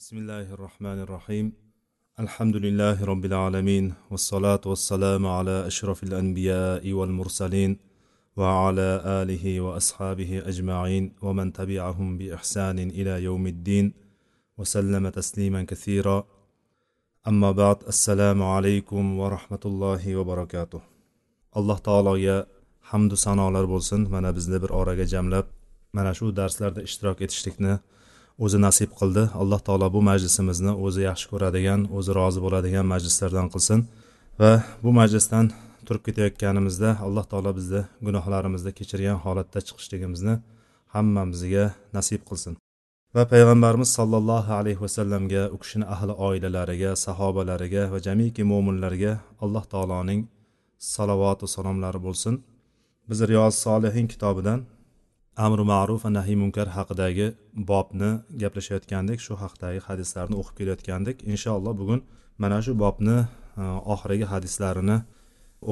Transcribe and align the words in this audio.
بسم 0.00 0.16
الله 0.18 0.48
الرحمن 0.56 0.98
الرحيم 1.04 1.52
الحمد 2.24 2.56
لله 2.56 3.04
رب 3.04 3.24
العالمين 3.24 3.94
والصلاة 4.10 4.60
والسلام 4.66 5.26
على 5.26 5.66
أشرف 5.66 6.02
الأنبياء 6.02 6.92
والمرسلين 6.92 7.78
وعلى 8.36 8.88
آله 9.20 9.60
وأصحابه 9.60 10.30
أجمعين 10.50 11.04
ومن 11.22 11.52
تبعهم 11.52 12.18
بإحسان 12.18 12.78
إلى 12.78 13.22
يوم 13.28 13.46
الدين 13.46 13.92
وسلم 14.58 15.08
تسليما 15.08 15.62
كثيرا 15.62 16.18
أما 17.28 17.50
بعد 17.52 17.78
السلام 17.88 18.42
عليكم 18.42 19.18
ورحمة 19.18 19.64
الله 19.70 20.16
وبركاته 20.16 20.80
alloh 21.52 21.78
taologa 21.78 22.46
hamdu 22.80 23.16
sanolar 23.16 23.68
bo'lsin. 23.68 24.08
Mana 24.10 24.36
bizni 24.36 24.62
bir 24.62 24.70
oraga 24.70 25.04
jamlab 25.06 25.46
mana 25.92 26.14
shu 26.14 26.36
darslarda 26.36 26.82
ishtirok 26.82 27.20
etishlikni 27.22 27.78
o'zi 28.44 28.58
nasib 28.66 28.90
qildi. 29.00 29.22
Alloh 29.42 29.60
taolo 29.66 29.86
bu 29.96 30.00
majlisimizni 30.10 30.72
o'zi 30.86 31.00
yaxshi 31.08 31.26
ko'radigan 31.32 31.80
o'zi 31.98 32.10
rozi 32.18 32.40
bo'ladigan 32.44 32.86
majlislardan 32.92 33.46
qilsin. 33.54 33.80
Va 34.40 34.52
bu 34.84 34.90
majlisdan 35.00 35.46
turib 35.86 36.02
ketayotganimizda 36.06 36.90
alloh 37.06 37.24
taolo 37.32 37.50
bizni 37.58 37.82
gunohlarimizni 38.06 38.72
kechirgan 38.78 39.18
holatda 39.24 39.58
chiqishligimizni 39.66 40.34
hammamizga 40.94 41.64
nasib 41.96 42.22
qilsin. 42.28 42.52
Va 43.16 43.22
payg'ambarimiz 43.32 43.90
sollallohu 43.98 44.52
alayhi 44.60 44.80
vasallamga 44.86 45.42
u 45.54 45.56
kishini 45.62 45.86
ahli 45.94 46.12
oilalariga 46.26 46.90
sahobalariga 47.04 47.82
va 47.92 47.98
jamiki 48.06 48.42
mo'minlarga 48.52 49.12
alloh 49.44 49.64
taoloning 49.72 50.20
salovatu 50.94 51.46
salomlari 51.54 52.00
bo'lsin. 52.06 52.34
Biz 53.08 53.18
riyoz 53.30 53.54
solihin 53.64 54.06
kitobidan 54.12 54.60
amri 55.46 55.64
ma'ruf 55.72 56.00
va 56.04 56.10
nahiy 56.18 56.36
munkar 56.42 56.68
haqidagi 56.76 57.26
bobni 57.70 58.10
gaplashayotgandik 58.42 59.18
shu 59.26 59.34
haqidagi 59.42 59.80
hadislarni 59.88 60.36
o'qib 60.40 60.54
kelayotgandik 60.58 61.16
inshaalloh 61.32 61.74
bugun 61.80 62.00
mana 62.42 62.58
shu 62.64 62.72
bobni 62.82 63.16
e, 63.60 63.62
oxirgi 63.94 64.26
hadislarini 64.32 64.96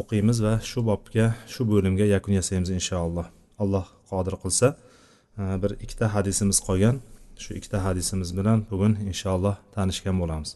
o'qiymiz 0.00 0.38
va 0.46 0.54
shu 0.70 0.80
bobga 0.90 1.26
shu 1.52 1.62
bo'limga 1.72 2.06
yakun 2.14 2.32
yasaymiz 2.40 2.70
inshaalloh. 2.78 3.26
Alloh 3.62 3.86
qodir 4.10 4.34
qilsa 4.42 4.66
e, 5.40 5.42
bir 5.62 5.70
ikkita 5.84 6.06
hadisimiz 6.14 6.58
qolgan. 6.66 6.96
Shu 7.42 7.50
ikkita 7.58 7.78
hadisimiz 7.86 8.30
bilan 8.38 8.58
bugun 8.70 8.92
inshaalloh 9.10 9.56
tanishgan 9.76 10.16
bo'lamiz. 10.22 10.50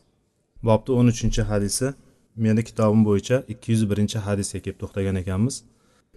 Bobni 0.68 0.90
o'n 0.98 1.06
uchinchi 1.12 1.42
hadisi 1.50 1.86
meni 2.44 2.62
kitobim 2.68 3.02
bo'yicha 3.08 3.36
ikki 3.52 3.68
yuz 3.72 3.82
birinchi 3.90 4.18
hadisga 4.26 4.58
kelib 4.64 4.78
to'xtagan 4.82 5.16
ekanmiz. 5.22 5.54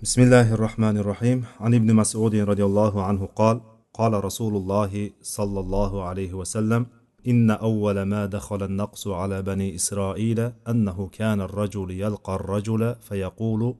بسم 0.01 0.21
الله 0.21 0.53
الرحمن 0.53 0.97
الرحيم 0.97 1.45
عن 1.59 1.73
ابن 1.73 1.93
مسعود 1.93 2.35
رضي 2.35 2.65
الله 2.65 3.03
عنه 3.03 3.25
قال 3.25 3.61
قال 3.93 4.23
رسول 4.23 4.55
الله 4.55 5.11
صلى 5.21 5.59
الله 5.59 6.03
عليه 6.03 6.33
وسلم 6.33 6.85
إن 7.27 7.51
أول 7.51 8.01
ما 8.01 8.25
دخل 8.25 8.63
النقص 8.63 9.07
على 9.07 9.41
بني 9.41 9.75
إسرائيل 9.75 10.51
أنه 10.69 11.07
كان 11.07 11.41
الرجل 11.41 11.91
يلقى 11.91 12.35
الرجل 12.35 12.95
فيقول 12.95 13.75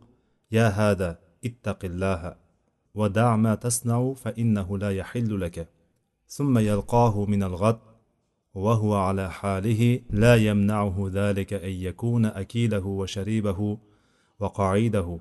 يا 0.52 0.67
هذا 0.67 1.19
اتق 1.45 1.86
الله 1.86 2.36
ودع 2.93 3.36
ما 3.36 3.55
تصنع 3.55 4.13
فإنه 4.13 4.77
لا 4.77 4.91
يحل 4.91 5.41
لك 5.41 5.67
ثم 6.27 6.58
يلقاه 6.58 7.25
من 7.25 7.43
الغد 7.43 7.80
وهو 8.53 8.95
على 8.95 9.31
حاله 9.31 9.99
لا 10.09 10.36
يمنعه 10.36 11.09
ذلك 11.13 11.53
أن 11.53 11.71
يكون 11.71 12.25
أكيله 12.25 12.86
وشريبه 12.86 13.77
وقعيده 14.39 15.19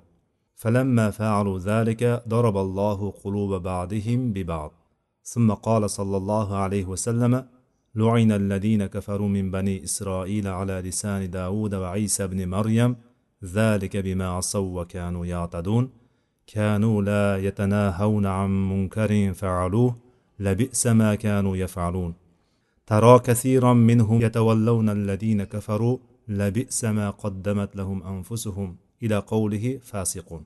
فلما 0.54 1.10
فعلوا 1.10 1.58
ذلك 1.58 2.22
ضرب 2.28 2.56
الله 2.56 3.10
قلوب 3.10 3.62
بعضهم 3.62 4.32
ببعض. 4.32 4.72
ثم 5.22 5.52
قال 5.52 5.90
صلى 5.90 6.16
الله 6.16 6.56
عليه 6.56 6.84
وسلم 6.84 7.46
لعن 7.94 8.32
الذين 8.32 8.86
كفروا 8.86 9.28
من 9.28 9.50
بني 9.50 9.84
إسرائيل 9.84 10.48
على 10.48 10.72
لسان 10.72 11.30
داود 11.30 11.74
وعيسى 11.74 12.26
بن 12.26 12.48
مريم 12.48 12.96
ذلك 13.44 13.96
بما 13.96 14.28
عصوا 14.28 14.80
وكانوا 14.80 15.26
يعتدون. 15.26 15.90
كانوا 16.46 17.02
لا 17.02 17.38
يتناهون 17.38 18.26
عن 18.26 18.68
منكر 18.70 19.32
فعلوه 19.34 19.96
لبئس 20.38 20.86
ما 20.86 21.14
كانوا 21.14 21.56
يفعلون. 21.56 22.14
ترى 22.86 23.18
كثيرا 23.18 23.72
منهم 23.72 24.22
يتولون 24.22 24.88
الذين 24.88 25.44
كفروا 25.44 25.98
لبئس 26.28 26.84
ما 26.84 27.10
قدمت 27.10 27.76
لهم 27.76 28.02
أنفسهم. 28.02 28.76
إلى 29.02 29.16
قوله 29.18 29.78
فاسقون. 29.82 30.44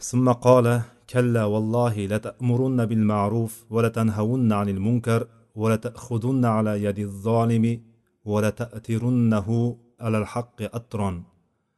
ثم 0.00 0.32
قال 0.32 0.82
كلا 1.10 1.44
والله 1.44 2.06
لتأمرن 2.06 2.86
بالمعروف 2.86 3.64
ولتنهون 3.70 4.52
عن 4.52 4.68
المنكر 4.68 5.26
ولتأخذن 5.54 6.44
على 6.44 6.84
يد 6.84 6.98
الظالم 6.98 7.80
ولتأترنه 8.24 9.76
على 10.00 10.18
الحق 10.18 10.62
أطرا 10.62 11.22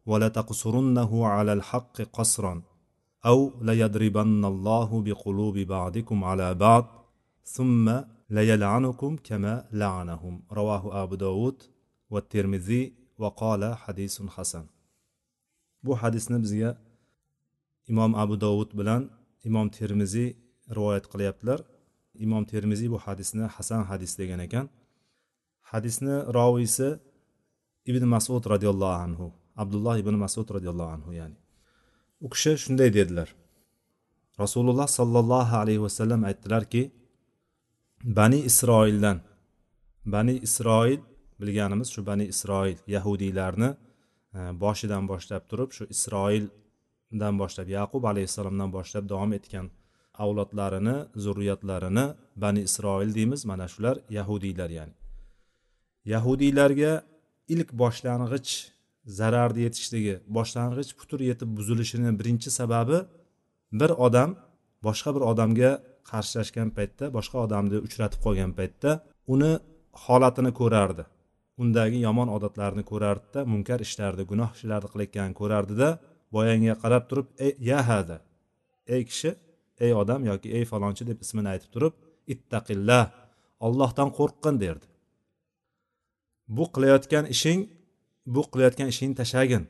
ولتقصرنه 0.06 1.26
على 1.26 1.52
الحق 1.52 2.02
قصرا 2.02 2.62
أو 3.26 3.52
ليضربن 3.62 4.44
الله 4.44 5.02
بقلوب 5.02 5.58
بعضكم 5.58 6.24
على 6.24 6.54
بعض 6.54 6.84
ثم 7.44 8.00
ليلعنكم 8.30 9.16
كما 9.24 9.64
لعنهم. 9.72 10.42
رواه 10.52 11.02
أبو 11.02 11.14
داود 11.14 11.62
والترمذي 12.10 12.92
وقال 13.18 13.74
حديث 13.74 14.22
حسن. 14.22 14.64
Bu 15.86 15.92
hadisni 16.02 16.38
bizga 16.44 16.70
imom 17.90 18.12
abu 18.22 18.34
dovud 18.44 18.70
bilan 18.78 19.02
imom 19.48 19.68
termiziy 19.78 20.28
rivoyat 20.76 21.06
qilyaptilar. 21.12 21.60
Imom 22.24 22.44
termiziy 22.52 22.88
bu 22.94 22.98
hadisni 23.06 23.44
hasan 23.56 23.82
hadis 23.90 24.12
degan 24.20 24.40
ekan. 24.46 24.66
Hadisni 25.70 26.16
roviysi 26.38 26.88
ibn 27.90 28.02
masud 28.14 28.42
roziyallohu 28.52 28.98
anhu 29.06 29.26
abdulloh 29.62 29.96
ibn 30.02 30.14
masud 30.24 30.48
roziyallohu 30.56 30.90
anhu 30.96 31.10
ya'ni. 31.20 31.36
U 32.24 32.26
kishi 32.32 32.52
shunday 32.64 32.90
dedilar. 32.98 33.28
Rasululloh 34.42 34.88
sollallohu 34.98 35.54
alayhi 35.62 35.82
vasallam 35.86 36.20
aytdilarki 36.28 36.82
bani 38.18 38.38
isroildan 38.50 39.18
bani 40.14 40.34
isroil 40.46 41.00
bilganimiz 41.40 41.88
shu 41.94 42.00
bani 42.06 42.24
isroil 42.32 42.78
yahudiylarni 42.94 43.70
boshidan 44.34 45.04
boshlab 45.12 45.42
turib 45.50 45.70
shu 45.76 45.84
isroildan 45.94 47.34
boshlab 47.42 47.68
yaqub 47.78 48.02
alayhissalomdan 48.10 48.70
boshlab 48.76 49.04
davom 49.12 49.32
etgan 49.38 49.66
avlodlarini 50.24 50.96
zurriyatlarini 51.24 52.06
bani 52.36 52.60
isroil 52.68 53.10
deymiz 53.18 53.44
mana 53.50 53.66
shular 53.68 53.96
yahudiylar 54.18 54.70
ya'ni. 54.78 54.94
Yahudiylarga 56.12 56.92
ilk 57.54 57.68
boshlang'ich 57.82 58.50
zararni 59.18 59.60
yetishligi 59.66 60.14
boshlang'ich 60.36 60.90
putur 60.98 61.20
yetib 61.30 61.50
buzilishini 61.58 62.10
birinchi 62.18 62.50
sababi 62.50 62.98
bir 63.80 63.90
odam 64.06 64.30
boshqa 64.86 65.10
bir 65.16 65.22
odamga 65.30 65.70
qarshilashgan 66.10 66.68
paytda 66.76 67.04
boshqa 67.16 67.36
odamni 67.46 67.78
uchratib 67.86 68.20
qolgan 68.26 68.52
paytda 68.58 68.90
uni 69.34 69.52
holatini 70.04 70.52
ko'rardi. 70.60 71.04
Undagi 71.62 71.98
yomon 72.06 72.28
odatlarni 72.36 72.82
ko'rardida 72.90 73.40
munkar 73.52 73.80
ishlarni 73.86 74.24
gunoh 74.30 74.50
ishlarni 74.56 74.88
qilayotganini 74.92 75.36
ko'rardida 75.40 75.88
boyanga 76.34 76.74
qarab 76.82 77.04
turib 77.10 77.26
ey 77.46 77.52
ya 77.70 77.80
hada? 77.88 78.16
Ey 78.94 79.02
kishi 79.10 79.30
ey 79.84 79.92
odam 80.02 80.20
yoki 80.30 80.48
ey 80.56 80.64
falonchi 80.70 81.02
deb 81.10 81.18
ismini 81.24 81.48
aytib 81.54 81.70
turib 81.74 81.94
ittaqillah 82.34 83.04
ollohdan 83.66 84.08
qo'rqqin 84.18 84.56
derdi. 84.64 84.86
Bu 86.56 86.64
qilayotgan 86.74 87.24
ishing 87.34 87.60
bu 88.34 88.42
qilayotgan 88.52 88.88
ishingni 88.92 89.16
tashlagin 89.20 89.64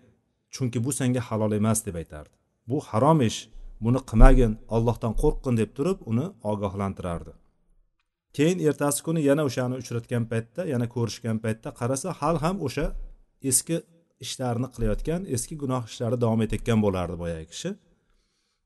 chunki 0.54 0.78
bu 0.84 0.90
senga 0.98 1.22
halol 1.28 1.52
emas 1.60 1.78
deb 1.86 1.94
aytardi. 2.02 2.34
Bu 2.70 2.76
harom 2.88 3.18
ish 3.30 3.38
buni 3.84 4.00
qilmagin 4.10 4.52
ollohdan 4.76 5.12
qo'rqqin 5.22 5.54
deb 5.60 5.70
turib 5.76 5.98
uni 6.10 6.26
ogohlantirardi. 6.50 7.32
Keyin 8.36 8.58
ertasi 8.68 9.00
kuni 9.06 9.20
yana 9.28 9.42
o'shani 9.48 9.74
uchratgan 9.82 10.24
paytda 10.32 10.62
yana 10.72 10.86
ko'rishgan 10.94 11.36
paytda 11.44 11.68
qarasa 11.80 12.08
hali 12.20 12.38
ham 12.44 12.56
o'sha 12.66 12.86
eski 13.50 13.76
ishlarni 14.24 14.68
qilayotgan 14.74 15.20
eski 15.34 15.54
gunoh 15.62 15.82
ishlari 15.90 16.16
davom 16.24 16.40
etayotgan 16.46 16.78
bo'lardi 16.86 17.16
boyagi 17.22 17.46
kishi. 17.52 17.70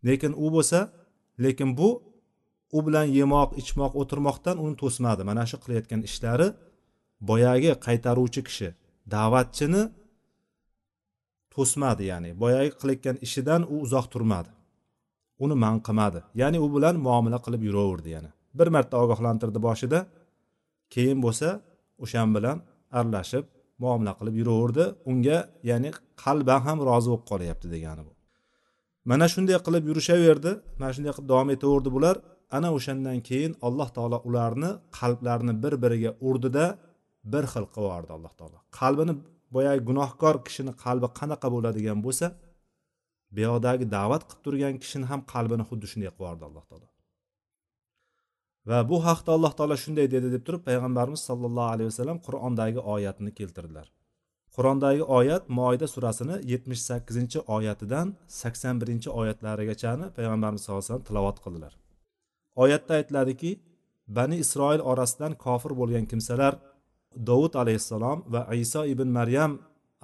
Lekin 0.06 0.33
u 0.45 0.47
bo'lsa 0.55 0.79
lekin 1.45 1.71
bu 1.79 1.89
u 2.77 2.79
bilan 2.87 3.06
yemoq 3.19 3.50
ichmoq 3.62 3.93
o'tirmoqdan 4.00 4.56
uni 4.65 4.77
to'smadi. 4.83 5.23
Mana 5.31 5.45
shu 5.50 5.56
qilayotgan 5.65 6.00
ishlari 6.09 6.49
boyagi 7.31 7.71
qaytaruvchi 7.87 8.43
kishi 8.49 8.69
da'vatchini 9.15 9.83
to'smadi 11.55 12.05
ya'ni 12.12 12.31
boyagi 12.43 12.71
qilayotgan 12.81 13.17
ishidan 13.27 13.62
u 13.73 13.75
uzoq 13.85 14.06
turmadi. 14.15 14.50
Uni 15.45 15.56
man 15.65 15.77
qilmadi. 15.87 16.21
Ya'ni 16.41 16.59
u 16.65 16.69
bilan 16.75 16.95
muomala 17.06 17.39
qilib 17.45 17.62
yuraverdi 17.69 18.11
yana 18.17 18.31
bir 18.58 18.69
marta 18.75 18.97
ogohlantirdi 19.02 19.58
boshida. 19.69 19.99
Keyin 20.94 21.19
bo'lsa 21.25 21.49
o'shan 22.05 22.29
bilan 22.37 22.56
aralashib 22.99 23.44
muomala 23.82 24.12
qilib 24.19 24.35
yuraverdi. 24.41 24.85
Unga 25.11 25.38
ya'ni 25.70 25.91
qalban 26.25 26.61
ham 26.67 26.79
rozi 26.88 27.08
bo'lib 27.12 27.25
qolyapti 27.31 27.67
degani 27.75 28.02
bu. 28.08 28.12
Mana 29.11 29.26
shunday 29.35 29.58
qilib 29.67 29.85
yurishaverdi. 29.91 30.50
Mana 30.81 30.93
shunday 30.97 31.12
qilib 31.17 31.29
davom 31.32 31.49
etaverdi 31.56 31.91
bular. 31.97 32.17
Ana 32.56 32.69
o'shandan 32.76 33.19
keyin 33.29 33.52
alloh 33.67 33.88
taolo 33.97 34.19
ularni 34.29 34.70
qalblarini 34.99 35.55
bir 35.62 35.75
biriga 35.82 36.11
urdida 36.29 36.64
bir 37.32 37.44
xil 37.52 37.64
qilib 37.75 37.87
yubordi 37.88 38.12
alloh 38.17 38.32
taolo. 38.38 38.58
Qalbini 38.81 39.14
boyagi 39.55 39.82
gunohkor 39.88 40.35
kishini 40.47 40.73
qalbi 40.85 41.08
qanaqa 41.19 41.49
bo'ladigan 41.55 41.99
bo'lsa 42.06 42.26
buyoqdagi 43.37 43.85
da'vat 43.97 44.23
qilib 44.29 44.43
turgan 44.44 44.75
kishini 44.82 45.06
ham 45.11 45.20
qalbini 45.32 45.64
xuddi 45.70 45.87
shunday 45.91 46.08
qilib 46.08 46.23
yubordi 46.23 46.44
alloh 46.49 46.64
taolo. 46.70 46.87
Va 48.71 48.79
bu 48.91 48.97
haqda 49.07 49.31
alloh 49.37 49.53
taolo 49.59 49.77
shunday 49.85 50.07
dedi 50.15 50.29
deb 50.35 50.43
turib 50.47 50.63
payg'ambarimiz 50.69 51.23
sollallohu 51.29 51.71
alayhi 51.75 51.89
vasallam 51.93 52.19
qur'ondagi 52.27 52.81
oyatni 52.95 53.31
keltirdilar. 53.39 53.87
Qur'ondagi 54.57 55.03
oyat 55.19 55.45
moida 55.59 55.87
surasini 55.95 56.37
yetmish 56.53 56.83
sakkizinchi 56.89 57.39
oyatidan 57.57 58.07
sakson 58.41 58.77
birinchi 58.83 59.09
oyatlarigachani 59.21 60.07
payg'ambarimiz 60.17 60.61
sallallohu 60.63 60.83
alayhi 60.83 60.93
vasallam 60.93 61.09
tilovat 61.11 61.39
qildilar. 61.45 61.73
Oyatda 62.63 62.93
aytiladiki 62.99 63.51
bani 64.17 64.37
isroil 64.45 64.81
orasidan 64.91 65.33
kofir 65.45 65.73
bo'lgan 65.81 66.05
kimsalar 66.11 66.53
dovud 67.29 67.55
alayhissalom 67.63 68.19
va 68.33 68.41
iso 68.65 68.83
ibn 68.95 69.09
maryam 69.19 69.53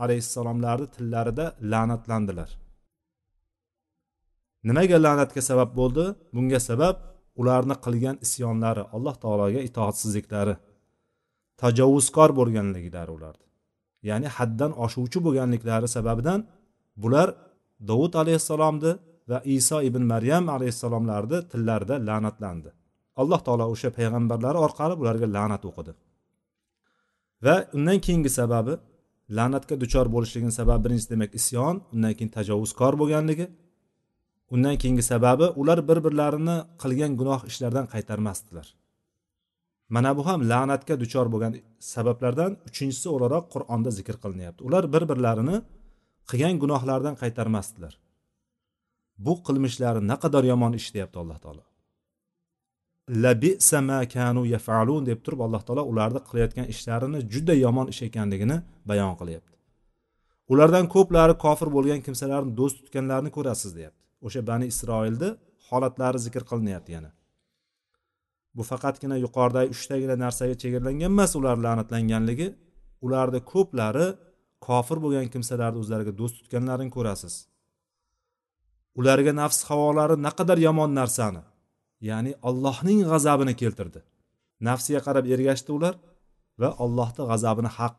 alayhissalomlarni 0.05 0.87
tillarida 0.95 1.47
la'natlandilar. 1.73 2.51
Nimaga 4.69 4.99
la'natga 5.07 5.43
sabab 5.51 5.71
bo'ldi? 5.81 6.05
Bunga 6.35 6.61
sabab 6.71 6.97
ularni 7.41 7.77
qilgan 7.85 8.17
isyonlari 8.27 8.83
alloh 8.97 9.15
taologa 9.25 9.61
itoatsizliklari 9.69 10.55
tajovuzkor 11.63 12.31
bo'lganliklari 12.39 13.11
ularni 13.19 13.47
ya'ni 14.09 14.29
haddan 14.37 14.73
oshuvchi 14.85 15.19
bo'lganliklari 15.27 15.89
sababidan 15.97 16.41
bular 17.03 17.29
dovud 17.91 18.13
alayhissalomni 18.23 18.93
va 19.31 19.39
iso 19.57 19.79
ibn 19.89 20.03
maryam 20.13 20.45
alayhissalomlarni 20.57 21.39
tillarida 21.53 21.97
la'natlandi. 22.09 22.71
Alloh 23.21 23.41
taolo 23.47 23.65
o'sha 23.75 23.91
payg'ambarlari 23.99 24.59
orqali 24.67 24.95
bularga 25.01 25.27
la'nat 25.37 25.63
o'qidi. 25.71 25.93
Va 27.45 27.57
undan 27.77 27.99
keyingi 28.07 28.31
sababi 28.41 28.75
la'natga 29.39 29.75
duchor 29.83 30.07
bo'lishligini 30.15 30.55
sababi 30.61 30.81
birinchisi 30.85 31.11
demak 31.15 31.31
isyon 31.41 31.75
undan 31.95 32.13
keyin 32.17 32.31
tajovuzkor 32.39 32.93
bo'lganligi 33.01 33.47
undan 34.55 34.77
keyingi 34.81 35.05
sababi 35.13 35.47
ular 35.61 35.79
bir 35.89 35.99
birlarini 36.07 36.57
qilgan 36.83 37.13
gunoh 37.21 37.41
ishlardan 37.51 37.87
qaytarmasdilar. 37.95 38.67
Mana 39.95 40.17
bu 40.17 40.27
ham 40.27 40.41
la'natga 40.51 40.95
duchor 41.03 41.27
bo'lgan 41.33 41.53
sabablardan 41.93 42.53
uchinchisi 42.69 43.09
o'laroq 43.15 43.45
qur'onda 43.55 43.91
zikr 43.99 44.17
qilinyapti. 44.23 44.61
Ular 44.69 44.85
bir 44.95 45.03
birlarini 45.11 45.57
qilgan 46.31 46.55
gunohlaridan 46.63 47.15
qaytarmasdilar. 47.23 47.93
Bu 49.25 49.33
qilmishlari 49.47 50.01
naqadar 50.13 50.45
yomon 50.53 50.73
ish 50.81 50.89
deyapti 50.95 51.19
alloh 51.23 51.39
taolo. 51.45 51.65
Labisa 53.25 53.81
ma 53.89 54.01
kanu 54.15 54.43
yafalun 54.55 55.03
deb 55.11 55.19
turib 55.25 55.41
alloh 55.47 55.63
taolo 55.67 55.83
ularni 55.93 56.21
qilayotgan 56.29 56.67
ishlarini 56.75 57.21
juda 57.33 57.55
yomon 57.65 57.87
ish 57.93 58.03
ekanligini 58.09 58.57
bayon 58.89 59.15
qilyapti. 59.21 59.55
Ulardan 60.53 60.87
ko'plari 60.95 61.35
kofir 61.45 61.69
bo'lgan 61.77 62.01
kimsalarni 62.07 62.53
do'st 62.59 62.77
tutganlarini 62.81 63.31
ko'rasiz 63.37 63.73
deyapti. 63.79 64.06
O'sha 64.27 64.41
bani 64.51 64.67
isroilni 64.73 65.29
holatlari 65.69 66.19
zikr 66.27 66.43
qilinyapti 66.51 66.91
yana. 66.97 67.11
Bu 68.57 68.63
faqatgina 68.71 69.17
yuqoridagi 69.25 69.69
uchtagina 69.75 70.17
narsaga 70.25 70.55
chegaralangan 70.63 71.11
emas 71.11 71.33
ular 71.39 71.57
la'natlanganligi 71.67 72.49
ularni 73.07 73.41
ko'plari 73.53 74.07
kofir 74.67 74.99
bo'lgan 75.05 75.27
kimsalarni 75.35 75.79
o'zlariga 75.83 76.13
do'st 76.21 76.35
tutganlarini 76.39 76.91
ko'rasiz. 76.97 77.35
Ularga 79.01 79.33
nafs 79.43 79.59
havolari 79.69 80.17
naqadar 80.27 80.59
yomon 80.67 80.91
narsani 81.01 81.43
ya'ni 82.09 82.33
allohning 82.49 83.01
g'azabini 83.11 83.55
keltirdi. 83.63 84.01
Nafsiga 84.69 85.01
qarab 85.07 85.25
ergashdi 85.35 85.71
ular 85.79 85.95
va 86.61 86.69
allohni 86.85 87.23
g'azabini 87.31 87.71
haq 87.79 87.99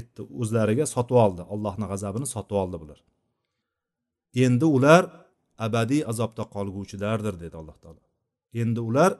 etdi 0.00 0.22
o'zlariga 0.40 0.84
sotib 0.94 1.16
oldi 1.24 1.42
allohni 1.54 1.86
g'azabini 1.92 2.26
sotib 2.34 2.56
oldi 2.62 2.76
bular. 2.82 2.98
Endi 4.44 4.66
ular 4.76 5.02
abadiy 5.66 6.02
azobda 6.10 6.44
qolguvchilardir 6.54 7.34
dedi 7.44 7.56
alloh 7.60 7.76
taolo. 7.82 8.02
Endi 8.62 8.80
ular 8.88 9.10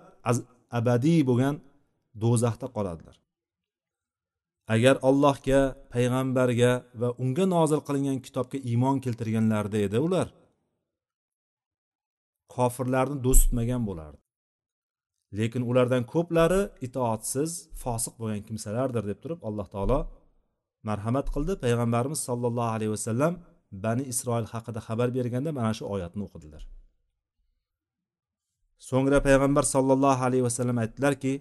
abadiy 0.79 1.20
bo'lgan 1.31 1.55
do'zaxda 2.23 2.67
qoladilar. 2.76 3.17
Agar 4.75 4.94
allohga 5.08 5.61
payg'ambarga 5.94 6.73
va 7.00 7.08
unga 7.23 7.44
nozil 7.55 7.81
qilingan 7.88 8.19
kitobga 8.26 8.58
iymon 8.70 8.96
keltirganlarida 9.05 9.79
edi 9.87 9.99
ular 10.06 10.29
kofirlarni 12.55 13.19
do'st 13.26 13.43
tutmagan 13.44 13.82
bo'lardi. 13.88 14.20
Lekin 15.38 15.62
ulardan 15.70 16.02
ko'plari 16.14 16.62
itoatsiz 16.87 17.50
fosiq 17.82 18.14
bo'lgan 18.20 18.43
kimsalardir 18.49 19.05
deb 19.11 19.19
turib 19.23 19.40
alloh 19.49 19.67
taolo 19.75 19.99
marhamat 20.88 21.26
qildi. 21.35 21.52
Payg'ambarimiz 21.64 22.20
sollallohu 22.29 22.70
alayhi 22.76 22.93
vasallam 22.96 23.32
bani 23.73 24.03
isroil 24.12 24.47
haqida 24.53 24.81
xabar 24.87 25.09
berganda 25.17 25.50
mana 25.59 25.73
shu 25.79 25.85
oyatni 25.94 26.23
o'qidilar. 26.26 26.62
So'ngra 28.88 29.19
payg'ambar 29.26 29.65
sollallohu 29.75 30.23
alayhi 30.29 30.44
vasallam 30.49 30.79
aytdilarki 30.85 31.32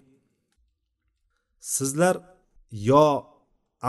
sizlar 1.76 2.14
yo 2.90 3.06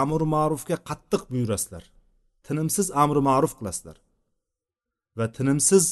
amr 0.01 0.21
ma'rufga 0.35 0.75
qattiq 0.89 1.23
buyurasizlar 1.33 1.83
tinimsiz 2.47 2.87
amri 3.03 3.21
ma'ruf 3.29 3.53
qilasizlar 3.59 3.97
va 5.17 5.25
tinimsiz 5.37 5.85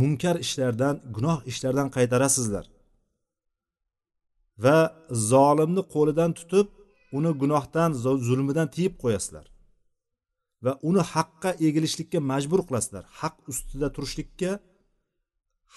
munkar 0.00 0.36
ishlardan 0.44 0.94
gunoh 1.16 1.38
ishlardan 1.50 1.88
qaytarasizlar 1.96 2.66
va 4.64 4.78
zolimni 5.32 5.82
qo'lidan 5.94 6.30
tutib 6.38 6.66
uni 7.18 7.30
gunohdan 7.42 7.90
zulmidan 8.28 8.68
tiyib 8.74 8.94
qo'yasizlar. 9.02 9.46
Va 10.64 10.72
uni 10.88 11.02
haqqa 11.14 11.50
egilishlikka 11.66 12.18
majbur 12.32 12.60
qilasizlar. 12.68 13.04
Haq 13.20 13.36
ustida 13.50 13.88
turishlikka 13.96 14.50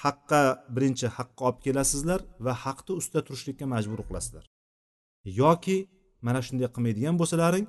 haqqa 0.04 0.42
birinchi 0.76 1.08
haqqa 1.18 1.42
olib 1.48 1.60
kelasizlar 1.66 2.20
va 2.46 2.54
haqni 2.64 2.94
ustida 3.00 3.22
turishlikka 3.28 3.66
majbur 3.74 4.00
qilasizlar. 4.08 4.46
Yoki 5.42 5.78
mana 6.26 6.40
shunday 6.46 6.68
qilmaydigan 6.76 7.16
bo'lsalaring 7.22 7.66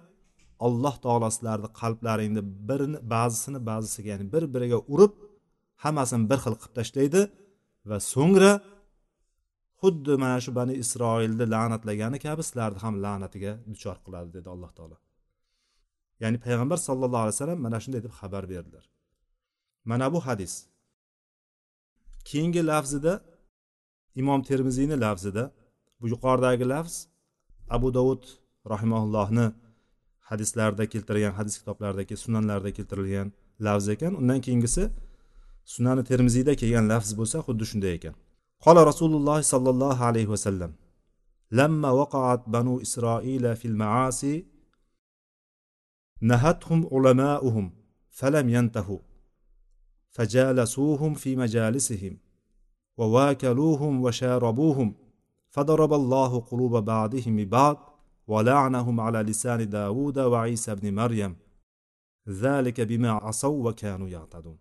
alloh 0.67 0.95
taolo 1.05 1.29
sizlarni 1.37 1.69
qalblaringni 1.81 2.43
birini 2.69 2.99
ba'zisini 3.15 3.59
ba'zisiga 3.71 4.09
ya'ni 4.13 4.27
bir 4.35 4.45
biriga 4.55 4.79
urib 4.95 5.13
hammasini 5.85 6.25
bir 6.31 6.39
xil 6.45 6.55
qilib 6.61 6.75
tashlaydi 6.79 7.21
va 7.91 7.99
so'ngra 8.13 8.53
xuddi 9.81 10.13
mana 10.23 10.37
shu 10.45 10.51
bani 10.59 10.75
isroilni 10.83 11.45
la'natlagani 11.55 12.19
kabi 12.27 12.43
sizlarni 12.49 12.79
ham 12.85 12.95
la'natiga 13.05 13.53
duchor 13.73 13.97
qiladi 14.05 14.29
dedi 14.37 14.49
alloh 14.55 14.71
taolo. 14.79 14.97
ya'ni 16.24 16.38
payg'ambar 16.46 16.78
sallallohu 16.88 17.24
alayhi 17.26 17.36
vasallam 17.38 17.60
mana 17.66 17.78
shunday 17.84 18.02
deb 18.06 18.14
xabar 18.20 18.44
berdilar 18.52 18.86
mana 19.90 20.08
bu 20.14 20.20
hadis 20.28 20.54
keyingi 22.30 22.62
lafzida 22.72 23.14
imom 24.22 24.42
termiziyni 24.50 24.96
lafzida 25.06 25.44
bu 26.00 26.06
yuqoridagi 26.14 26.66
lafz 26.74 26.96
abu 27.76 27.88
dovud 27.98 28.24
rahimaullohni 28.74 29.48
hadislarida 30.30 30.86
keltirgan 30.94 31.34
hadis 31.40 31.56
kitoblaridagi 31.60 32.16
sunanlarda 32.24 32.72
keltirilgan 32.78 33.28
lafz 33.66 33.86
ekan 33.96 34.14
undan 34.22 34.40
keyingisi 34.46 34.84
sunani 35.74 36.04
termiziyda 36.10 36.54
kelgan 36.62 36.86
lafz 36.94 37.10
bo'lsa 37.20 37.38
xuddi 37.48 37.66
shunday 37.72 37.94
ekan 38.00 38.16
qola 38.66 38.82
rasululloh 38.92 39.38
sollallohu 39.54 40.02
alayhi 40.10 40.32
vasallam 40.36 40.74
لما 41.60 41.90
وقعت 42.02 42.42
بنو 42.50 42.82
إسرائيل 42.82 43.56
في 43.56 43.66
المعاصي 43.72 44.36
نهتهم 46.23 46.89
علماؤهم 46.93 47.73
فلم 48.11 48.49
ينتهوا. 48.49 48.99
فجالسوهم 50.11 51.15
في 51.15 51.37
مجالسهم 51.37 52.19
وواكلوهم 52.97 54.03
وشاربوهم 54.03 54.95
فضرب 55.51 55.93
الله 55.93 56.41
قلوب 56.41 56.77
بعضهم 56.77 57.37
ببعض 57.37 57.99
ولعنهم 58.27 59.01
على 59.01 59.19
لسان 59.19 59.69
داود 59.69 60.19
وعيسى 60.19 60.75
بن 60.75 60.95
مريم. 60.95 61.37
ذلك 62.29 62.81
بما 62.81 63.11
عصوا 63.11 63.69
وكانوا 63.69 64.09
يعتدون. 64.09 64.59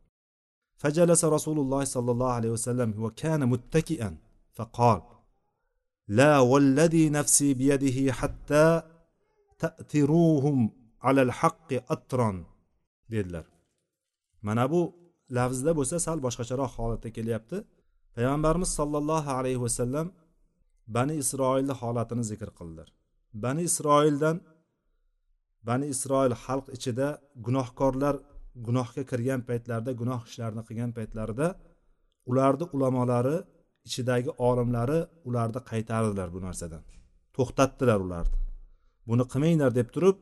فجلس 0.75 1.25
رسول 1.25 1.59
الله 1.59 1.83
صلى 1.83 2.11
الله 2.11 2.31
عليه 2.31 2.49
وسلم 2.49 3.03
وكان 3.03 3.49
متكئا 3.49 4.17
فقال 4.53 5.01
لا 6.07 6.39
والذي 6.39 7.09
نفسي 7.09 7.53
بيده 7.53 8.13
حتى 8.13 8.81
تأتروهم 9.59 10.80
alal 11.09 11.31
haqqi 11.39 11.77
atron 11.95 12.37
dedilar. 13.11 13.45
Mana 14.47 14.65
bu 14.73 14.81
lafzda 15.37 15.71
bo'lsa 15.79 15.95
sal 16.05 16.17
boshqacharoq 16.25 16.71
holatda 16.79 17.09
kelyapti. 17.17 17.57
Payg'ambarimiz 18.15 18.71
sollallohu 18.79 19.29
alayhi 19.39 19.61
vasallam 19.65 20.07
bani 20.95 21.13
isroilni 21.23 21.73
holatini 21.81 22.23
zikr 22.31 22.49
qildilar. 22.57 22.87
Bani 23.43 23.61
isroildan 23.69 24.37
bani 25.69 25.85
isroil 25.93 26.33
xalq 26.45 26.67
ichida 26.77 27.07
gunohkorlar 27.45 28.15
gunohga 28.67 29.03
kirgan 29.11 29.41
paytlarida 29.49 29.91
gunoh 30.01 30.21
ishlarini 30.29 30.63
qilgan 30.67 30.91
paytlarida 30.97 31.47
ularni 32.31 32.65
ulamolari 32.75 33.37
ichidagi 33.87 34.31
olimlari 34.47 34.99
ularni 35.27 35.59
qaytardilar 35.71 36.27
bu 36.35 36.39
narsadan. 36.47 36.83
To'xtatdilar 37.35 37.99
ularni. 38.07 38.37
Buni 39.09 39.23
qilmanglar 39.31 39.71
deb 39.79 39.89
turib 39.95 40.17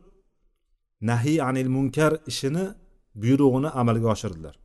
nahiy 1.09 1.37
anil 1.49 1.69
munkar 1.75 2.11
ishini 2.31 2.65
buyrug'ini 3.21 3.69
amalga 3.81 4.07
oshirdilar. 4.15 4.55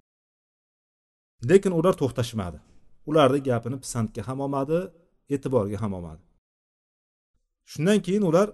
Lekin 1.48 1.72
ular 1.78 1.94
to'xtashmadi. 2.00 2.58
Ularni 3.08 3.40
gapini 3.48 3.76
pisandga 3.84 4.22
ham 4.28 4.38
olmadi 4.44 4.78
e'tiborga 5.34 5.76
ham 5.82 5.92
olmadi. 5.98 6.22
Shundan 7.70 7.98
keyin 8.06 8.24
ular 8.30 8.48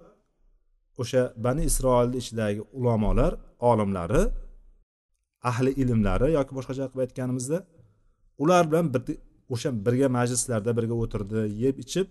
o'sha 1.02 1.22
bani 1.44 1.62
isroilni 1.70 2.16
ichidagi 2.22 2.60
ulamolar 2.78 3.32
olimlari 3.70 4.22
ahli 5.50 5.70
ilmlari 5.82 6.28
yoki 6.38 6.52
boshqacha 6.58 6.84
qilib 6.90 7.02
aytganimizda 7.06 7.58
ular 8.42 8.64
bilan 8.70 8.86
o'sha 9.54 9.70
birga 9.86 10.08
majlislarda 10.18 10.70
birga 10.78 10.94
o'tirdi 11.02 11.40
yeb 11.64 11.76
ichib 11.84 12.06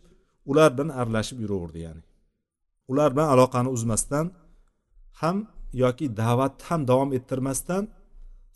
ular 0.51 0.69
bilan 0.75 0.89
aralashib 0.99 1.37
yuraverdi 1.43 1.79
ya'ni. 1.85 2.01
Ular 2.91 3.09
bilan 3.13 3.27
aloqani 3.33 3.69
uzmasdan 3.75 4.25
ham 5.21 5.37
yoki 5.83 6.05
da'vatni 6.21 6.63
ham 6.69 6.81
davom 6.91 7.09
ettirmasdan 7.17 7.83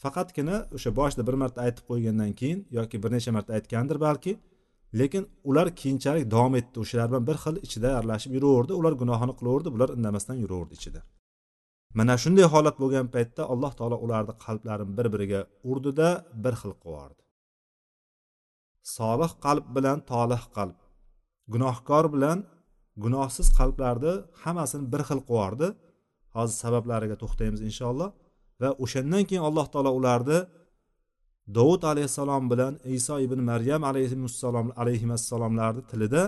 faqatgina 0.04 0.58
o'sha 0.76 0.92
boshida 1.00 1.24
bir 1.28 1.36
marta 1.42 1.60
aytib 1.66 1.86
qo'ygandan 1.90 2.32
keyin 2.40 2.60
yoki 2.78 2.96
bir 3.04 3.12
necha 3.16 3.32
marta 3.38 3.52
aytgandir 3.58 3.98
balki 4.08 4.32
lekin 5.00 5.24
ular 5.50 5.68
keyinchalik 5.80 6.26
davom 6.36 6.54
etdi 6.60 6.76
o'shalar 6.84 7.08
bilan 7.12 7.24
bir 7.30 7.38
xil 7.44 7.56
ichida 7.66 7.90
aralashib 7.98 8.32
yuraverdi 8.38 8.74
ular 8.80 8.94
gunohini 9.02 9.34
qilaverdi 9.40 9.70
bular 9.76 9.90
indamasdan 9.98 10.38
yuraverdi 10.44 10.74
ichida. 10.80 11.02
Mana 11.98 12.16
shunday 12.24 12.46
holat 12.54 12.76
bo'lgan 12.82 13.08
paytda 13.16 13.42
alloh 13.54 13.72
taolo 13.80 13.98
ularni 14.06 14.34
qalblarini 14.46 14.94
bir 14.98 15.08
biriga 15.14 15.42
urdida 15.72 16.10
bir 16.44 16.54
xil 16.62 16.74
qilib 16.84 17.18
solih 18.98 19.32
qalb 19.46 19.66
bilan 19.76 19.98
tolih 20.12 20.44
qalb 20.56 20.78
gunohkor 21.54 22.06
bilan 22.16 22.38
gunohsiz 23.04 23.48
qalblarni 23.60 24.14
hammasini 24.44 24.86
bir 24.94 25.02
xil 25.10 25.22
qilib 25.30 25.68
hozir 26.36 26.56
sabablariga 26.64 27.16
to'xtaymiz 27.24 27.62
inshaalloh. 27.70 28.10
Va 28.62 28.70
o'shandan 28.84 29.24
keyin 29.30 29.44
alloh 29.50 29.66
taolo 29.74 29.92
ularni 30.00 30.40
dovud 31.58 31.82
alayhissalom 31.92 32.44
bilan 32.52 32.74
iso 32.98 33.16
ibn 33.26 33.40
maryam 33.52 33.82
alayhissalom 33.90 34.68
alayhissalomlarni 34.82 35.82
tilida 35.92 36.24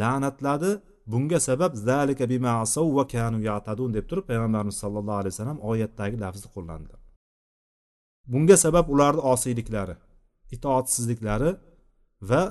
la'natladi. 0.00 0.70
Bunga 1.12 1.38
sabab 1.48 1.72
zalika 1.88 2.24
bima 2.32 2.52
va 2.96 3.04
kanu 3.14 3.38
ya'tadun 3.50 3.90
deb 3.96 4.04
turib 4.10 4.24
payg'ambarimiz 4.30 4.76
sallallohu 4.82 5.18
alayhi 5.22 5.34
vasallam 5.34 5.58
oyatdagi 5.70 6.16
lafzni 6.24 6.48
qo'llandi. 6.56 6.94
Bunga 8.32 8.56
sabab 8.64 8.86
ularni 8.94 9.22
osiyliklari 9.32 9.94
itoatsizliklari 10.54 11.50
va 12.30 12.42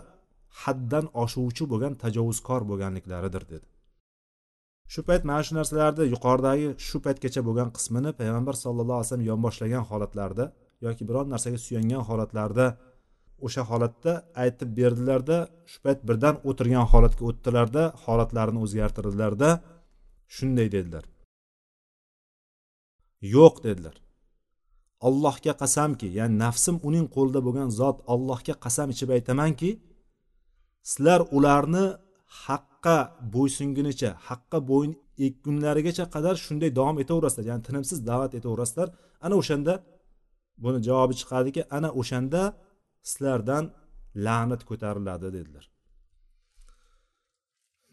haddan 0.62 1.06
oshuvchi 1.24 1.64
bo'lgan 1.72 1.94
tajovuzkor 2.04 2.62
bo'lganliklaridir 2.70 3.44
dedi. 3.54 3.68
Shu 4.94 5.02
payt 5.08 5.24
mana 5.30 5.42
shu 5.48 5.54
narsalarni 5.60 6.04
yuqoridagi 6.14 6.68
shu 6.88 6.98
paytgacha 7.06 7.42
bo'lgan 7.48 7.70
qismini 7.78 8.12
payg'ambar 8.20 8.56
sallallohu 8.64 8.98
alayhi 9.00 9.10
vasallam 9.10 9.28
yonboshlagan 9.32 9.84
holatlarda 9.90 10.46
yoki 10.86 11.04
biron 11.10 11.28
narsaga 11.34 11.60
suyangan 11.66 12.02
holatlarda 12.10 12.66
o'sha 13.46 13.64
holatda 13.70 14.12
aytib 14.44 14.70
berdilarda 14.80 15.38
shu 15.72 15.78
payt 15.86 16.00
birdan 16.08 16.36
o'tirgan 16.50 16.86
holatga 16.92 17.24
o'tdilarda 17.30 17.84
holatlarini 18.04 18.60
o'zgartirdilarda 18.66 19.50
shunday 20.36 20.68
dedilar. 20.76 21.06
Yo'q 23.36 23.56
dedilar. 23.68 23.96
Allohga 25.08 25.54
qasamki 25.62 26.08
ya'ni 26.20 26.36
nafsim 26.46 26.76
uning 26.88 27.06
qo'lida 27.16 27.40
bo'lgan 27.48 27.70
zot 27.80 27.98
allohga 28.14 28.54
qasam 28.66 28.88
ichib 28.94 29.10
aytamanki 29.18 29.70
sizlar 30.92 31.22
ularni 31.38 31.86
haqqa 32.46 32.98
bo'ysungunicha 33.34 34.10
haqqa 34.28 34.58
bo'yin 34.70 34.94
ekkunlarigacha 35.28 36.06
qadar 36.16 36.36
shunday 36.46 36.70
davom 36.80 36.98
etaverasizlar. 37.04 37.46
Ya'ni 37.52 37.64
tinimsiz 37.68 37.98
da'vat 38.10 38.32
etaverasizlar. 38.40 38.88
Ana 39.26 39.36
o'shanda 39.42 39.74
buni 40.64 40.80
javobi 40.88 41.14
chiqadiki 41.22 41.62
ana 41.78 41.90
o'shanda 42.02 42.42
sizlardan 43.10 43.64
la'nat 44.26 44.62
ko'tariladi 44.70 45.28
dedilar. 45.38 45.66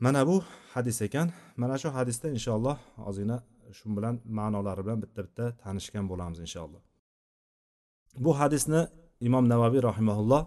Mana 0.05 0.21
bu 0.29 0.37
hadis 0.75 0.99
ekan. 1.07 1.29
Mana 1.63 1.77
shu 1.83 1.89
hadisda 1.97 2.27
inshaalloh 2.37 2.77
ozgina 3.09 3.37
shu 3.79 3.87
bilan 3.97 4.15
ma'nolari 4.39 4.83
bilan 4.87 4.99
bitta 5.05 5.21
bitta 5.27 5.45
tanishgan 5.63 6.05
bo'lamiz 6.11 6.39
inshaalloh. 6.47 6.83
Bu 8.25 8.31
hadisni 8.41 8.81
imom 9.29 9.45
navaviy 9.53 9.83
rahimaulloh 9.91 10.43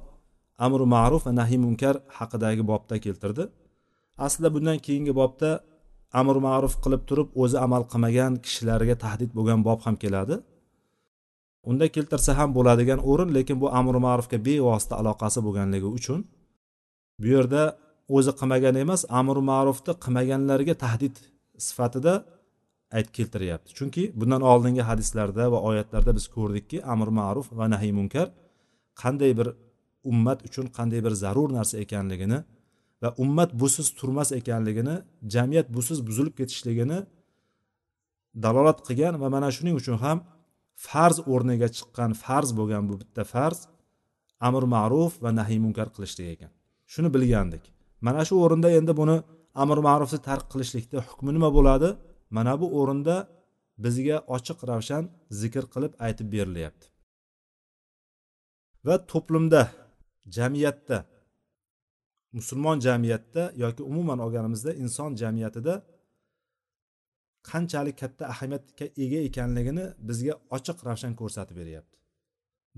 amri 0.65 0.85
ma'ruf 0.95 1.21
va 1.27 1.31
nahiy 1.39 1.59
munkar 1.65 1.95
haqidagi 2.17 2.63
bobda 2.71 2.95
keltirdi. 3.05 3.43
Aslida 4.25 4.49
bundan 4.55 4.77
keyingi 4.85 5.13
bobda 5.21 5.49
amr 6.19 6.35
ma'ruf 6.47 6.73
qilib 6.83 7.03
turib 7.09 7.29
o'zi 7.43 7.57
amal 7.65 7.83
qilmagan 7.91 8.33
kishilarga 8.45 8.95
tahdid 9.03 9.31
bo'lgan 9.37 9.59
bob 9.67 9.79
ham 9.85 9.95
keladi. 10.03 10.35
Unda 11.69 11.85
keltirsa 11.95 12.31
ham 12.39 12.49
bo'ladigan 12.57 12.99
o'rin 13.11 13.29
lekin 13.37 13.57
bu 13.63 13.67
amr 13.79 13.95
ma'rufga 14.07 14.37
bevosita 14.47 14.93
aloqasi 15.01 15.39
bo'lganligi 15.47 15.89
uchun 15.97 16.19
bu 17.21 17.27
yerda 17.35 17.63
o'zi 18.15 18.31
qilmagan 18.39 18.75
emas 18.83 19.01
amr 19.19 19.37
ma'rufni 19.51 19.93
qilmaganlarga 20.03 20.75
tahdid 20.83 21.15
sifatida 21.67 22.13
ayt 22.97 23.07
keltiryapti. 23.17 23.69
Chunki 23.77 24.03
bundan 24.19 24.41
oldingi 24.51 24.83
hadislarda 24.89 25.43
va 25.53 25.59
oyatlarda 25.69 26.11
biz 26.17 26.25
ko'rdikki 26.35 26.77
amr 26.93 27.09
ma'ruf 27.19 27.47
va 27.59 27.65
nahiy 27.73 27.93
munkar 27.99 28.27
qanday 29.01 29.31
bir 29.39 29.47
ummat 30.11 30.39
uchun 30.47 30.65
qanday 30.77 30.99
bir 31.05 31.13
zarur 31.23 31.49
narsa 31.57 31.75
ekanligini 31.85 32.39
va 33.01 33.09
ummat 33.23 33.51
busiz 33.61 33.87
turmas 33.99 34.29
ekanligini 34.39 34.95
jamiyat 35.33 35.67
busiz 35.75 35.99
buzilib 36.07 36.35
ketishligini 36.39 36.99
dalolat 38.43 38.79
qilgan 38.87 39.13
va 39.21 39.27
mana 39.35 39.49
shuning 39.57 39.75
uchun 39.81 39.97
ham 40.03 40.17
farz 40.87 41.17
o'rniga 41.33 41.67
chiqqan 41.77 42.11
farz 42.23 42.49
bo'lgan 42.59 42.83
bu 42.89 42.95
bitta 43.01 43.23
farz 43.33 43.59
amr 44.47 44.63
ma'ruf 44.75 45.13
va 45.23 45.29
nahiy 45.39 45.59
munkar 45.65 45.87
qilishlik 45.95 46.27
ekan. 46.35 46.51
Shuni 46.93 47.09
bilgandik. 47.15 47.63
Mana 48.05 48.21
shu 48.27 48.35
o'rinda 48.45 48.69
endi 48.79 48.93
buni 49.01 49.17
amr 49.63 49.77
ma'rufni 49.87 50.19
tark 50.27 50.45
qilishlikda 50.53 50.97
hukmi 51.09 51.31
nima 51.35 51.49
bo'ladi? 51.57 51.89
Mana 52.37 52.53
bu 52.61 52.67
o'rinda 52.79 53.15
bizga 53.83 54.17
ochiq 54.35 54.59
ravshan 54.69 55.03
zikr 55.41 55.63
qilib 55.73 55.93
aytib 56.05 56.27
berilyapti. 56.35 56.85
Va 58.87 58.95
to'plimda 59.11 59.61
jamiyatda 60.37 60.97
musulmon 62.33 62.79
jamiyatda 62.79 63.53
yoki 63.63 63.83
umuman 63.83 64.19
olganimizda 64.19 64.71
inson 64.73 65.15
jamiyatida 65.21 65.73
qanchalik 67.49 67.95
katta 68.01 68.23
ahamiyatga 68.33 68.85
ega 69.03 69.19
ekanligini 69.29 69.85
bizga 70.07 70.33
ochiq 70.55 70.77
ravshan 70.87 71.13
ko'rsatib 71.21 71.55
beryapti. 71.61 71.95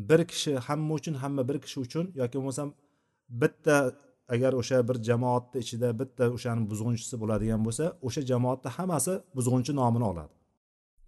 Bir 0.10 0.22
kishi 0.32 0.52
hamma 0.68 0.94
uchun 1.00 1.16
hamma 1.24 1.44
bir 1.50 1.58
kishi 1.64 1.78
uchun 1.86 2.06
yoki 2.22 2.36
bo'lmasam 2.40 2.70
bitta 3.42 3.78
agar 4.34 4.52
o'sha 4.62 4.78
bir 4.90 4.98
jamoatni 5.10 5.58
ichida 5.64 5.90
bitta 6.02 6.24
o'shani 6.36 6.64
buzg'unchisi 6.72 7.16
bo'ladigan 7.22 7.62
bo'lsa 7.68 7.86
o'sha 8.08 8.22
jamoatni 8.32 8.70
hammasi 8.78 9.14
buzg'unchi 9.38 9.72
nomini 9.82 10.06
oladi. 10.12 10.34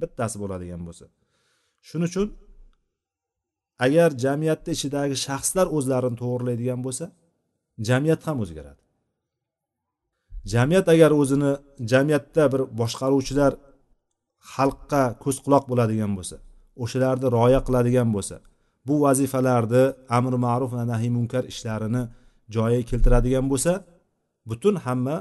Bittasi 0.01 0.37
bo'ladigan 0.43 0.81
bo'lsa. 0.87 1.05
Shuning 1.87 2.09
uchun 2.11 2.27
agar 3.85 4.09
jamiyatni 4.25 4.71
ichidagi 4.77 5.15
shaxslar 5.27 5.65
o'zlarini 5.77 6.17
to'g'irlaydigan 6.21 6.79
bo'lsa 6.85 7.05
jamiyat 7.87 8.21
ham 8.27 8.37
o'zgaradi. 8.43 8.81
Jamiyat 10.53 10.87
agar 10.93 11.11
o'zini 11.21 11.51
jamiyatda 11.91 12.43
bir 12.53 12.61
boshqaruvchilar 12.79 13.51
xalqqa 14.53 15.03
ko'z 15.23 15.37
quloq 15.45 15.63
bo'ladigan 15.71 16.11
bo'lsa 16.17 16.37
o'shalarni 16.83 17.27
rioya 17.35 17.59
qiladigan 17.67 18.09
bo'lsa 18.15 18.35
bu 18.87 18.95
vazifalarni 19.05 19.83
amri 20.17 20.37
ma'ruf 20.45 20.71
va 20.77 20.83
nahiy 20.91 21.11
munkar 21.17 21.43
ishlarini 21.53 22.03
joyiga 22.55 22.83
keltiradigan 22.91 23.45
bo'lsa 23.51 23.73
butun 24.49 24.75
hamma 24.85 25.15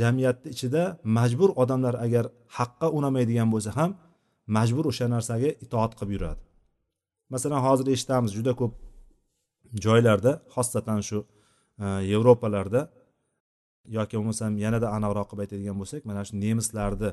jamiyatni 0.00 0.48
ichida 0.54 0.82
majbur 1.16 1.50
odamlar 1.62 1.94
agar 2.06 2.24
haqqa 2.56 2.86
unamaydigan 2.98 3.48
bo'lsa 3.54 3.70
ham 3.78 3.90
majbur 4.56 4.84
o'sha 4.90 5.06
narsaga 5.14 5.50
itoat 5.64 5.92
qilib 5.98 6.10
yuradi. 6.16 6.40
Masalan 7.34 7.60
hozir 7.66 7.86
eshitamiz 7.94 8.30
juda 8.38 8.52
ko'p 8.60 8.72
joylarda 9.84 10.32
xosatan 10.54 11.00
shu 11.08 11.18
yevropalarda 12.12 12.82
yoki 13.96 14.14
bo'lmasam 14.18 14.52
yanada 14.64 14.88
aniqroq 14.96 15.26
qilib 15.30 15.42
aytadigan 15.44 15.76
bo'lsak 15.80 16.00
mana 16.08 16.20
shu 16.28 16.34
nemislarni 16.44 17.10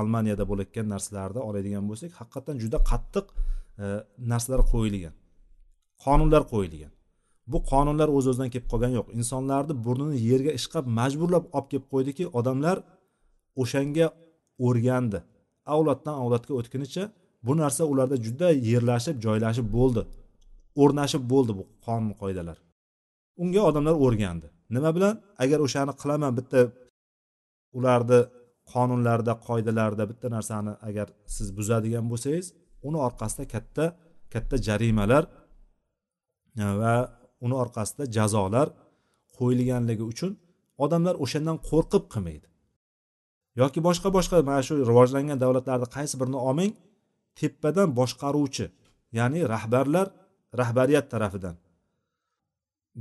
almaniyada 0.00 0.44
bo'layotgan 0.50 0.86
narsalarni 0.94 1.40
oladigan 1.48 1.84
bo'lsak 1.90 2.10
haqiqatdan 2.20 2.56
juda 2.62 2.78
qattiq 2.90 3.26
e, 3.82 3.86
narsalar 4.32 4.60
qo'yilgan 4.72 5.14
qonunlar 6.04 6.42
qo'yilgan. 6.52 6.92
Bu 7.52 7.58
qonunlar 7.70 8.08
o'z 8.16 8.26
o'zidan 8.30 8.48
kelib 8.52 8.68
qolgani 8.72 8.94
yo'q. 8.98 9.08
Insonlarni 9.20 9.74
burnini 9.86 10.18
yerga 10.30 10.52
ishqab 10.58 10.84
majburlab 10.98 11.44
olib 11.56 11.68
kelib 11.70 11.86
qo'ydiki 11.92 12.24
odamlar 12.38 12.76
o'shanga 13.62 14.06
o'rgandi. 14.66 15.18
Avloddan 15.74 16.14
avlodga 16.22 16.52
o'tgunicha 16.60 17.04
bu 17.46 17.52
narsa 17.62 17.82
ularda 17.92 18.16
juda 18.26 18.48
yerlashib 18.70 19.16
joylashib 19.26 19.66
bo'ldi 19.76 20.02
o'rnashib 20.82 21.22
bo'ldi 21.32 21.52
bu 21.58 21.64
qonun 21.86 22.12
qoidalar 22.20 22.56
unga 23.42 23.60
odamlar 23.70 23.96
o'rgandi. 24.04 24.46
Nima 24.74 24.90
bilan? 24.96 25.14
Agar 25.44 25.58
o'shani 25.66 25.92
qilaman 26.02 26.32
bitta 26.38 26.60
ularni 27.78 28.20
qonunlarda 28.72 29.32
qoidalarida 29.46 30.04
bitta 30.10 30.26
narsani 30.36 30.72
agar 30.88 31.06
siz 31.36 31.48
buzadigan 31.58 32.04
bo'lsangiz 32.12 32.46
uni 32.88 32.98
orqasida 33.06 33.44
katta 33.54 33.84
katta 34.34 34.56
jarimalar 34.66 35.24
e, 36.62 36.64
va 36.80 36.94
uni 37.44 37.56
orqasida 37.62 38.04
jazolar 38.16 38.68
qo'yilganligi 39.38 40.04
uchun 40.12 40.32
odamlar 40.84 41.14
o'shandan 41.24 41.58
qo'rqib 41.68 42.04
qilmaydi. 42.12 42.46
Yoki 43.60 43.80
boshqa 43.88 44.08
boshqa 44.16 44.36
mana 44.50 44.62
shu 44.68 44.74
rivojlangan 44.90 45.38
davlatlarni 45.44 45.88
qaysi 45.96 46.14
birini 46.20 46.38
olmang 46.48 46.72
tepadan 47.40 47.88
boshqaruvchi 48.00 48.66
ya'ni 49.18 49.40
rahbarlar 49.54 50.06
rahbariyat 50.60 51.06
tarafidan 51.12 51.54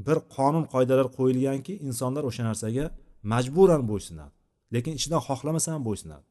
bir 0.08 0.18
qonun 0.36 0.66
qoidalar 0.74 1.08
qo'yilganki 1.18 1.74
insonlar 1.88 2.24
o'sha 2.30 2.44
narsaga 2.50 2.86
majburan 3.34 3.82
bo'ysunadi 3.92 4.34
lekin 4.76 4.94
ichidan 5.00 5.22
xohlamasa 5.28 5.68
ham 5.74 5.84
bo'ysunadi 5.88 6.26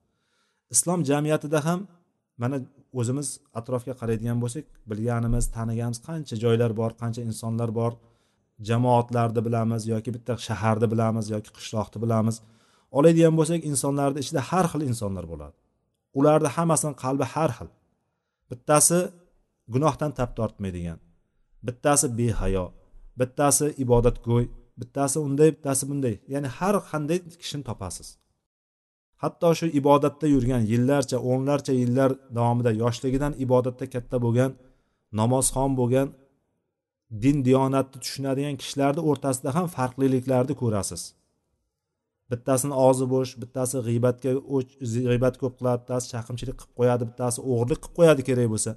islom 0.74 1.00
jamiyatida 1.10 1.58
ham 1.66 1.80
mana 2.42 2.56
o'zimiz 3.00 3.28
atrofga 3.58 3.94
qaraydigan 4.00 4.38
bo'lsak 4.44 4.64
bilganimiz 4.90 5.44
taniganimiz 5.56 6.00
qancha 6.08 6.34
joylar 6.44 6.72
bor 6.80 6.90
qancha 7.02 7.22
insonlar 7.30 7.70
bor. 7.80 7.92
Jamoatlarni 8.68 9.40
bilamiz 9.46 9.82
yoki 9.92 10.10
bitta 10.16 10.32
shaharni 10.46 10.86
bilamiz 10.92 11.26
yoki 11.34 11.50
qishloqni 11.56 11.98
bilamiz. 12.04 12.36
Oladigan 12.98 13.34
bo'lsak 13.38 13.60
insonlarni 13.70 14.18
ichida 14.24 14.40
har 14.50 14.66
xil 14.72 14.82
insonlar 14.90 15.24
bo'ladi. 15.32 15.56
Ularni 16.18 16.50
hammasini 16.56 16.94
qalbi 17.04 17.26
har 17.34 17.50
xil. 17.58 17.68
Bittasi 18.50 18.98
gunohdan 19.74 20.10
tap 20.18 20.30
tortmaydigan 20.38 20.98
bittasi 21.66 22.06
behayo 22.18 22.64
bittasi 23.20 23.66
ibodatgo'y 23.84 24.44
bittasi 24.80 25.18
unday 25.26 25.50
bittasi 25.56 25.84
bunday. 25.90 26.14
Ya'ni 26.32 26.48
har 26.58 26.74
qanday 26.90 27.18
kishini 27.42 27.64
topasiz. 27.70 28.08
Hatto 29.22 29.50
shu 29.58 29.66
ibodatda 29.80 30.26
yurgan 30.34 30.62
yillarcha 30.72 31.18
o'nlarcha 31.30 31.72
yillar 31.82 32.10
davomida 32.36 32.72
yoshligidan 32.82 33.32
ibodatda 33.44 33.86
katta 33.94 34.16
bo'lgan 34.24 34.50
namozxon 35.20 35.70
bo'lgan 35.80 36.08
din 37.22 37.36
diyonatni 37.46 37.98
tushunadigan 38.04 38.56
kishilarni 38.62 39.02
o'rtasida 39.10 39.50
ham 39.56 39.66
farqliliklarni 39.76 40.54
ko'rasiz. 40.62 41.02
Bittasini 42.30 42.74
og'zi 42.86 43.06
bo'sh 43.14 43.32
bittasi 43.42 43.76
g'iybatga 43.86 44.30
g'iybat 44.94 45.34
ko'p 45.42 45.54
qiladi 45.58 45.78
bittasi 45.82 46.06
chaqimchilik 46.12 46.56
qilib 46.60 46.74
qo'yadi 46.78 47.04
bittasi 47.10 47.38
o'g'irlik 47.50 47.80
qilib 47.82 47.96
qo'yadi 47.98 48.22
kerak 48.28 48.48
bo'lsa. 48.54 48.72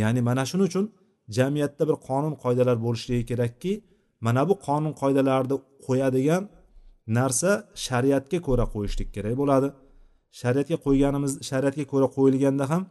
Ya'ni 0.00 0.20
mana 0.28 0.42
shuning 0.50 0.66
uchun 0.70 0.86
jamiyatda 1.36 1.82
bir 1.88 1.96
qonun 2.08 2.34
qoidalar 2.42 2.76
bo'lishligi 2.86 3.24
kerakki 3.30 3.72
mana 4.26 4.42
bu 4.48 4.54
qonun 4.66 4.92
qoidalarni 5.02 5.56
qo'yadigan 5.86 6.42
narsa 7.18 7.50
shariatga 7.86 8.38
ko'ra 8.48 8.64
qo'yishlik 8.74 9.08
kerak 9.16 9.34
bo'ladi. 9.42 9.68
Shariatga 10.40 10.76
qo'yganimiz 10.86 11.32
shariatga 11.50 11.84
ko'ra 11.92 12.08
qo'yilganda 12.16 12.64
ham 12.72 12.82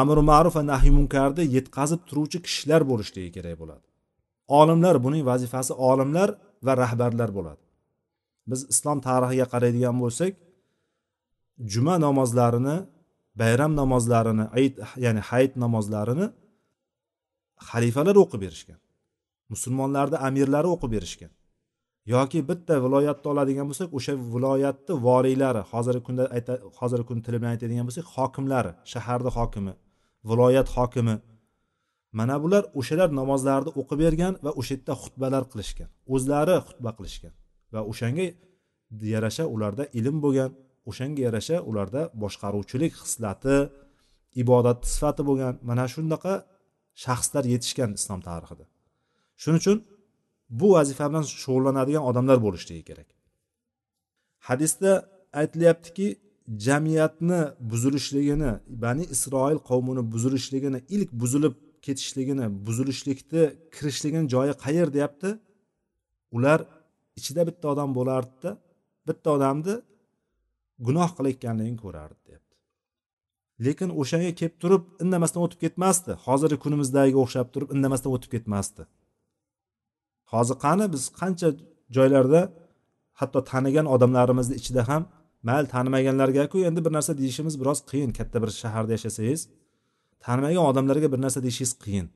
amri 0.00 0.22
ma'ruf 0.30 0.54
va 0.58 0.62
nahiy 0.72 0.92
munkarni 0.98 1.44
yetkazib 1.56 2.00
turuvchi 2.08 2.38
kishilar 2.46 2.82
bo'lishligi 2.90 3.30
kerak 3.36 3.56
bo'ladi. 3.62 3.84
Olimlar 4.60 4.96
buning 5.04 5.22
vazifasi 5.30 5.72
olimlar 5.90 6.28
va 6.66 6.72
rahbarlar 6.82 7.30
bo'ladi. 7.38 7.62
Biz 8.50 8.60
islom 8.72 8.98
tarixiga 9.08 9.46
qaraydigan 9.52 9.96
bo'lsak 10.02 10.32
juma 11.72 11.94
namozlarini 12.06 12.76
bayram 13.40 13.72
namozlarini 13.80 14.44
ayit 14.56 14.74
ya'ni 15.04 15.20
hayit 15.30 15.52
namozlarini 15.64 16.26
xalifalar 17.70 18.16
o'qib 18.24 18.40
berishgan 18.46 18.78
musulmonlarni 19.52 20.16
amirlari 20.28 20.68
o'qib 20.74 20.90
berishgan 20.96 21.32
yoki 22.14 22.40
bitta 22.50 22.74
viloyatni 22.84 23.26
oladigan 23.32 23.66
bo'lsak 23.70 23.88
o'sha 23.98 24.12
viloyatni 24.34 24.94
voriylari 25.06 25.62
hozirgi 25.72 26.02
kunda 26.06 26.24
hozirgi 26.80 27.06
kun 27.10 27.18
tili 27.24 27.36
bilan 27.40 27.52
aytadigan 27.54 27.84
bo'lsak 27.88 28.06
hokimlari 28.16 28.72
shaharni 28.92 29.30
hokimi 29.38 29.74
viloyat 30.30 30.68
hokimi 30.76 31.16
mana 32.18 32.36
bular 32.42 32.62
o'shalar 32.80 33.10
namozlarni 33.20 33.70
o'qib 33.80 33.98
bergan 34.04 34.34
va 34.44 34.50
o'sha 34.60 34.72
yerda 34.76 34.94
xutbalar 35.02 35.42
qilishgan 35.52 35.88
o'zlari 36.14 36.56
xutba 36.68 36.90
qilishgan 36.98 37.32
va 37.74 37.80
o'shanga 37.90 38.26
yarasha 39.14 39.44
ularda 39.54 39.84
ilm 39.98 40.16
bo'lgan 40.24 40.50
o'shanga 40.88 41.20
yarasha 41.26 41.56
ularda 41.70 42.02
boshqaruvchilik 42.22 42.92
xislati 43.02 43.56
ibodat 44.42 44.80
sifati 44.92 45.22
bo'lgan 45.28 45.54
mana 45.68 45.84
shunaqa 45.94 46.34
shaxslar 47.04 47.44
yetishgan 47.52 47.90
islom 47.98 48.20
tarixida. 48.28 48.64
Shuning 49.42 49.60
uchun 49.62 49.78
bu 50.60 50.66
vazifa 50.76 51.04
bilan 51.10 51.24
shug'ullanadigan 51.42 52.04
odamlar 52.10 52.38
bo'lishligi 52.46 52.82
kerak. 52.90 53.08
Hadisda 54.48 54.92
aytilyaptiki 55.40 56.06
jamiyatni 56.66 57.40
buzilishligini 57.70 58.52
bani 58.84 59.04
isroil 59.14 59.58
qavmini 59.70 60.02
buzilishligini 60.12 60.78
ilk 60.94 61.10
buzilib 61.22 61.54
ketishligini 61.86 62.46
buzilishlikni 62.66 63.42
kirishligini 63.76 64.26
joyi 64.34 64.52
qayer 64.64 64.88
deyapti 64.96 65.30
ular 66.36 66.60
ichida 67.18 67.42
bitta 67.48 67.66
odam 67.74 67.90
bo'lardida 67.98 68.50
bitta 69.08 69.28
odamni 69.36 69.74
gunoh 70.86 71.10
qilayotganligini 71.16 71.78
ko'rardi 71.84 72.20
deyapti 72.28 72.50
lekin 73.66 73.90
o'shanga 74.00 74.32
kelib 74.40 74.56
turib 74.62 74.84
indamasdan 75.04 75.40
o'tib 75.46 75.60
ketmasdi. 75.64 76.12
Hozirgi 76.26 76.58
kunimizdagiga 76.64 77.18
o'xshab 77.24 77.48
turib 77.54 77.68
indamasdan 77.76 78.10
o'tib 78.16 78.30
ketmasdi. 78.34 78.82
Hozir 80.32 80.56
qani 80.64 80.86
biz 80.94 81.02
qancha 81.20 81.48
joylarda 81.96 82.42
hatto 83.20 83.40
tanigan 83.52 83.86
odamlarimizni 83.94 84.54
ichida 84.60 84.82
ham 84.90 85.02
mayli 85.48 85.68
tanimaganlargaku 85.74 86.58
endi 86.68 86.80
bir 86.86 86.92
narsa 86.96 87.12
deyishimiz 87.20 87.54
biroz 87.60 87.78
qiyin. 87.90 88.10
Katta 88.18 88.36
bir 88.42 88.50
shaharda 88.62 88.92
yashasangiz 88.96 89.40
tanimagan 90.26 90.64
odamlarga 90.70 91.08
bir 91.12 91.20
narsa 91.24 91.40
deyishingiz 91.46 91.74
qiyin. 91.84 92.06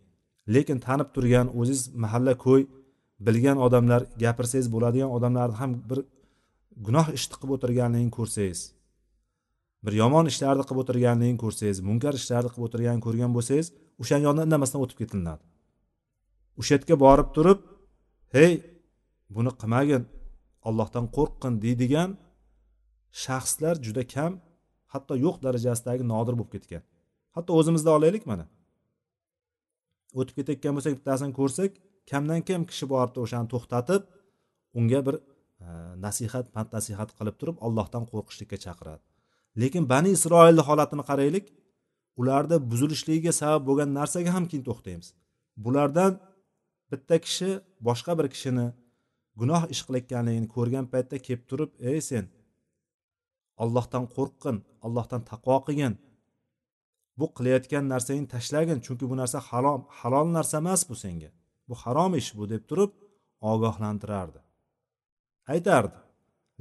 Lekin 0.55 0.79
tanib 0.87 1.09
turgan 1.14 1.46
o'ziz 1.61 1.81
mahalla 2.05 2.35
ko'y 2.46 2.62
bilgan 3.27 3.59
odamlar 3.66 4.00
gapirsangiz 4.22 4.68
bo'ladigan 4.74 5.11
odamlarni 5.16 5.57
ham 5.61 5.70
bir 5.90 5.98
gunoh 6.87 7.06
ishni 7.18 7.34
qilib 7.40 7.52
o'tirganligini 7.56 8.12
ko'rsangiz 8.18 8.60
bir 9.84 9.92
yomon 10.02 10.30
ishlarni 10.32 10.64
qilib 10.68 10.80
o'tirganligini 10.82 11.38
ko'rsangiz 11.44 11.78
munkar 11.88 12.14
ishlarni 12.20 12.50
qilib 12.52 12.66
o'tirganini 12.68 13.04
ko'rgan 13.06 13.30
bo'lsangiz 13.37 13.66
o'sha 14.02 14.16
yonidan 14.26 14.46
indamasdan 14.48 14.80
o'tib 14.84 14.98
ketilinadi 15.02 15.42
o'sha 16.60 16.72
yerga 16.76 16.96
borib 17.04 17.28
turib 17.37 17.60
hey 18.37 18.52
buni 19.37 19.52
qilmagin 19.60 20.02
ollohdan 20.68 21.06
qo'rqqin 21.16 21.54
deydigan 21.64 22.10
shaxslar 23.24 23.74
juda 23.87 24.04
kam 24.14 24.32
hatto 24.92 25.14
yo'q 25.24 25.37
darajasidagi 25.46 26.04
nodir 26.12 26.34
bo'lib 26.38 26.52
ketgan. 26.54 26.82
Hatto 27.37 27.50
o'zimizda 27.58 27.90
olaylik 27.98 28.24
mana. 28.30 28.46
O'tib 30.18 30.34
ketayotgan 30.38 30.72
bo'lsak 30.76 30.94
bittasini 30.98 31.32
ko'rsak 31.40 31.70
kamdan 32.10 32.40
kam 32.48 32.62
kishi 32.70 32.87
boribdi 32.92 33.18
o'shani 33.24 33.50
to'xtatib 33.52 34.02
unga 34.78 35.00
bir 35.06 35.16
nasihat 36.05 36.47
pand 36.55 36.69
nasihat 36.77 37.11
qilib 37.19 37.37
turib 37.40 37.57
ollohdan 37.67 38.05
qo'rqishlikka 38.11 38.57
chaqiradi 38.64 39.03
lekin 39.62 39.83
bani 39.93 40.11
isroilni 40.17 40.62
holatini 40.69 41.05
qaraylik 41.11 41.47
ularni 42.21 42.57
buzilishligiga 42.71 43.33
sabab 43.40 43.62
bo'lgan 43.69 43.90
narsaga 43.99 44.31
ham 44.37 44.45
keyin 44.51 44.64
to'xtaymiz 44.69 45.09
bulardan 45.64 46.12
bitta 46.90 47.17
kishi 47.27 47.51
boshqa 47.88 48.12
bir 48.19 48.27
kishini 48.35 48.67
gunoh 49.40 49.62
ish 49.75 49.83
qilayotganligini 49.87 50.49
ko'rgan 50.57 50.87
paytda 50.93 51.17
kelib 51.27 51.43
turib 51.51 51.71
ey 51.90 51.99
sen 52.11 52.25
ollohdan 53.64 54.05
qo'rqqin 54.17 54.57
ollohdan 54.87 55.23
taqvo 55.31 55.57
qilgin 55.67 55.95
bu 57.19 57.27
qilayotgan 57.37 57.85
narsangni 57.93 58.29
tashlagin 58.35 58.79
chunki 58.87 59.05
bu 59.11 59.17
narsa 59.23 59.38
halol 59.49 59.81
halol 60.01 60.27
narsa 60.37 60.57
emas 60.62 60.83
bu 60.90 60.95
senga 61.05 61.31
bu 61.69 61.75
harom 61.83 62.12
ish 62.21 62.31
bu 62.38 62.45
deb 62.53 62.62
turib 62.71 62.90
ogohlantirardi 63.53 64.40
aytardi. 65.52 65.96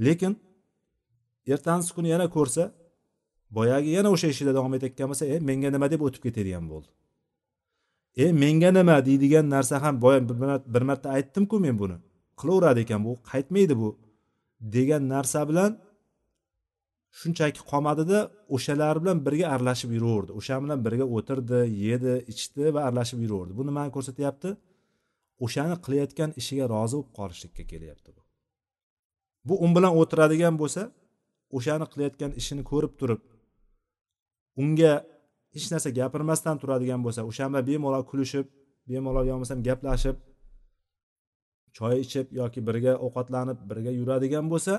Lekin 0.05 0.33
ertasi 1.53 1.93
kuni 1.95 2.09
yana 2.15 2.27
ko'rsa 2.35 2.63
boyagi 3.57 3.89
yana 3.97 4.09
o'sha 4.15 4.27
ishida 4.33 4.51
davom 4.57 4.73
etayotgan 4.77 5.07
bo'lsa 5.11 5.25
e 5.33 5.35
menga 5.49 5.69
nima 5.75 5.87
deb 5.93 6.01
o'tib 6.07 6.21
ketadigan 6.25 6.65
bo'ldi? 6.71 6.89
E 8.23 8.25
menga 8.43 8.69
nima? 8.79 8.95
deydigan 9.07 9.45
narsa 9.55 9.75
ham 9.83 9.95
boya 10.01 10.19
bir 10.73 10.83
marta 10.89 11.07
aytdimku 11.17 11.55
men 11.65 11.75
buni. 11.81 11.97
Qilaveradi 12.39 12.79
ekan 12.85 13.01
bu 13.07 13.11
qaytmaydi 13.31 13.75
bu 13.81 13.89
degan 14.75 15.03
narsa 15.13 15.39
bilan 15.49 15.71
shunchaki 17.19 17.61
qolmadida 17.71 18.19
o'shalar 18.55 18.95
bilan 19.01 19.17
birga 19.25 19.47
aralashib 19.55 19.91
yuraverdi. 19.97 20.31
O'sha 20.39 20.55
bilan 20.63 20.79
birga 20.85 21.05
o'tirdi 21.17 21.59
yedi 21.87 22.13
ichdi 22.33 22.63
va 22.75 22.81
aralashib 22.87 23.19
yuraverdi. 23.25 23.53
Bu 23.59 23.63
nimani 23.69 23.91
ko'rsatyapti 23.95 24.49
o'shani 25.45 25.75
qilayotgan 25.85 26.29
ishiga 26.41 26.65
rozi 26.73 26.95
bo'lib 26.97 27.11
qolishlikka 27.19 27.63
kelyapti 27.71 28.09
bu. 28.17 28.22
Bu 29.47 29.53
u 29.65 29.67
bilan 29.75 29.93
o'tiradigan 30.01 30.55
bo'lsa 30.61 30.81
o'shani 31.57 31.85
qilayotgan 31.91 32.31
ishini 32.39 32.63
ko'rib 32.71 32.93
turib 32.99 33.21
unga 34.61 34.93
hech 35.55 35.67
narsa 35.73 35.89
gapirmasdan 35.99 36.55
turadigan 36.61 37.01
bo'lsa 37.05 37.21
o'sha 37.29 37.45
bilan 37.49 37.63
bemalol 37.69 38.03
kulishib 38.11 38.45
bemalol 38.89 39.25
yo 39.29 39.33
bo'lmasam 39.35 39.59
gaplashib 39.67 40.15
choy 41.77 41.95
ichib 42.05 42.27
yoki 42.39 42.59
birga 42.67 42.93
ovqatlanib 43.05 43.57
birga 43.69 43.91
yuradigan 43.99 44.45
bo'lsa 44.53 44.73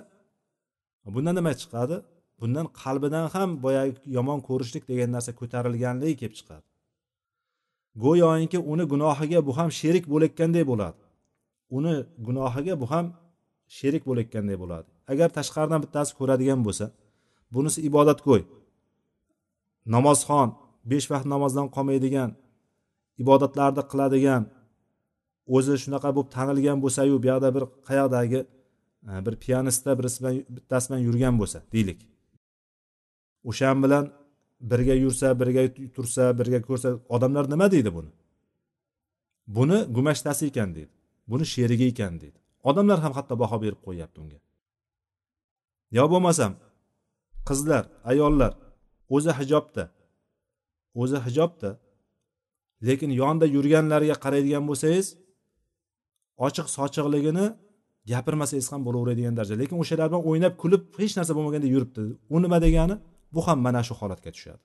bundan 1.14 1.34
nima 1.38 1.52
chiqadi? 1.62 1.96
Bundan 2.40 2.66
qalbidan 2.82 3.26
ham 3.34 3.50
boyagi 3.64 3.94
yomon 4.16 4.38
ko'rishlik 4.48 4.84
degan 4.90 5.10
narsa 5.16 5.30
ko'tarilganligi 5.40 6.16
kelib 6.20 6.34
chiqadi. 6.38 6.64
Go'yoki 8.04 8.58
uni 8.72 8.84
gunohiga 8.92 9.40
bu 9.48 9.52
ham 9.58 9.68
sherik 9.80 10.04
bo'layotganday 10.12 10.64
bo'ladi. 10.70 11.00
Uni 11.76 11.94
gunohiga 12.26 12.74
bu 12.82 12.86
ham 12.92 13.06
sherik 13.76 14.02
bo'layotganday 14.08 14.56
bo'ladi. 14.62 14.88
Agar 15.12 15.28
tashqaridan 15.38 15.80
bittasi 15.84 16.12
ko'radigan 16.18 16.60
bo'lsa 16.66 16.86
bunisi 17.54 17.78
ibodatgo'y 17.88 18.42
namozxon 19.94 20.48
besh 20.90 21.06
vaqt 21.12 21.26
namozdan 21.34 21.66
qolmaydigan 21.76 22.30
ibodatlarni 23.22 23.82
qiladigan 23.92 24.42
o'zi 25.56 25.74
shunaqa 25.84 26.10
bo'lib 26.16 26.30
tanilgan 26.36 26.78
bo'lsayu 26.84 27.14
bu 27.22 27.26
yoqda 27.32 27.48
bir 27.56 27.64
qayoqdagi 27.88 28.40
e, 29.10 29.12
bir 29.26 29.34
pianista 29.44 29.90
birisi 29.98 30.18
bilan 30.22 30.34
bittasi 30.56 30.86
bilan 30.88 31.02
yurgan 31.08 31.34
bo'lsa 31.40 31.58
deylik. 31.74 32.00
O'shan 33.50 33.76
bilan 33.84 34.04
birga 34.70 34.94
yursa 35.04 35.26
birga 35.40 35.62
tursa 35.94 36.24
birga 36.38 36.60
ko'rsa 36.68 36.88
odamlar 37.14 37.44
nima 37.52 37.66
deydi 37.74 37.90
buni? 37.96 38.10
Buni 39.56 39.78
gumashtasi 39.96 40.42
ekan 40.50 40.70
deydi. 40.76 40.92
Buni 41.30 41.44
sherigi 41.54 41.86
ekan 41.92 42.14
deydi. 42.22 42.38
Odamlar 42.68 42.98
ham 43.04 43.12
hatto 43.18 43.34
baho 43.42 43.56
berib 43.64 43.80
qo'yyapti 43.86 44.18
unga. 44.24 44.38
Yo 45.96 46.04
bo'lmasam 46.12 46.52
qizlar 47.48 47.84
ayollar 48.10 48.52
o'zi 49.16 49.32
hijobda 49.38 49.84
o'zi 51.02 51.18
hijobda 51.26 51.70
lekin 52.88 53.10
yonida 53.20 53.46
yurganlarga 53.56 54.16
qaraydigan 54.24 54.64
bo'lsangiz 54.70 55.06
ochiq 56.46 56.66
sochiqligini 56.76 57.46
gapirmasangiz 58.12 58.66
ham 58.72 58.80
bo'laveradigan 58.86 59.34
darajada. 59.38 59.58
Lekin 59.62 59.76
o'shalar 59.82 60.06
bilan 60.10 60.22
o'ynab 60.30 60.54
kulib 60.62 60.82
hech 61.00 61.12
narsa 61.18 61.32
bo'lmaganda 61.36 61.68
yuribdi. 61.74 62.02
U 62.34 62.36
nima 62.44 62.58
degani? 62.66 62.96
Bu 63.34 63.40
ham 63.46 63.58
mana 63.66 63.80
shu 63.88 63.94
holatga 64.00 64.30
tushadi. 64.36 64.62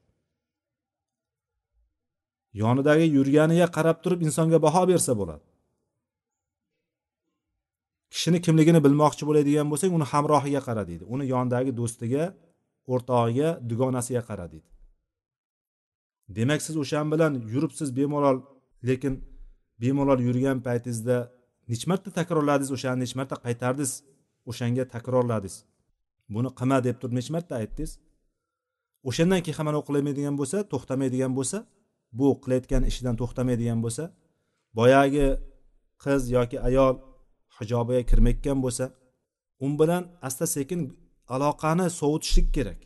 Yonidagi 2.62 3.06
yurganiga 3.18 3.68
qarab 3.78 3.98
turib 4.04 4.20
insonga 4.28 4.58
baho 4.66 4.84
bersa 4.92 5.12
bo'ladi. 5.22 5.46
Kishini 8.14 8.40
kimligini 8.46 8.80
bilmoqchi 8.86 9.24
bo'ladigan 9.30 9.68
bo'lsak 9.72 9.90
uni 9.98 10.06
hamrohiga 10.12 10.62
qara 10.68 10.84
deydi. 10.90 11.04
Uni 11.14 11.26
yonidagi 11.34 11.72
do'stiga 11.80 12.24
o'rtog'iga 12.94 13.50
dugonasiga 13.70 14.22
qara 14.30 14.46
deydi. 14.54 14.68
Demak 16.38 16.62
siz 16.66 16.76
o'shan 16.84 17.06
bilan 17.14 17.34
yuribsiz 17.54 17.90
bemalol 18.00 18.38
lekin 18.90 19.14
bemalol 19.82 20.20
yurgan 20.28 20.58
paytingizda 20.68 21.18
necha 21.72 21.86
marta 21.92 22.10
takrorladingiz 22.20 22.72
o'shani 22.78 23.00
necha 23.04 23.16
marta 23.20 23.36
qaytardingiz 23.46 23.92
o'shanga 24.50 24.84
takrorladingiz? 24.96 25.56
Buni 26.36 26.50
qilma 26.60 26.78
deb 26.88 26.96
turib 27.02 27.14
necha 27.20 27.32
marta 27.36 27.54
aytdingiz? 27.62 27.92
O'shandan 29.10 29.40
keyin 29.46 29.58
ham 29.60 29.68
anavi 29.72 29.84
u 30.32 30.38
bo'lsa 30.42 30.58
to'xtamaydigan 30.72 31.34
bo'lsa 31.40 31.58
bu 32.20 32.28
qilayotgan 32.44 32.84
ishidan 32.92 33.16
to'xtamaydigan 33.22 33.80
bo'lsa 33.86 34.04
boyagi 34.80 35.28
qiz 36.04 36.22
yoki 36.38 36.58
ayol 36.70 36.96
hijobiga 37.60 38.04
kirmayotgan 38.10 38.60
bo'lsa 38.66 38.86
u 39.66 39.68
bilan 39.80 40.04
asta 40.28 40.46
sekin 40.56 40.82
aloqani 41.36 41.88
sovutishlik 42.00 42.48
kerak. 42.56 42.80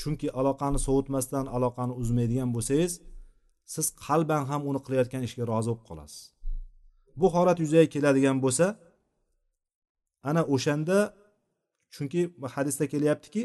Chunki 0.00 0.26
aloqani 0.40 0.78
sovutmasdan 0.86 1.46
aloqani 1.56 1.92
uzmaydigan 2.02 2.50
bo'lsangiz 2.56 2.92
siz 3.74 3.86
qalban 4.06 4.42
ham 4.50 4.60
uni 4.70 4.80
qilayotgan 4.86 5.22
ishga 5.28 5.44
rozi 5.52 5.68
bo'lib 5.70 5.84
qolasiz. 5.88 6.20
Bu 7.20 7.26
holat 7.34 7.58
yuzaga 7.64 7.88
keladigan 7.94 8.38
bo'lsa 8.44 8.66
ana 10.28 10.42
o'shanda 10.54 10.98
chunki 11.94 12.20
hadisda 12.54 12.84
kelyaptiki 12.92 13.42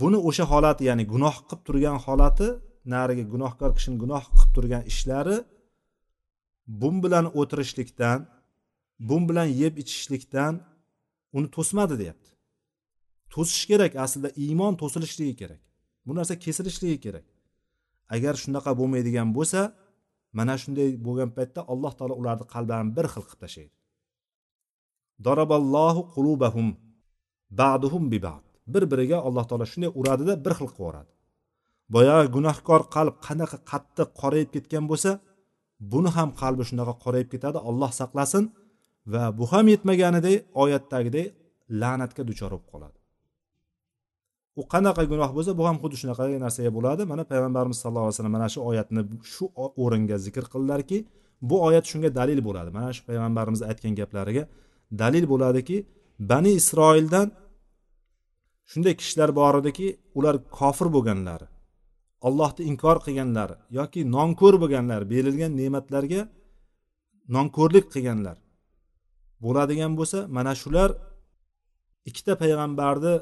buni 0.00 0.18
o'sha 0.28 0.44
holati 0.52 0.82
ya'ni 0.90 1.04
gunoh 1.12 1.36
qilib 1.48 1.62
turgan 1.66 1.98
holati 2.04 2.48
narigi 2.94 3.24
gunohkor 3.32 3.70
kishini 3.76 3.96
gunoh 4.02 4.24
qilib 4.34 4.50
turgan 4.56 4.82
ishlari 4.92 5.36
bun 6.80 6.94
bilan 7.04 7.26
o'tirishlikdan 7.40 8.18
bu 9.08 9.16
bilan 9.28 9.48
yeb 9.62 9.74
ichishlikdan 9.82 10.54
uni 11.36 11.48
to'smadi 11.56 11.94
deyapti. 12.02 12.30
To'sish 13.32 13.64
kerak 13.70 13.92
aslida 14.04 14.28
iymon 14.44 14.74
to'silishligi 14.82 15.34
kerak. 15.42 15.62
Bu 16.06 16.12
narsa 16.16 16.34
kesilishligi 16.44 16.98
kerak. 17.04 17.26
Agar 18.14 18.34
shunaqa 18.42 18.70
bo'lmaydigan 18.80 19.28
bo'lsa 19.36 19.60
mana 20.38 20.54
shunday 20.62 20.88
bo'lgan 21.06 21.30
paytda 21.36 21.60
alloh 21.72 21.92
taolo 21.98 22.14
ularni 22.20 22.46
qalblarini 22.54 22.92
bir 22.96 23.06
xil 23.12 23.24
qilib 23.28 23.40
tashlaydi. 23.44 23.74
Daraballohu 25.26 26.02
qulubahum 26.14 26.68
ba'duhum 27.60 28.04
bi 28.12 28.18
ba'd. 28.26 28.44
Bir 28.72 28.82
biriga 28.92 29.18
alloh 29.28 29.44
taolo 29.48 29.66
shunday 29.72 29.90
uradida 30.00 30.34
bir 30.44 30.52
xil 30.58 30.68
qilib 30.68 30.80
yuboradi. 30.80 31.10
Boyagi 31.94 32.28
gunohkor 32.36 32.80
qalb 32.96 33.14
qanaqa 33.26 33.58
qattiq 33.70 34.08
qorayib 34.20 34.50
ketgan 34.54 34.84
bo'lsa 34.90 35.10
buni 35.92 36.10
ham 36.16 36.28
qalbi 36.42 36.62
shunaqa 36.70 36.94
qorayib 37.04 37.28
ketadi 37.34 37.58
alloh 37.68 37.90
saqlasin. 38.00 38.44
Va 39.06 39.38
bu 39.38 39.44
ham 39.52 39.66
yetmaganiday 39.68 40.36
oyatdagiday 40.62 41.26
la'natga 41.82 42.22
duchor 42.28 42.50
bo'lib 42.52 42.66
qoladi. 42.72 42.98
U 44.60 44.62
qanaqa 44.72 45.02
gunoh 45.12 45.30
bo'lsa 45.36 45.52
bu 45.58 45.64
ham 45.68 45.76
xuddi 45.82 45.96
shunaqa 46.02 46.24
narsaga 46.44 46.70
bo'ladi. 46.76 47.02
Mana 47.12 47.22
payg'ambarimiz 47.30 47.78
sallallohu 47.82 48.06
alayhi 48.06 48.16
vasallam 48.16 48.34
mana 48.38 48.48
shu 48.54 48.60
oyatni 48.70 49.00
shu 49.34 49.44
o'ringa 49.84 50.16
zikr 50.26 50.44
qildilarki 50.52 50.98
bu 51.48 51.56
oyat 51.66 51.84
shunga 51.90 52.10
dalil 52.20 52.40
bo'ladi. 52.48 52.70
Mana 52.78 52.88
shu 52.96 53.02
payg'ambarimiz 53.08 53.60
aytgan 53.70 53.92
gaplariga 54.00 54.44
dalil 55.02 55.24
bo'ladiki 55.32 55.76
bani 56.30 56.50
isroildan 56.60 57.28
shunday 58.70 58.94
kishilar 59.00 59.30
bor 59.40 59.54
ediki 59.60 59.86
ular 60.18 60.34
kofir 60.58 60.88
bo'lganlari 60.96 61.46
allohni 62.28 62.62
inkor 62.70 62.96
qilganlar 63.06 63.50
yoki 63.78 64.00
nonko'r 64.16 64.54
bo'lganlar 64.62 65.00
berilgan 65.12 65.52
ne'matlarga 65.60 66.20
nonko'rlik 67.36 67.86
qilganlar. 67.94 68.36
Bo'ladigan 69.44 69.92
bo'lsa 69.98 70.18
mana 70.36 70.52
shular 70.62 70.90
ikkita 72.08 72.32
payg'ambarni 72.42 73.14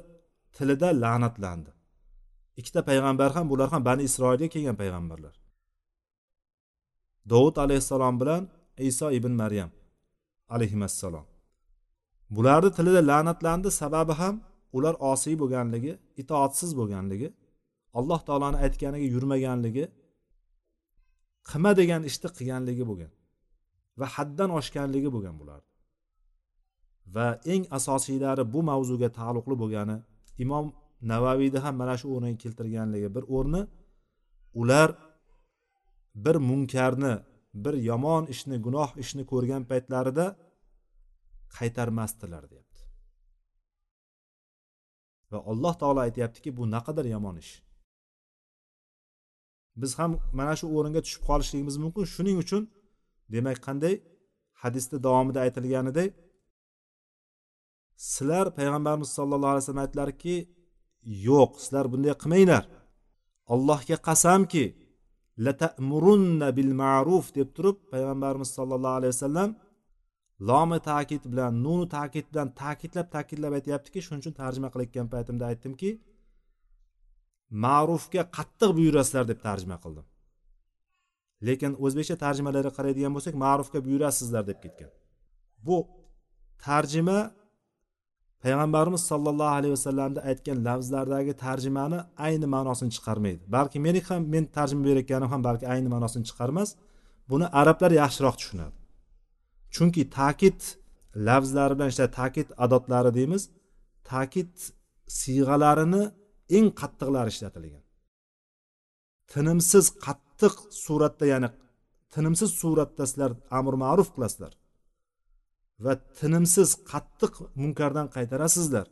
tilida 0.56 0.88
la'natlandi. 1.02 1.70
Ikkita 2.60 2.80
payg'ambar 2.88 3.30
ham 3.36 3.46
bular 3.52 3.68
ham 3.74 3.82
bani 3.88 4.02
isroilga 4.08 4.48
kelgan 4.54 4.76
payg'ambarlar. 4.82 5.34
Dovud 7.30 7.56
alayhissalom 7.64 8.14
bilan 8.20 8.42
iso 8.90 9.06
ibn 9.18 9.32
maryam 9.42 9.70
alayhissalom 10.54 11.26
bularni 12.36 12.70
tilida 12.76 13.00
la'natlandi 13.10 13.70
sababi 13.80 14.12
ham 14.20 14.34
ular 14.76 14.94
osiy 15.12 15.34
bo'lganligi 15.42 15.92
itoatsiz 16.22 16.70
bo'lganligi 16.80 17.28
alloh 17.98 18.20
taoloni 18.28 18.58
aytganiga 18.64 19.06
yurmaganligi 19.14 19.84
qilma 21.50 21.72
degan 21.80 22.02
ishni 22.10 22.28
qilganligi 22.36 22.84
bo'lgan 22.90 23.12
va 24.00 24.06
haddan 24.16 24.50
oshganligi 24.58 25.10
bo'lgan 25.14 25.36
bular. 25.40 25.60
Va 27.14 27.28
eng 27.52 27.64
asosiylari 27.78 28.44
bu 28.54 28.60
mavzuga 28.70 29.08
taalluqli 29.18 29.54
bo'lgani 29.62 29.96
imom 30.44 30.66
navaviyni 31.12 31.58
ham 31.64 31.74
mana 31.82 31.94
shu 32.00 32.06
o'rniga 32.14 32.38
keltirganligi 32.44 33.08
bir 33.16 33.24
o'rni 33.36 33.62
ular 34.60 34.88
bir 36.24 36.36
munkarni 36.48 37.14
bir 37.64 37.74
yomon 37.90 38.24
ishni 38.34 38.56
gunoh 38.66 38.90
ishni 39.02 39.22
ko'rgan 39.32 39.62
paytlarida 39.70 40.26
qaytarmasdilar 41.58 42.44
deyapti. 42.52 42.82
Va 45.30 45.38
alloh 45.50 45.74
taolo 45.80 46.00
aytyaptiki 46.06 46.50
bu 46.58 46.62
naqadar 46.74 47.06
yomon 47.14 47.36
ish. 47.44 47.52
Biz 49.80 49.92
ham 49.98 50.12
mana 50.38 50.54
shu 50.60 50.66
o'ringa 50.76 51.00
tushib 51.06 51.22
qolishligimiz 51.28 51.76
mumkin. 51.84 52.04
Shuning 52.14 52.36
uchun 52.44 52.62
demak 53.34 53.58
qanday 53.66 53.94
hadisda 54.62 54.96
davomida 55.06 55.38
aytilganidek 55.46 56.10
sizlar 57.98 58.46
payg'ambarimiz 58.58 59.10
sollallohu 59.18 59.52
alayhi 59.52 59.64
vasallam 59.64 59.84
aytdilarki 59.86 60.36
yo'q 61.28 61.50
sizlar 61.62 61.84
bunday 61.92 62.14
qilmanglar. 62.22 62.64
Allohga 63.54 63.96
qasamki 64.08 64.64
latamurunna 65.46 66.48
bil 66.58 66.72
ma'ruf 66.82 67.26
deb 67.38 67.48
turib 67.56 67.76
payg'ambarimiz 67.92 68.50
sollallohu 68.58 68.96
alayhi 69.00 69.14
vasallam 69.16 69.50
lomi 70.48 70.78
ta'kid 70.90 71.22
bilan 71.32 71.52
nunu 71.64 71.86
ta'kid 71.96 72.26
bilan 72.32 72.48
ta'kidlab 72.62 73.08
ta'kidlab 73.14 73.52
aytyaptiki 73.58 73.98
shuning 74.04 74.20
uchun 74.22 74.34
tarjima 74.42 74.68
qilayotgan 74.72 75.06
paytimda 75.14 75.44
aytdimki 75.50 75.90
ma'rufga 77.64 78.22
qattiq 78.36 78.70
buyurasizlar 78.78 79.24
deb 79.30 79.40
tarjima 79.46 79.76
qildim. 79.84 80.06
Lekin 81.46 81.72
o'zbekcha 81.84 82.16
tarjimalarga 82.24 82.72
qaraydigan 82.78 83.12
bo'lsak 83.16 83.34
ma'rufga 83.44 83.78
buyurasizlar 83.86 84.42
deb 84.50 84.58
ketgan. 84.64 84.90
Bu 85.66 85.76
tarjima 86.66 87.18
payg'ambarimiz 88.44 89.02
sollallohu 89.10 89.52
alayhi 89.58 89.72
vasallamni 89.76 90.20
aytgan 90.30 90.58
lafzlardagi 90.68 91.32
tarjimani 91.44 91.98
ayni 92.26 92.46
ma'nosini 92.54 92.90
chiqarmaydi. 92.96 93.42
Balki 93.56 93.78
meni 93.86 94.00
ham 94.08 94.22
men 94.34 94.44
tarjima 94.56 94.82
berayotganim 94.88 95.28
ham 95.32 95.40
balki 95.48 95.66
ayni 95.74 95.88
ma'nosini 95.94 96.24
chiqarmas. 96.30 96.68
Buni 97.30 97.46
arablar 97.60 97.92
yaxshiroq 98.02 98.36
tushunadi. 98.40 98.76
Chunki 99.74 100.02
ta'kid 100.18 100.60
lafzlari 101.28 101.72
bilan 101.76 101.88
ishlaydi 101.92 102.14
ta'kid 102.20 102.48
adotlari 102.64 103.10
deymiz 103.18 103.42
ta'kid 104.10 104.52
siyg'alarini 105.20 106.02
eng 106.56 106.66
qattiqlari 106.80 107.30
ishlatilgan. 107.34 107.84
Tinimsiz 109.32 109.86
qattiq 110.06 110.54
suratda 110.84 111.26
ya'ni 111.32 111.48
tinimsiz 112.14 112.50
suratda 112.60 113.04
sizlar 113.10 113.30
amr 113.58 113.74
ma'ruf 113.84 114.08
qilasizlar. 114.14 114.52
Va 115.84 115.92
tinimsiz 116.18 116.68
qattiq 116.90 117.34
munkardan 117.62 118.06
qaytarasizlar 118.16 118.86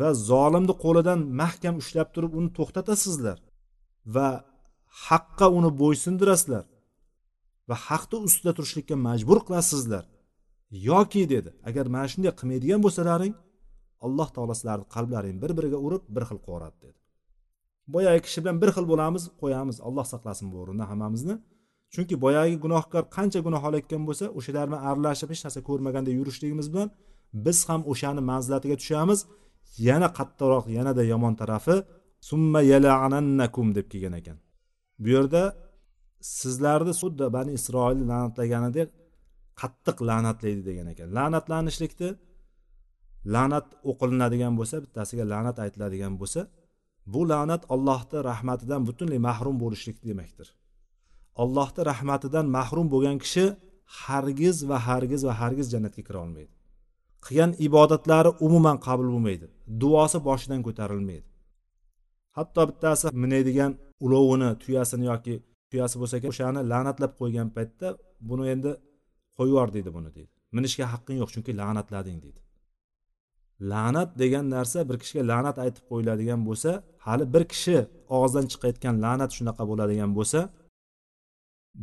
va 0.00 0.08
zolimni 0.30 0.74
qo'lidan 0.84 1.20
mahkam 1.42 1.74
ushlab 1.82 2.08
turib 2.14 2.32
uni 2.38 2.50
to'xtatasizlar 2.58 3.38
va 4.14 4.28
haqqa 5.06 5.46
uni 5.58 5.70
bo'ysundirasizlar 5.82 6.64
va 7.70 7.76
haqni 7.88 8.18
ustida 8.28 8.52
turishlikka 8.58 8.96
majbur 9.08 9.38
qilasizlar. 9.46 10.04
Yoki 10.90 11.22
dedi 11.34 11.50
agar 11.68 11.84
mana 11.94 12.06
shunday 12.12 12.32
qilmaydigan 12.40 12.80
bo'lsalaring 12.86 13.34
alloh 14.06 14.28
taolo 14.34 14.54
sizlarni 14.58 14.86
qalblaring 14.94 15.36
bir 15.42 15.50
biriga 15.58 15.78
urib 15.86 16.02
bir 16.14 16.22
xil 16.28 16.38
qilib 16.46 16.74
dedi. 16.84 16.98
Boyagi 17.94 18.20
kishi 18.26 18.38
bilan 18.42 18.56
bir 18.62 18.70
xil 18.76 18.86
bo'lamiz 18.92 19.22
qo'yamiz 19.42 19.76
alloh 19.88 20.06
saqlasin 20.12 20.46
bu 20.52 20.56
o'rinda 20.62 20.84
hammamizni. 20.90 21.34
Chunki 21.94 22.14
boyagi 22.24 22.56
gunohkor 22.64 23.04
qancha 23.16 23.40
gunoh 23.46 23.62
olayotgan 23.68 24.02
bo'lsa 24.08 24.24
o'shalar 24.38 24.64
bilan 24.68 24.82
aralashib 24.90 25.28
hech 25.32 25.42
narsa 25.46 25.60
ko'rmaganda 25.68 26.10
yurishligimiz 26.18 26.66
bilan 26.72 26.88
biz 27.44 27.58
ham 27.68 27.80
o'shani 27.92 28.22
manzilatiga 28.30 28.76
tushamiz. 28.82 29.20
Yana 29.88 30.08
qattiqroq 30.18 30.64
yanada 30.76 31.02
yomon 31.12 31.34
tarafi. 31.40 31.76
Summa 32.28 32.60
yalaanannakum 32.72 33.66
deb 33.76 33.86
kelgan 33.92 34.14
ekan. 34.20 34.36
Bu 35.02 35.08
yerda 35.16 35.42
sizlarni 36.40 36.92
xuddi 37.00 37.26
bani 37.36 37.50
isroilni 37.58 38.04
la'natlaganidek 38.12 38.88
qattiq 39.60 39.96
la'natlaydi 40.08 40.62
degan 40.68 40.86
ekan. 40.92 41.08
La'natlanishlikni 41.16 42.10
la'nat 43.34 43.66
o'qilinadigan 43.90 44.52
bo'lsa 44.58 44.76
bittasiga 44.84 45.24
la'nat 45.32 45.56
aytiladigan 45.64 46.14
bo'lsa 46.20 46.40
bu 47.12 47.20
la'nat 47.32 47.62
allohni 47.74 48.18
rahmatidan 48.30 48.80
butunlay 48.88 49.20
mahrum 49.28 49.56
bo'lishlik 49.62 49.96
demakdir. 50.08 50.48
Allohni 51.42 51.82
rahmatidan 51.90 52.46
mahrum 52.56 52.86
bo'lgan 52.94 53.16
kishi 53.24 53.44
hargiz 54.04 54.56
va 54.70 54.78
hargiz 54.88 55.20
va 55.28 55.32
hargiz 55.40 55.66
jannatga 55.74 56.02
kira 56.08 56.18
olmaydi. 56.24 56.52
Qilgan 57.26 57.50
ibodatlari 57.66 58.30
umuman 58.46 58.76
qabul 58.86 59.08
bo'lmaydi. 59.14 59.46
Duosi 59.80 60.18
boshidan 60.28 60.60
ko'tarilmaydi. 60.66 61.26
Hatto 62.36 62.62
bittasi 62.70 63.06
minaydigan 63.22 63.72
ulovini 64.06 64.50
tuyasini 64.62 65.04
yoki 65.12 65.34
tuyasi 65.70 65.96
bo'lsa 66.00 66.16
kerak 66.22 66.32
o'shani 66.34 66.60
la'natlab 66.72 67.12
qo'ygan 67.20 67.48
paytda 67.56 67.88
buni 68.28 68.44
endi 68.54 68.70
qo'yib 69.38 69.52
yubor 69.52 69.68
deydi 69.76 69.90
buni 69.96 70.10
deydi. 70.16 70.32
Minishga 70.56 70.84
haqqing 70.92 71.16
yo'q 71.22 71.30
chunki 71.34 71.52
la'natlading 71.60 72.18
deydi. 72.24 72.40
La'nat 73.70 74.10
degan 74.22 74.46
narsa 74.56 74.78
bir 74.88 74.96
kishiga 75.02 75.22
la'nat 75.32 75.56
aytib 75.64 75.84
qo'yiladigan 75.90 76.40
bo'lsa 76.48 76.70
hali 77.06 77.24
bir 77.34 77.44
kishi 77.52 77.76
og'zidan 78.16 78.46
chiqayotgan 78.52 78.94
la'nat 79.04 79.30
shunaqa 79.36 79.62
bo'ladigan 79.70 80.10
bo'lsa 80.18 80.40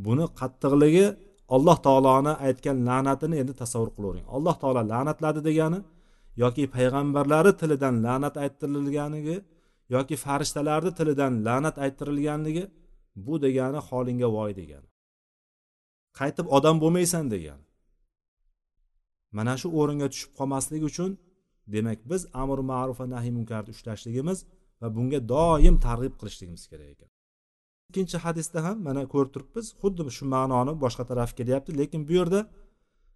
buni 0.06 0.26
qattiqligi 0.40 1.06
alloh 1.56 1.78
taoloni 1.86 2.34
aytgan 2.48 2.78
la'natini 2.88 3.36
endi 3.42 3.54
tasavvur 3.62 3.90
qilavering 3.96 4.26
alloh 4.36 4.56
taolo 4.62 4.82
la'natladi 4.92 5.42
degani 5.50 5.80
yoki 6.44 6.64
payg'ambarlari 6.76 7.52
tilidan 7.62 7.96
la'nat 8.06 8.36
ayttirilganligi 8.44 9.38
yoki 9.96 10.16
farishtalarni 10.26 10.92
tilidan 11.00 11.34
la'nat 11.48 11.76
ayttirilganligi 11.86 12.64
bu 13.26 13.34
degani 13.46 13.80
holingga 13.88 14.28
voy 14.38 14.52
degani 14.60 14.90
qaytib 16.20 16.46
odam 16.58 16.76
bo'lmaysan 16.84 17.26
degani 17.34 17.66
mana 19.38 19.54
shu 19.62 19.68
o'ringa 19.80 20.08
tushib 20.14 20.32
qolmaslik 20.38 20.84
uchun 20.90 21.12
demak 21.74 22.00
biz 22.12 22.22
amr 22.42 22.60
ma'ruf 22.72 22.98
va 23.02 23.08
nahiy 23.16 23.34
munkarni 23.38 23.72
ushlashligimiz 23.76 24.40
va 24.82 24.88
bunga 24.96 25.20
doim 25.34 25.76
targ'ib 25.86 26.14
qilishligimiz 26.20 26.64
kerak 26.72 26.90
ekan. 26.96 27.10
Ikkinchi 27.90 28.18
hadisda 28.26 28.60
ham 28.66 28.78
mana 28.88 29.02
ko'rib 29.14 29.32
turibmiz 29.36 29.68
xuddi 29.82 30.02
shu 30.18 30.26
ma'noni 30.36 30.74
boshqa 30.84 31.04
taraf 31.12 31.32
kelyapti. 31.40 31.72
Lekin 31.80 32.02
bu 32.10 32.14
yerda 32.20 32.40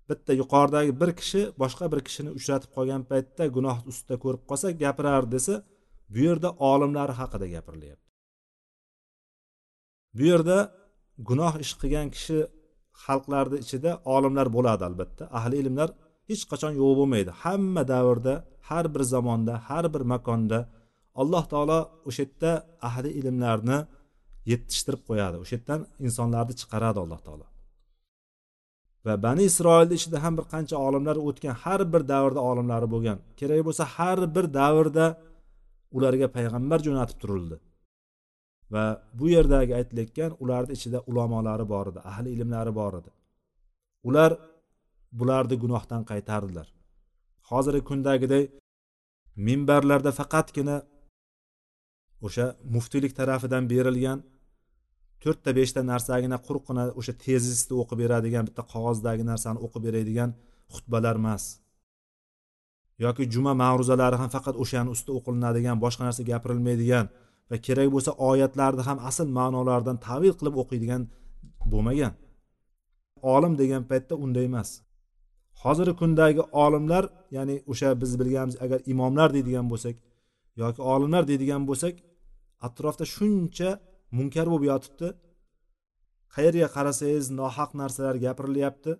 bitta 0.09 0.31
yuqoridagi 0.41 0.91
bir 1.01 1.11
kishi 1.19 1.41
boshqa 1.61 1.85
bir 1.93 1.99
kishini 2.07 2.31
uchratib 2.37 2.71
qolgan 2.77 3.01
paytda 3.11 3.43
gunoh 3.55 3.77
ustida 3.89 4.15
ko'rib 4.23 4.43
qolsa 4.49 4.67
gapirar 4.83 5.23
desa 5.35 5.53
bu 6.13 6.19
yerda 6.27 6.49
olimlar 6.71 7.09
haqida 7.19 7.47
gapirilyapti. 7.55 8.07
Bu 10.17 10.23
yerda 10.31 10.57
gunoh 11.29 11.53
ish 11.63 11.73
qilgan 11.81 12.07
kishi 12.15 12.37
xalqlarni 13.03 13.57
ichida 13.63 13.91
olimlar 14.15 14.47
bo'ladi 14.55 14.83
albatta. 14.89 15.23
Ahli 15.39 15.55
ilmlar 15.63 15.89
hech 16.29 16.43
qachon 16.51 16.73
yo'q 16.81 16.91
bo'lmaydi. 16.99 17.31
Hamma 17.43 17.83
davrda 17.93 18.33
har 18.69 18.85
bir 18.93 19.03
zamonda 19.13 19.53
har 19.67 19.85
bir 19.93 20.03
makonda 20.13 20.59
alloh 21.21 21.43
taolo 21.51 21.79
o'sha 22.09 22.21
yerda 22.25 22.51
ahli 22.87 23.09
ilmlarni 23.19 23.79
yetishtirib 24.51 25.01
qo'yadi. 25.09 25.35
O'sha 25.43 25.53
yerdan 25.57 25.81
insonlarni 26.07 26.53
chiqaradi 26.61 26.99
alloh 27.03 27.19
taolo. 27.27 27.45
Va 29.05 29.13
bani 29.25 29.43
isroilni 29.51 29.95
ichida 29.99 30.17
ham 30.23 30.33
bir 30.39 30.45
qancha 30.53 30.75
olimlar 30.87 31.17
o'tgan 31.27 31.55
har 31.63 31.81
bir 31.93 32.01
davrda 32.13 32.41
olimlari 32.51 32.87
bo'lgan. 32.93 33.17
Kerak 33.39 33.61
bo'lsa 33.67 33.83
har 33.95 34.19
bir 34.35 34.45
davrda 34.59 35.05
ularga 35.97 36.27
payg'ambar 36.35 36.79
jo'natib 36.87 37.17
turildi. 37.23 37.57
Va 38.73 38.83
bu 39.19 39.25
yerdagi 39.35 39.73
aytilayotgan 39.79 40.31
ularni 40.43 40.73
ichida 40.77 40.99
ulamolari 41.09 41.65
bor 41.73 41.85
edi 41.91 41.99
ahli 42.11 42.29
ilmlari 42.35 42.71
bor 42.79 42.93
edi. 42.99 43.11
Ular 44.09 44.31
bularni 45.19 45.55
gunohdan 45.63 46.01
qaytardilar. 46.11 46.67
Hozirgi 47.49 47.83
kundagiday 47.89 48.43
minbarlarda 49.47 50.11
faqatgina 50.19 50.77
o'sha 52.25 52.45
muftiylik 52.75 53.13
tarafidan 53.19 53.63
berilgan 53.73 54.19
to'rtta 55.23 55.51
beshta 55.59 55.81
narsagina 55.91 56.37
quruqqina 56.47 56.83
o'sha 56.99 57.13
tezisni 57.25 57.73
o'qib 57.81 57.97
beradigan 58.03 58.43
bitta 58.47 58.63
qog'ozdagi 58.73 59.23
narsani 59.31 59.59
o'qib 59.65 59.81
beradigan 59.87 60.29
xutbalar 60.73 61.15
emas. 61.21 61.43
Yoki 63.03 63.23
juma 63.33 63.53
ma'ruzalari 63.63 64.17
ham 64.21 64.29
faqat 64.35 64.55
o'shani 64.63 64.89
ustida 64.95 65.13
o'qilinadigan 65.19 65.77
boshqa 65.83 66.03
narsa 66.07 66.21
gapirilmaydigan 66.31 67.05
va 67.49 67.57
kerak 67.65 67.89
bo'lsa 67.95 68.11
oyatlarni 68.29 68.83
ham 68.89 68.97
asl 69.09 69.27
ma'nolaridan 69.39 69.97
tavil 70.07 70.33
qilib 70.39 70.55
o'qiydigan 70.61 71.01
bo'lmagan. 71.71 72.13
Olim 73.33 73.53
degan 73.61 73.83
paytda 73.91 74.13
unday 74.25 74.45
emas. 74.51 74.69
Hozirgi 75.61 75.95
kundagi 76.01 76.43
olimlar 76.63 77.03
ya'ni 77.35 77.55
o'sha 77.71 77.89
biz 78.01 78.11
bilganimiz 78.21 78.55
agar 78.65 78.79
imomlar 78.93 79.29
deydigan 79.35 79.65
bo'lsak 79.71 79.95
yoki 80.61 80.81
olimlar 80.93 81.23
deydigan 81.29 81.61
bo'lsak 81.69 81.95
atrofda 82.67 83.05
shuncha 83.15 83.69
munkar 84.17 84.47
bo'lib 84.51 84.65
yotibdi. 84.71 85.07
Qayerga 86.35 86.67
qarasangiz 86.75 87.25
nohaq 87.41 87.71
narsalar 87.81 88.15
gapirilyapti. 88.25 88.91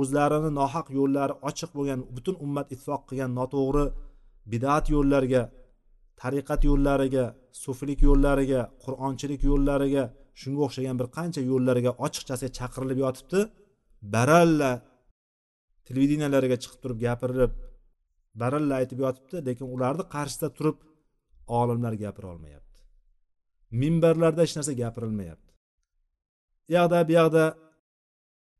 O'zlarini 0.00 0.50
nohaq 0.60 0.86
yo'llari 0.98 1.34
ochiq 1.48 1.70
bo'lgan 1.76 2.00
butun 2.16 2.36
ummat 2.44 2.66
ittifoq 2.74 3.02
qilgan 3.08 3.32
noto'g'ri 3.38 3.84
bidat 4.52 4.84
yo'llarga 4.94 5.42
tariqat 6.20 6.60
yo'llariga 6.70 7.24
suflik 7.64 8.00
yo'llariga 8.08 8.60
qur'onchilik 8.84 9.42
yo'llariga 9.50 10.04
shunga 10.40 10.60
o'xshagan 10.66 10.96
bir 11.00 11.08
qancha 11.16 11.40
yo'llarga 11.50 11.90
ochiqchasiga 12.06 12.50
chaqirilib 12.58 12.98
yotibdi. 13.04 13.40
Baralla 14.14 14.72
televideniyalarga 15.86 16.56
chiqib 16.62 16.80
turib 16.82 16.98
gapirib 17.06 17.52
baralla 18.40 18.74
aytib 18.80 18.98
yotibdi 19.04 19.36
lekin 19.48 19.66
ularni 19.74 20.04
qarshisida 20.14 20.48
turib 20.58 20.76
olimlar 21.60 21.94
gapira 22.04 22.28
olmayapti. 22.34 22.61
Minbarlarda 23.80 24.40
hech 24.44 24.54
narsa 24.58 24.72
gapirilmayapti. 24.82 25.50
U 26.68 26.72
yoqda 26.76 26.98
bu 27.08 27.12
yoqda 27.20 27.44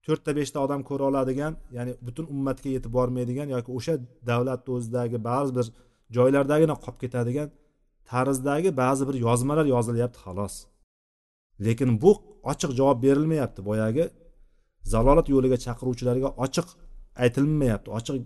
to'rtta 0.07 0.31
beshta 0.39 0.59
odam 0.67 0.81
ko'ra 0.89 1.05
oladigan 1.11 1.53
ya'ni 1.77 1.93
butun 2.07 2.27
ummatga 2.35 2.69
yetib 2.77 2.93
bormaydigan 2.99 3.49
yoki 3.55 3.71
o'sha 3.79 3.95
davlatni 4.31 4.71
o'zidagi 4.77 5.19
ba'zi 5.31 5.53
bir 5.59 5.67
joylardagina 6.17 6.75
qolib 6.85 6.99
ketadigan 7.03 7.49
tarzdagi 8.11 8.71
ba'zi 8.83 9.03
bir 9.09 9.17
yozmalar 9.27 9.67
yozilyapti 9.75 10.19
xolos. 10.25 10.55
Lekin 11.65 11.91
bu 12.03 12.11
ochiq 12.53 12.71
javob 12.79 12.99
berilmayapti 13.07 13.61
boyagi. 13.69 14.05
Zalolat 14.93 15.27
yo'liga 15.35 15.59
chaqiruvchilarga 15.65 16.29
ochiq 16.45 16.69
aytilmayapti 17.25 17.89
ochiq 17.99 18.17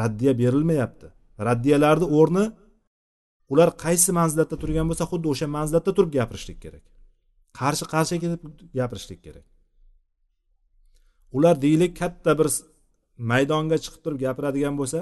raddiya 0.00 0.32
berilmayapti. 0.42 1.06
Raddiyalarni 1.48 2.06
o'rni 2.18 2.44
ular 3.52 3.68
qaysi 3.84 4.10
manzilatda 4.18 4.56
turgan 4.62 4.86
bo'lsa 4.90 5.04
xuddi 5.12 5.26
o'sha 5.32 5.46
manzilatda 5.56 5.92
turib 5.96 6.12
gapirishlik 6.18 6.58
kerak. 6.64 6.84
Qarshi 7.60 7.84
qarshi 7.94 8.16
kelib 8.22 8.40
gapirishlik 8.78 9.20
kerak. 9.26 9.46
Ular 11.36 11.54
deylik 11.64 11.92
katta 12.02 12.32
bir 12.40 12.48
maydonga 13.30 13.76
chiqib 13.84 14.02
turib 14.04 14.20
gapiradigan 14.26 14.74
bo'lsa 14.80 15.00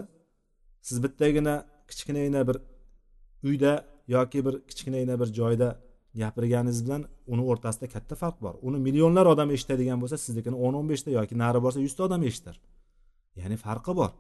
siz 0.89 0.97
bittagina 1.05 1.55
kichkinagina 1.89 2.41
bir 2.49 2.57
uyda 3.49 3.73
yoki 4.17 4.39
bir 4.47 4.55
kichkinagina 4.69 5.15
bir 5.21 5.29
joyda 5.39 5.69
gapirganingiz 6.23 6.81
bilan 6.87 7.03
uni 7.33 7.43
o'rtasida 7.51 7.87
katta 7.95 8.15
farq 8.23 8.39
bor. 8.45 8.55
Uni 8.67 8.79
millionlar 8.87 9.27
odam 9.33 9.49
eshitadigan 9.57 9.99
bo'lsa 10.03 10.17
siznikini 10.25 10.57
o'n 10.67 10.75
o'n 10.81 10.87
beshta 10.93 11.11
yoki 11.19 11.35
nari 11.43 11.61
borsa 11.65 11.79
yuzta 11.87 12.03
odam 12.09 12.23
eshitar 12.31 12.57
ya'ni 13.41 13.57
farqi 13.65 13.93
bor. 14.01 14.11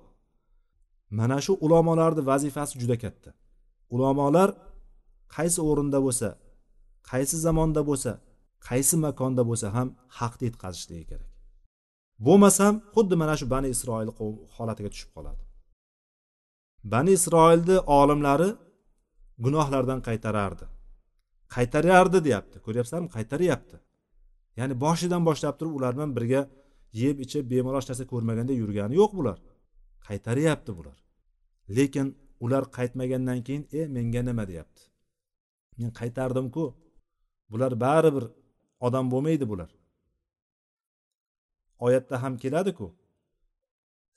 Mana 1.18 1.38
shu 1.44 1.52
ulamolarni 1.66 2.22
vazifasi 2.30 2.74
juda 2.82 2.96
katta. 3.04 3.30
Ulamolar 3.94 4.48
qaysi 5.36 5.60
o'rinda 5.70 5.98
bo'lsa 6.06 6.28
qaysi 7.10 7.36
zamonda 7.46 7.82
bo'lsa 7.88 8.12
qaysi 8.68 8.96
makonda 9.04 9.42
bo'lsa 9.50 9.66
ham 9.76 9.88
haqni 10.18 10.44
yetkazishligi 10.48 11.04
kerak. 11.10 11.30
Bo'lmasam 12.26 12.74
xuddi 12.94 13.14
mana 13.22 13.34
shu 13.40 13.46
bani 13.54 13.68
isroil 13.74 14.08
holatiga 14.56 14.90
tushib 14.94 15.10
qoladi. 15.16 15.42
Bani 16.92 17.10
isroilni 17.18 17.76
olimlari 18.00 18.50
gunohlardan 19.44 20.00
qaytarardi. 20.08 20.66
Qaytarardi 21.54 22.18
deyapti 22.26 22.56
ko'ryapsanmi 22.66 23.08
qaytaryapti. 23.16 23.76
Ya'ni 24.58 24.74
boshidan 24.84 25.22
boshlab 25.28 25.54
turib 25.58 25.74
ular 25.78 25.92
bilan 25.96 26.10
birga 26.16 26.40
yeb 27.02 27.16
ichib 27.24 27.44
bemalol 27.52 27.80
hech 27.80 27.90
narsa 27.90 28.04
ko'rmaganda 28.12 28.54
yurgani 28.62 28.94
yo'q 29.00 29.12
bular. 29.18 29.38
Qaytaryapti 30.08 30.70
bular. 30.78 30.96
Lekin 31.76 32.06
ular 32.44 32.64
qaytmagandan 32.76 33.38
keyin 33.46 33.64
e 33.78 33.80
menga 33.96 34.22
nima? 34.28 34.44
deyapti. 34.50 34.82
Men 35.78 35.90
qaytardimku? 36.00 36.64
Bular 37.50 37.72
baribir 37.84 38.24
odam 38.86 39.06
bo'lmaydi 39.12 39.44
bular. 39.52 39.70
Oyatda 41.86 42.16
ham 42.22 42.34
keladiku. 42.42 42.86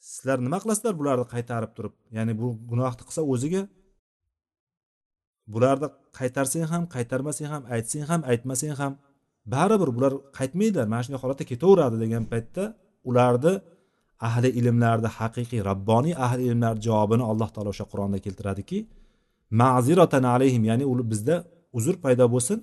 Sizlar 0.10 0.38
nima 0.46 0.58
qilasizlar 0.64 0.94
bularni 1.00 1.26
qaytarib 1.34 1.72
turib? 1.78 1.94
Ya'ni 2.18 2.34
bu 2.42 2.48
gunohni 2.70 3.04
qilsa 3.10 3.22
o'ziga? 3.34 3.64
Bularni 5.54 5.88
qaytarsang 6.20 6.66
ham 6.74 6.84
qaytarmasang 6.96 7.50
ham 7.54 7.64
aytsang 7.76 8.06
ham 8.12 8.22
aytmasang 8.32 8.76
ham 8.82 8.94
baribir 9.54 9.90
bular 9.98 10.14
qaytmaydilar. 10.38 10.88
Mana 10.94 11.02
shunday 11.06 11.22
holatda 11.24 11.46
ketaveradi 11.52 11.98
degan 12.04 12.24
paytda 12.34 12.64
ularni 13.10 13.54
ahli 14.28 14.50
ilmlarni 14.60 15.10
haqiqiy 15.18 15.62
rabboniy 15.70 16.16
ahli 16.26 16.42
ilmlar 16.50 16.76
javobini 16.88 17.24
alloh 17.32 17.50
taolo 17.56 17.70
o'sha 17.74 17.86
qur'onda 17.92 18.18
keltiradiki 18.26 18.80
ma'ziratan 19.62 20.24
alayhim 20.36 20.64
ya'ni 20.70 20.86
bizda 21.12 21.36
uzr 21.78 21.96
paydo 22.04 22.26
bo'lsin. 22.36 22.60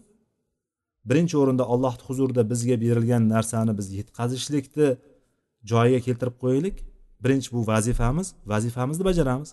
Birinchi 1.08 1.36
o'rinda 1.42 1.64
alloh 1.74 1.94
huzurida 2.06 2.42
bizga 2.52 2.76
berilgan 2.84 3.22
narsani 3.34 3.72
biz 3.78 3.86
yetkazishlikni 3.98 4.88
joyiga 5.70 6.00
keltirib 6.06 6.36
qo'yaylik. 6.42 6.76
Birinchi 7.24 7.48
bu 7.54 7.60
vazifamiz 7.72 8.28
vazifamizni 8.52 9.04
bajaramiz. 9.10 9.50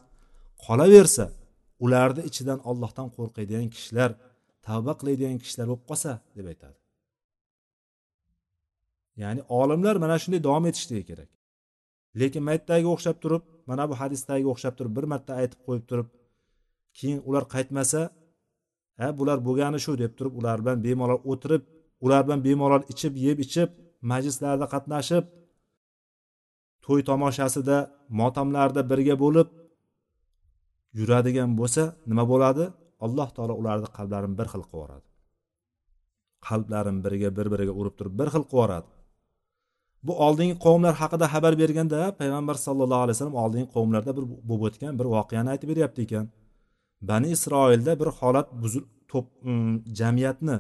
Qolaversa 0.66 1.26
ularni 1.86 2.22
ichidan 2.30 2.60
ollohdan 2.70 3.08
qo'rqadigan 3.18 3.68
kishilar 3.76 4.12
tavba 4.68 4.94
qiladigan 5.00 5.38
kishilar 5.44 5.66
bo'lib 5.72 5.86
qolsa 5.90 6.12
deb 6.38 6.46
aytadi. 6.52 6.78
Ya'ni 9.24 9.42
olimlar 9.60 9.96
mana 10.04 10.16
shunday 10.24 10.42
davom 10.48 10.66
etishligi 10.72 11.04
kerak. 11.10 11.30
Lekin 12.20 12.44
maytdagiga 12.50 12.90
o'xshab 12.96 13.18
turib 13.24 13.44
mana 13.70 13.84
bu 13.90 13.94
hadisdagiga 14.02 14.50
o'xshab 14.54 14.74
turib 14.78 14.94
bir 14.98 15.06
marta 15.12 15.32
aytib 15.42 15.60
qo'yib 15.68 15.86
turib 15.90 16.08
keyin 16.98 17.20
ular 17.28 17.44
qaytmasa 17.54 18.02
ha 19.00 19.08
bular 19.20 19.38
bo'lgani 19.48 19.80
shu 19.86 19.92
deb 20.04 20.12
turib 20.18 20.34
ular 20.40 20.58
bilan 20.64 20.78
bemalol 20.86 21.22
o'tirib 21.32 21.64
ular 22.06 22.22
bilan 22.26 22.40
bemalol 22.48 22.84
ichib 22.94 23.14
yeb 23.26 23.38
ichib 23.46 23.70
majlislarda 24.12 24.66
qatnashib 24.74 25.26
to'y 26.86 27.02
tomoshasida 27.10 27.78
motamlarda 28.22 28.82
birga 28.92 29.16
bo'lib 29.24 29.48
yuradigan 31.00 31.50
bo'lsa 31.60 31.84
nima 32.10 32.24
bo'ladi? 32.32 32.66
Alloh 33.06 33.30
taolo 33.36 33.54
ularni 33.62 33.90
qalblarini 33.98 34.36
bir 34.40 34.48
xil 34.54 34.64
qilib 34.64 34.76
yuboradi. 34.76 35.08
Qalblarini 36.48 37.00
biriga 37.06 37.30
bir 37.38 37.48
biriga 37.54 37.74
urib 37.82 37.96
turib 38.00 38.14
bir 38.20 38.28
xil 38.34 38.44
qilib 38.44 38.54
yuboradi. 38.56 38.90
Bu 40.08 40.14
oldingi 40.26 40.56
qavmlar 40.66 40.94
haqida 41.02 41.26
xabar 41.34 41.54
berganda 41.62 42.00
payg'ambar 42.22 42.56
sallallohu 42.66 43.02
alayhi 43.06 43.16
vasallam 43.18 43.38
oldingi 43.44 43.68
qavmlarda 43.76 44.12
bir 44.18 44.26
bo'lib 44.50 44.64
o'tgan 44.68 44.94
bir 45.00 45.08
voqeani 45.16 45.50
aytib 45.54 45.68
beryapti 45.72 46.00
ekan. 46.08 46.26
Bani 47.10 47.28
isroilda 47.36 47.92
bir 48.02 48.10
holat 48.20 48.48
buzil 48.62 48.84
to'p 49.12 49.26
mm, 49.50 49.74
jamiyatni 50.00 50.58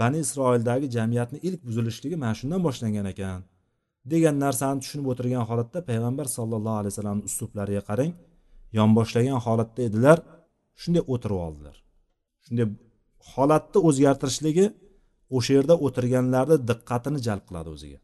bani 0.00 0.18
isroildagi 0.24 0.86
jamiyatni 0.96 1.38
ilk 1.48 1.60
buzilishligi 1.68 2.16
mana 2.22 2.34
shundan 2.40 2.60
boshlangan 2.66 3.06
ekan. 3.12 3.40
Degan 4.12 4.36
narsani 4.44 4.78
tushunib 4.82 5.06
o'tirgan 5.12 5.44
holatda 5.50 5.78
payg'ambar 5.90 6.26
sallallohu 6.36 6.78
alayhi 6.80 6.92
vasallamni 6.94 7.24
uslublariga 7.30 7.82
qarang 7.90 8.12
yonboshlagan 8.78 9.38
holatda 9.46 9.80
edilar 9.88 10.18
shunday 10.82 11.02
o'tirib 11.12 11.38
oldilar. 11.46 11.76
Shunday 12.46 12.66
holatni 13.32 13.78
o'zgartirishligi 13.88 14.66
o'sha 15.36 15.50
yerda 15.58 15.74
o'tirganlarni 15.86 16.56
diqqatini 16.70 17.18
jalb 17.26 17.44
qiladi 17.48 17.70
o'ziga. 17.76 17.98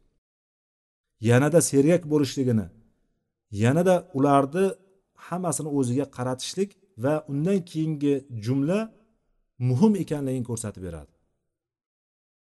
Yanada 1.29 1.59
sergak 1.69 2.03
bo'lishligini 2.11 2.67
yanada 3.63 3.95
ularni 4.17 4.65
hammasini 5.27 5.69
o'ziga 5.79 6.05
qaratishlik 6.17 6.69
va 7.03 7.13
undan 7.31 7.59
keyingi 7.71 8.13
jumla 8.45 8.79
muhim 9.69 9.93
ekanligini 10.03 10.45
ko'rsatib 10.49 10.83
beradi. 10.87 11.11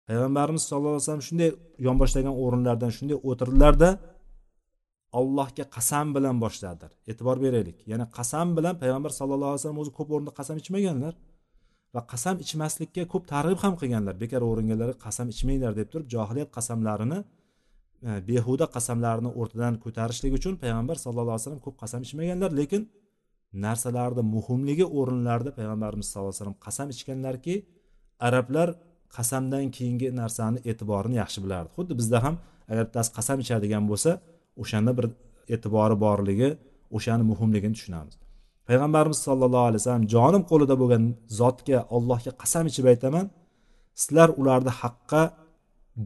Payg'ambarimiz 0.07 0.63
sallallohu 0.69 0.95
alayhi 0.95 1.05
vasallam 1.07 1.25
shunday 1.29 1.49
yonboshlagan 1.87 2.35
o'rinlardan 2.43 2.91
shunday 2.97 3.17
o'tirdilarda 3.29 3.89
allohga 5.19 5.65
qasam 5.75 6.07
bilan 6.15 6.35
boshladilar. 6.43 6.91
E'tibor 7.11 7.37
beraylik. 7.45 7.77
Ya'ni 7.91 8.05
qasam 8.17 8.47
bilan 8.57 8.73
payg'ambar 8.83 9.11
sallallohu 9.19 9.51
alayhi 9.51 9.61
vasallam 9.61 9.81
o'zi 9.83 9.91
ko'p 9.97 10.09
o'rinda 10.13 10.31
qasam 10.39 10.55
ichmaganlar 10.61 11.13
va 11.95 12.01
qasam 12.11 12.35
ichmaslikka 12.45 13.03
ko'p 13.13 13.23
targ'ib 13.33 13.59
ham 13.63 13.73
qilganlar. 13.81 14.15
Bekor 14.23 14.41
o'ringanlar 14.49 14.89
qasam 15.05 15.27
ichmanglar 15.33 15.71
deb 15.79 15.87
turib 15.91 16.07
johiliyat 16.15 16.49
qasamlarini 16.57 17.19
E, 18.07 18.11
behuda 18.29 18.65
qasamlarni 18.75 19.29
o'rtadan 19.39 19.75
ko'tarishlik 19.83 20.33
uchun 20.39 20.53
payg'ambar 20.63 20.95
sallallohu 21.03 21.35
alayhi 21.35 21.45
vasallam 21.45 21.63
ko'p 21.65 21.75
qasam 21.83 22.01
ichmaganlar. 22.07 22.51
Lekin 22.59 22.81
narsalarni 23.65 24.23
muhimligi 24.35 24.85
o'rinlarida 24.99 25.51
payg'ambarimiz 25.59 26.07
sallallohu 26.11 26.31
alayhi 26.31 26.41
vasallam 26.41 26.59
qasam 26.65 26.87
ichganlarki 26.95 27.55
arablar 28.27 28.69
qasamdan 29.15 29.65
keyingi 29.77 30.07
narsani 30.21 30.57
e'tiborini 30.69 31.15
yaxshi 31.21 31.39
bilardi. 31.45 31.69
Xuddi 31.77 31.93
bizda 31.99 32.19
ham 32.25 32.35
agar 32.71 32.83
bittasi 32.87 33.09
qasam 33.17 33.37
ichadigan 33.43 33.83
bo'lsa 33.91 34.11
o'shanda 34.61 34.91
bir 34.97 35.05
e'tibori 35.53 35.95
borligi 36.05 36.49
o'shani 36.97 37.23
muhimligini 37.31 37.75
tushunamiz. 37.77 38.15
Payg'ambarimiz 38.69 39.19
sollallohu 39.27 39.65
alayhi 39.69 39.81
vasallam 39.81 40.05
jonim 40.15 40.43
qo'lida 40.51 40.75
bo'lgan 40.81 41.03
zotga 41.39 41.79
allohga 41.95 42.31
qasam 42.41 42.63
ichib 42.71 42.85
aytaman 42.93 43.25
sizlar 44.01 44.29
ularni 44.41 44.71
haqqa 44.81 45.21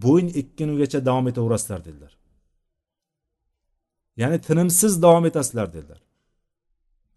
bo'yin 0.02 0.30
kungacha 0.58 1.00
davom 1.08 1.26
etaverasizlar 1.32 1.86
dedilar. 1.88 2.14
Ya'ni 4.22 4.38
tinimsiz 4.48 4.94
davom 5.06 5.26
etasizlar 5.30 5.68
dedilar. 5.74 6.00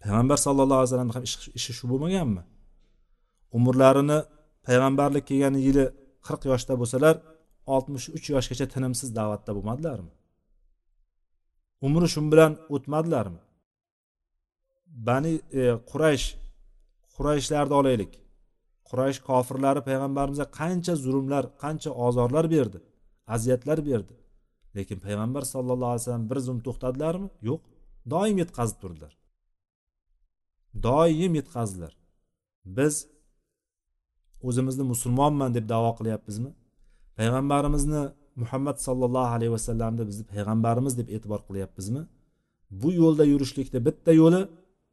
Payg'ambar 0.03 0.39
sallallohu 0.47 0.79
alayhi 0.81 0.91
vasallam 0.91 1.11
ham 1.17 1.25
ishi 1.59 1.73
shu 1.79 1.85
bo'lmaganmi? 1.93 2.43
Umrlarini 3.57 4.19
payg'ambarlik 4.67 5.25
kelgan 5.31 5.55
yili 5.67 5.85
qirq 6.27 6.43
yoshda 6.51 6.75
bo'lsalar 6.81 7.15
oltmish 7.75 8.07
uch 8.17 8.27
yoshgacha 8.35 8.67
tinimsiz 8.75 9.09
da'vatda 9.19 9.51
bo'lmadilarmi? 9.57 10.12
Umri 11.87 12.09
shu 12.15 12.21
bilan 12.33 12.53
o'tmadilarmi? 12.75 13.41
Bani 15.09 15.33
e, 15.61 15.62
quraysh 15.91 16.27
qurayshlarni 17.15 17.75
olaylik. 17.81 18.12
Quraysh 18.90 19.20
kofirlari 19.29 19.81
payg'ambarimizga 19.88 20.46
qancha 20.61 20.94
zulmlar 21.05 21.44
qancha 21.62 21.90
ozorlar 22.07 22.46
berdi 22.55 22.79
aziyatlar 23.35 23.79
berdi. 23.87 24.14
Lekin 24.77 24.99
payg'ambar 25.07 25.42
sallallohu 25.42 25.90
alayhi 25.92 26.03
vasallam 26.05 26.31
bir 26.31 26.38
zum 26.46 26.59
to'xtadilarmi? 26.66 27.29
Yo'q. 27.49 27.61
Doim 28.12 28.37
yetkazib 28.42 28.79
turdilar. 28.83 29.12
Doim 30.87 31.33
yetkazdilar 31.40 31.92
biz 32.79 32.94
o'zimizni 34.49 34.85
musulmonman 34.92 35.51
deb 35.57 35.68
davo 35.68 35.90
qilyapmizmi? 35.99 36.51
Payg'ambarimizni 37.18 38.03
muhammad 38.42 38.77
sollallohu 38.87 39.31
alayhi 39.37 39.53
vasallamni 39.57 40.03
bizni 40.11 40.25
payg'ambarimiz 40.33 40.99
deb 41.01 41.09
e'tibor 41.14 41.40
qilyapmizmi? 41.49 42.03
Bu 42.80 42.89
yo'lda 43.01 43.24
yurishlikda 43.32 43.78
bitta 43.89 44.12
yo'li 44.22 44.41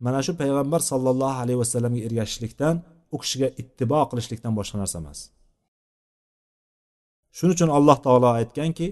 mana 0.05 0.19
shu 0.25 0.31
payg'ambar 0.41 0.81
sollallohu 0.91 1.37
alayhi 1.43 1.59
vasallamga 1.63 2.01
ergashishlikdan 2.07 2.75
u 3.15 3.17
kishiga 3.21 3.47
ittibo 3.61 3.99
qilishlikdan 4.11 4.53
boshqa 4.59 4.75
narsa 4.81 4.97
emas. 5.03 5.19
Shuning 7.37 7.55
uchun 7.57 7.69
alloh 7.77 7.97
taolo 8.05 8.29
aytganki 8.39 8.87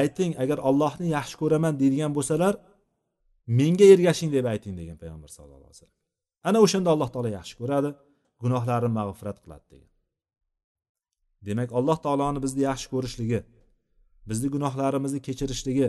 ayting 0.00 0.32
agar 0.42 0.58
ollohni 0.68 1.06
yaxshi 1.16 1.36
ko'raman 1.42 1.74
deydigan 1.80 2.12
bo'lsalar 2.16 2.54
menga 3.58 3.86
ergashing 3.94 4.30
deb 4.36 4.44
ayting 4.52 4.74
degan 4.80 4.96
payg'ambar 5.02 5.30
sallallohu 5.36 5.60
alayhi 5.60 5.74
vasallam. 5.74 5.96
Ana 6.48 6.58
o'shanda 6.64 6.88
alloh 6.94 7.08
taolo 7.14 7.30
yaxshi 7.38 7.54
ko'radi 7.60 7.90
gunohlarini 8.42 8.94
mag'firat 8.98 9.38
qiladi 9.44 9.64
degan. 9.72 9.90
Demak 11.46 11.70
alloh 11.78 11.98
taoloni 12.04 12.38
bizni 12.44 12.62
yaxshi 12.70 12.86
ko'rishligi 12.94 13.40
bizni 14.28 14.48
gunohlarimizni 14.54 15.20
kechirishligi 15.26 15.88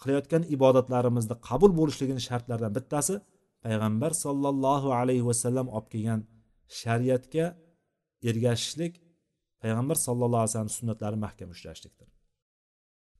qilayotgan 0.00 0.42
ibodatlarimizni 0.56 1.34
qabul 1.48 1.70
bo'lishligini 1.78 2.22
shartlaridan 2.28 2.72
bittasi 2.78 3.14
payg'ambar 3.64 4.12
sollallohu 4.24 4.88
alayhi 5.00 5.24
vasallam 5.30 5.66
olib 5.76 5.88
kelgan 5.94 6.20
shariatga 6.80 7.46
ergashishlik 8.28 8.92
payg'ambar 9.62 9.96
sallallohu 10.06 10.42
alayhi 10.42 10.52
vasallam 10.52 10.74
sunnatlari 10.80 11.16
mahkam 11.16 11.48
ushlashlikdir. 11.50 12.08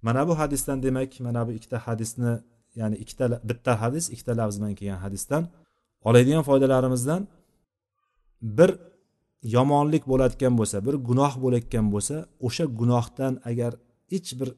Mana 0.03 0.29
bu 0.29 0.39
hadisdan 0.39 0.83
demak 0.83 1.21
mana 1.21 1.49
bu 1.49 1.53
ikkita 1.59 1.79
hadisni 1.87 2.33
ya'ni 2.81 2.97
ikkita 3.03 3.41
bitta 3.49 3.73
hadis 3.83 4.05
ikkita 4.15 4.33
lafz 4.41 4.57
bilan 4.59 4.75
kelgan 4.79 5.01
hadisdan 5.07 5.43
oladigan 6.09 6.43
foydalarimizdan 6.49 7.23
bir 8.43 8.71
yomonlik 9.43 10.05
bo'layotgan 10.11 10.55
bo'lsa 10.61 10.77
bir 10.87 10.95
gunoh 11.09 11.33
bo'layotgan 11.45 11.87
bo'lsa 11.95 12.17
o'sha 12.47 12.65
gunohdan 12.81 13.33
agar 13.51 13.73
hech 14.13 14.31
bir 14.41 14.49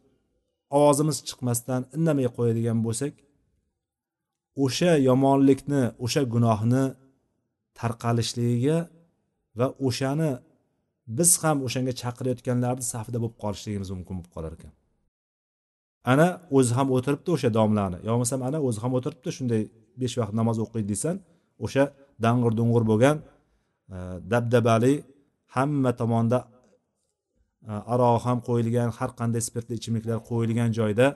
ovozimiz 0.79 1.19
chiqmasdan 1.29 1.81
indamay 1.97 2.29
qo'yadigan 2.37 2.79
bo'lsak 2.87 3.13
o'sha 4.65 4.93
yomonlikni 5.09 5.83
o'sha 6.05 6.23
gunohni 6.35 6.85
tarqalishligiga 7.81 8.79
va 9.59 9.67
o'shani 9.89 10.31
biz 11.19 11.31
ham 11.43 11.57
o'shanga 11.67 11.93
chaqirayotganlarni 12.03 12.85
safida 12.93 13.19
bo'lib 13.23 13.37
qolishligimiz 13.43 13.89
mumkin 13.97 14.15
bo'lib 14.19 14.33
qolar 14.37 14.53
ekan. 14.59 14.73
Ana 16.13 16.27
o'zi 16.59 16.73
ham 16.79 16.89
o'tiribdi 16.97 17.31
o'sha 17.37 17.51
domlani. 17.59 17.99
Yo 18.07 18.11
bo'lmasam 18.15 18.41
ana 18.49 18.59
o'zi 18.69 18.79
ham 18.85 18.93
o'tiribdi 18.99 19.31
shunday 19.37 19.63
besh 20.01 20.15
vaqt 20.21 20.35
namoz 20.41 20.57
o'qiydi 20.65 20.89
desan 20.95 21.17
o'sha 21.65 21.85
dang'ir 22.25 22.53
dung'ur 22.59 22.85
bo'lgan 22.91 23.17
e, 23.95 23.97
dabdabali 24.33 24.95
hamma 25.57 25.91
tomonda 26.01 26.39
e, 27.71 27.73
aroq 27.93 28.23
ham 28.29 28.39
qo'yilgan 28.49 28.89
har 28.99 29.11
qanday 29.21 29.43
spirtli 29.49 29.75
ichimliklar 29.81 30.19
qo'yilgan 30.31 30.71
joyda 30.79 31.07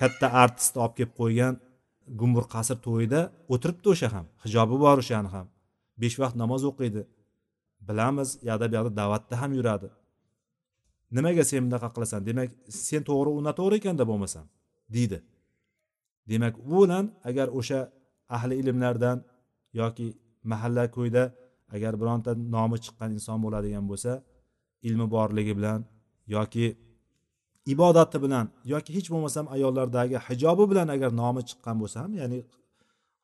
katta 0.00 0.26
artistni 0.42 0.78
olib 0.84 0.94
kelib 0.98 1.14
qo'ygan 1.20 1.52
gumbur 2.20 2.44
qasr 2.54 2.76
to'yida 2.86 3.20
o'tiribdi 3.54 3.86
o'sha 3.94 4.08
ham. 4.14 4.26
Hijobi 4.44 4.76
bor 4.84 4.96
o'shani 5.02 5.30
ham. 5.34 5.46
Besh 6.02 6.16
vaqt 6.22 6.36
namoz 6.42 6.62
o'qiydi. 6.70 7.02
Bilamiz 7.88 8.28
u 8.42 8.46
yoqda 8.48 8.66
bu 8.70 8.74
yoqda 8.78 8.92
da'vatda 9.00 9.34
ham 9.42 9.52
yuradi. 9.58 9.88
Nimaga 11.16 11.44
sen 11.50 11.62
bunaqa 11.66 11.88
qilasan? 11.94 12.20
Demak 12.28 12.50
sen 12.86 13.02
to'g'ri 13.08 13.30
u 13.38 13.40
noto'g'ri 13.48 13.74
ekanda 13.80 14.04
bo'lmasam 14.10 14.46
deydi. 14.94 15.18
Demak 16.30 16.54
u 16.58 16.76
bilan 16.82 17.04
agar 17.28 17.48
o'sha 17.58 17.80
ahli 18.36 18.54
ilmlardan 18.60 19.18
yoki 19.80 20.06
mahalla 20.50 20.84
ko'yda 20.96 21.22
agar 21.74 21.92
bironta 22.00 22.30
nomi 22.56 22.78
chiqqan 22.84 23.10
inson 23.16 23.38
bo'ladigan 23.44 23.84
bo'lsa 23.90 24.12
ilmi 24.88 25.06
borligi 25.14 25.52
bilan 25.58 25.80
yoki 26.36 26.66
ibodati 27.72 28.18
bilan 28.24 28.46
yoki 28.72 28.90
hech 28.96 29.08
bo'lmasam 29.14 29.46
ayollardagi 29.54 30.16
hijobi 30.26 30.64
bilan 30.70 30.88
agar 30.96 31.10
nomi 31.22 31.42
chiqqan 31.48 31.76
bo'lsa 31.82 31.96
ham 32.04 32.12
ya'ni 32.20 32.38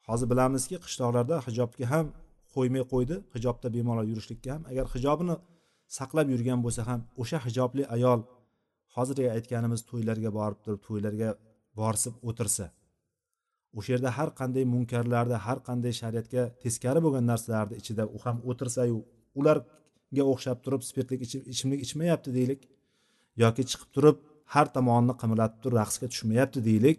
hozir 0.09 0.27
bilamizki 0.33 0.77
qishloqlarda 0.85 1.37
hijobga 1.47 1.87
ham 1.93 2.07
qo'ymay 2.57 2.85
qo'ydi. 2.93 3.17
Hijobda 3.35 3.69
bemalol 3.77 4.07
yurishlikka 4.13 4.49
ham. 4.55 4.63
Agar 4.71 4.87
hijobini 4.95 5.37
saqlab 5.99 6.29
yurgan 6.35 6.61
bo'lsa 6.65 6.83
ham 6.91 7.01
o'sha 7.23 7.39
hijobli 7.47 7.83
ayol 7.97 8.21
hozirgi 8.97 9.29
aytganimiz 9.37 9.81
to'ylarga 9.91 10.31
borib 10.39 10.59
turib 10.65 10.81
to'ylarga 10.89 11.31
borsib 11.81 12.15
o'tirsa 12.29 12.67
o'sha 13.79 13.91
yerda 13.95 14.11
har 14.19 14.29
qanday 14.41 14.65
munkarlarda 14.75 15.37
har 15.47 15.59
qanday 15.69 15.93
shariatga 16.01 16.43
teskari 16.63 17.01
bo'lgan 17.07 17.25
narsalarni 17.33 17.75
ichida 17.83 18.05
u 18.17 18.19
ham 18.25 18.37
o'tirsayu 18.51 18.99
ularga 19.41 20.23
o'xshab 20.33 20.59
turib 20.65 20.83
spirtli 20.91 21.17
ichimlik 21.55 21.81
ichmayapti 21.87 22.31
deylik 22.39 22.61
yoki 23.43 23.63
chiqib 23.71 23.91
turib 23.97 24.17
har 24.55 24.67
tomonni 24.77 25.15
qimirlatib 25.21 25.59
turib 25.63 25.77
raqsga 25.83 26.07
tushmayapti 26.13 26.61
deylik 26.69 26.99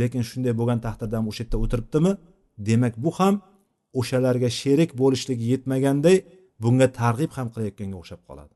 lekin 0.00 0.22
shunday 0.30 0.54
bo'lgan 0.60 0.80
taqdirda 0.86 1.14
ham 1.18 1.26
o'sha 1.30 1.42
yerda 1.44 1.56
o'tiribdimi? 1.64 2.12
Demak 2.68 2.94
bu 3.04 3.10
ham 3.18 3.34
o'shalarga 3.98 4.48
sherik 4.60 4.90
bo'lishligi 5.00 5.44
yetmaganday 5.52 6.16
bunga 6.62 6.88
targ'ib 7.00 7.32
ham 7.36 7.48
qilayotganga 7.54 7.96
o'xshab 8.02 8.20
qoladi. 8.28 8.54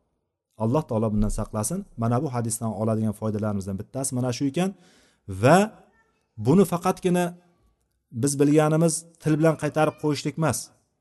Alloh 0.64 0.82
taolo 0.89 1.09
bundan 1.14 1.32
saqlasin. 1.39 1.80
Mana 2.03 2.16
bu 2.22 2.28
hadisdan 2.35 2.72
oladigan 2.80 3.14
foydalarimizdan 3.20 3.76
bittasi 3.80 4.11
mana 4.18 4.30
shu 4.37 4.45
ekan 4.53 4.70
va 5.43 5.57
buni 6.47 6.64
faqatgina 6.72 7.24
biz 8.22 8.32
bilganimiz 8.41 8.95
til 9.22 9.35
bilan 9.41 9.55
qaytarib 9.62 9.97
qo'yishlik 10.03 10.37
emas 10.41 10.59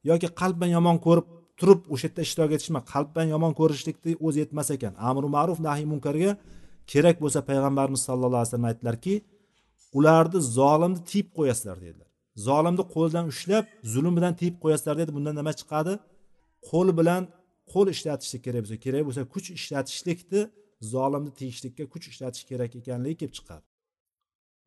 yoki 0.10 0.28
qalban 0.42 0.70
yomon 0.78 0.98
ko'rib 1.06 1.28
turib 1.60 1.82
o'sha 1.94 2.06
yerda 2.08 2.22
ishtirok 2.28 2.52
etish 2.56 2.70
emas 2.74 2.84
bilan 3.14 3.28
yomon 3.34 3.54
ko'rishlikni 3.60 4.14
o'zi 4.26 4.38
yetmas 4.44 4.68
ekan. 4.76 4.94
Amri 5.10 5.28
ma'ruf 5.36 5.60
nahiy 5.68 5.88
munkarga 5.94 6.32
kerak 6.92 7.18
bo'lsa 7.24 7.40
payg'ambarimiz 7.50 8.02
sallallohu 8.08 8.42
alayhi 8.42 8.52
vasallam 8.52 8.70
aytdilarki 8.72 9.14
ularni 9.98 10.40
zolimni 10.58 11.00
tiyib 11.10 11.28
qo'yasizlar 11.38 11.78
dedilar. 11.86 12.10
Zolimni 12.48 12.84
qo'lidan 12.94 13.26
ushlab 13.34 13.66
zulm 13.94 14.14
bilan 14.18 14.34
tiyib 14.40 14.56
qo'yasizlar 14.64 14.96
dedi. 15.02 15.12
Bundan 15.18 15.36
nima 15.40 15.54
chiqadi? 15.60 15.94
Qo'l 16.70 16.90
bilan 17.00 17.24
qo'l 17.72 17.88
ishlatishlik 17.96 18.42
kerak 18.46 18.62
bo'lsa 18.64 18.78
kerak 18.86 19.04
bo'lsa 19.08 19.22
kuch 19.34 19.48
ishlatishlikni 19.58 20.42
zolimni 20.94 21.32
tiyishlikka 21.40 21.84
kuch 21.94 22.06
ishlatish 22.12 22.44
kerak 22.50 22.72
ekanligi 22.82 23.18
kelib 23.22 23.36
chiqadi. 23.40 23.66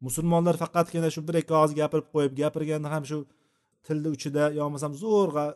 Musulmonlar 0.07 0.55
faqatgina 0.63 1.09
shu 1.15 1.21
bir 1.29 1.35
ikki 1.43 1.55
og'iz 1.61 1.73
gapirib 1.81 2.09
qo'yib 2.15 2.33
gapirganda 2.41 2.89
ham 2.95 3.05
shu 3.11 3.19
tilni 3.87 4.09
uchida 4.17 4.45
yo 4.59 4.63
bo'lmasam 4.67 4.93
zo'rg'a 5.03 5.47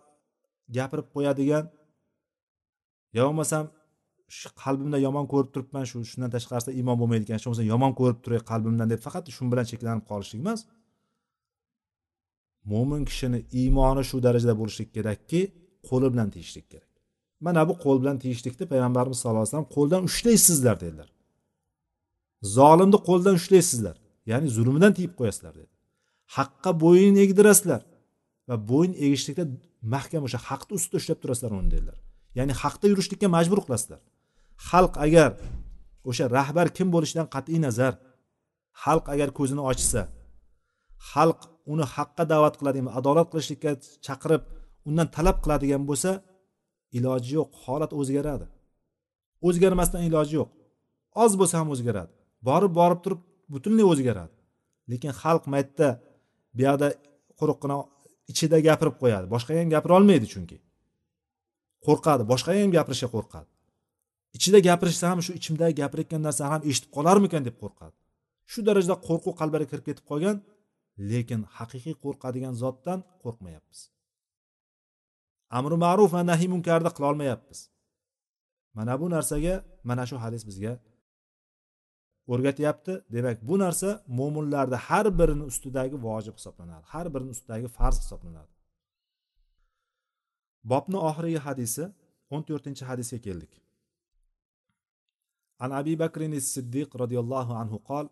gapirib 0.76 1.08
qo'yadigan 1.14 1.64
yo 3.18 3.22
bo'lmasam 3.28 3.64
shu 4.38 4.48
qalbimda 4.62 4.98
yomon 5.06 5.26
ko'rib 5.32 5.50
turibman 5.54 5.84
shu 5.90 5.96
shundan 6.10 6.30
tashqarisida 6.36 6.72
iymon 6.80 6.96
bo'lmaydi 7.00 7.24
ekan 7.26 7.40
shu 7.42 7.46
bo'lmasa 7.48 7.66
yomon 7.72 7.92
ko'rib 8.00 8.18
turay 8.24 8.40
qalbimdan 8.50 8.88
deb 8.92 9.00
faqat 9.06 9.24
shu 9.36 9.42
bilan 9.52 9.66
cheklanib 9.72 10.04
qolishlik 10.10 10.40
emas. 10.44 10.60
Mo'min 12.72 13.04
kishini 13.08 13.38
iymoni 13.60 14.02
shu 14.10 14.16
darajada 14.26 14.54
bo'lishlik 14.60 14.88
kerakki 14.96 15.40
qo'li 15.88 16.08
bilan 16.12 16.28
tiyishlik 16.34 16.66
kerak. 16.72 16.90
Mana 17.40 17.68
bu 17.68 17.74
qo'l 17.84 17.98
bilan 18.02 18.16
tiyishlikni 18.22 18.64
payg'ambarimiz 18.72 19.18
sallallohu 19.20 19.42
alayhi 19.42 19.52
vasallam 19.52 19.70
qo'ldan 19.76 20.02
ushlaysizlar 20.08 20.76
dedilar. 20.84 21.08
Zolimni 22.56 22.98
qo'ldan 23.08 23.34
ushlaysizlar 23.40 23.96
ya'ni 24.30 24.48
zulmidan 24.56 24.92
tiyib 24.98 25.12
qo'yasizlar 25.18 25.54
dedi. 25.60 25.72
Haqqa 26.36 26.70
bo'yin 26.84 27.16
egdirasizlar 27.24 27.82
va 28.48 28.56
bo'yin 28.70 28.94
egishlikda 29.04 29.44
mahkam 29.94 30.22
o'sha 30.26 30.38
haqni 30.48 30.72
ustida 30.78 30.96
ushlab 31.02 31.18
turasizlar 31.22 31.50
uni 31.58 31.70
dedilar. 31.74 31.98
Ya'ni 32.38 32.54
haqda 32.62 32.86
yurishlikka 32.92 33.28
majbur 33.36 33.60
qilasizlar. 33.64 34.00
Xalq 34.68 34.94
agar 35.06 35.30
o'sha 36.10 36.24
rahbar 36.38 36.66
kim 36.76 36.88
bo'lishidan 36.94 37.26
qat'iy 37.34 37.58
nazar 37.66 37.92
xalq 38.84 39.06
agar 39.14 39.28
ko'zini 39.38 39.62
ochsa 39.70 40.00
xalq 41.10 41.40
uni 41.72 41.84
haqqa 41.94 42.24
da'vat 42.32 42.54
qiladigan 42.60 42.90
adolat 42.98 43.28
qilishlikka 43.32 43.70
chaqirib 44.06 44.42
undan 44.88 45.08
talab 45.16 45.36
qiladigan 45.44 45.82
bo'lsa 45.90 46.10
iloji 46.98 47.32
yo'q 47.38 47.50
holat 47.64 47.92
o'zgaradi. 48.00 48.46
O'zgarmasdan 49.48 50.02
iloji 50.08 50.34
yo'q. 50.40 50.50
Oz 51.22 51.32
bo'lsa 51.40 51.54
ham 51.60 51.68
o'zgaradi. 51.74 52.12
Borib 52.48 52.72
borib 52.80 53.00
turib 53.04 53.20
butunlay 53.52 53.86
o'zgaradi. 53.92 54.34
Lekin 54.90 55.12
xalq 55.22 55.44
maytda 55.52 55.88
buyoqda 56.58 56.88
quruqqina 57.40 57.76
ichida 58.32 58.58
gapirib 58.68 58.96
qo'yadi. 59.02 59.26
Boshqaga 59.34 59.58
ham 59.62 59.70
gapira 59.74 59.92
olmaydi 59.98 60.26
chunki. 60.32 60.56
Qo'rqadi 61.86 62.22
boshqaga 62.32 62.60
ham 62.64 62.72
gapirishga 62.76 63.08
qo'rqadi. 63.16 63.48
Ichida 64.36 64.58
gapirishsa 64.68 65.06
ham 65.10 65.20
shu 65.26 65.32
ichimdagi 65.38 65.74
gapirayotgan 65.82 66.22
narsani 66.26 66.50
ham 66.54 66.62
eshitib 66.70 66.90
qolarmikan 66.96 67.42
deb 67.48 67.56
qo'rqadi. 67.62 67.94
Shu 68.52 68.58
darajada 68.68 68.96
qo'rquv 69.06 69.32
qalbiga 69.40 69.66
kirib 69.70 69.84
ketib 69.88 70.04
qolgan 70.10 70.36
lekin 71.10 71.40
haqiqiy 71.56 71.94
qo'rqadigan 72.04 72.54
zotdan 72.62 72.98
qo'rqmayapmiz. 73.22 73.80
Amri 75.58 75.76
ma'ruf 75.84 76.10
va 76.16 76.22
nahiy 76.30 76.48
munkarni 76.54 76.90
qilolmayapmiz 76.96 77.60
mana 78.76 79.00
bu 79.00 79.06
narsaga 79.14 79.54
mana 79.88 80.04
shu 80.10 80.16
hadis 80.24 80.42
bizga 80.48 80.72
o'rgatyapti. 82.32 82.92
Demak 83.14 83.38
bu 83.48 83.54
narsa 83.64 83.90
mo'minlarni 84.18 84.78
har 84.86 85.06
birini 85.20 85.44
ustidagi 85.50 85.96
vojib 86.06 86.34
hisoblanadi 86.38 86.84
har 86.92 87.06
birini 87.14 87.30
ustidagi 87.36 87.68
farz 87.76 87.96
hisoblanadi. 88.02 88.52
Bobni 90.70 90.98
oxirgi 91.08 91.40
hadisi 91.46 91.84
o'n 92.34 92.42
to'rtinchi 92.48 92.84
hadisga 92.90 93.18
keldik. 93.26 93.52
An 95.64 95.70
abi 95.80 95.94
bakrin 96.02 96.32
siddiq 96.54 96.88
roziyallohu 97.02 97.52
anhu 97.62 97.78
qol 97.90 98.06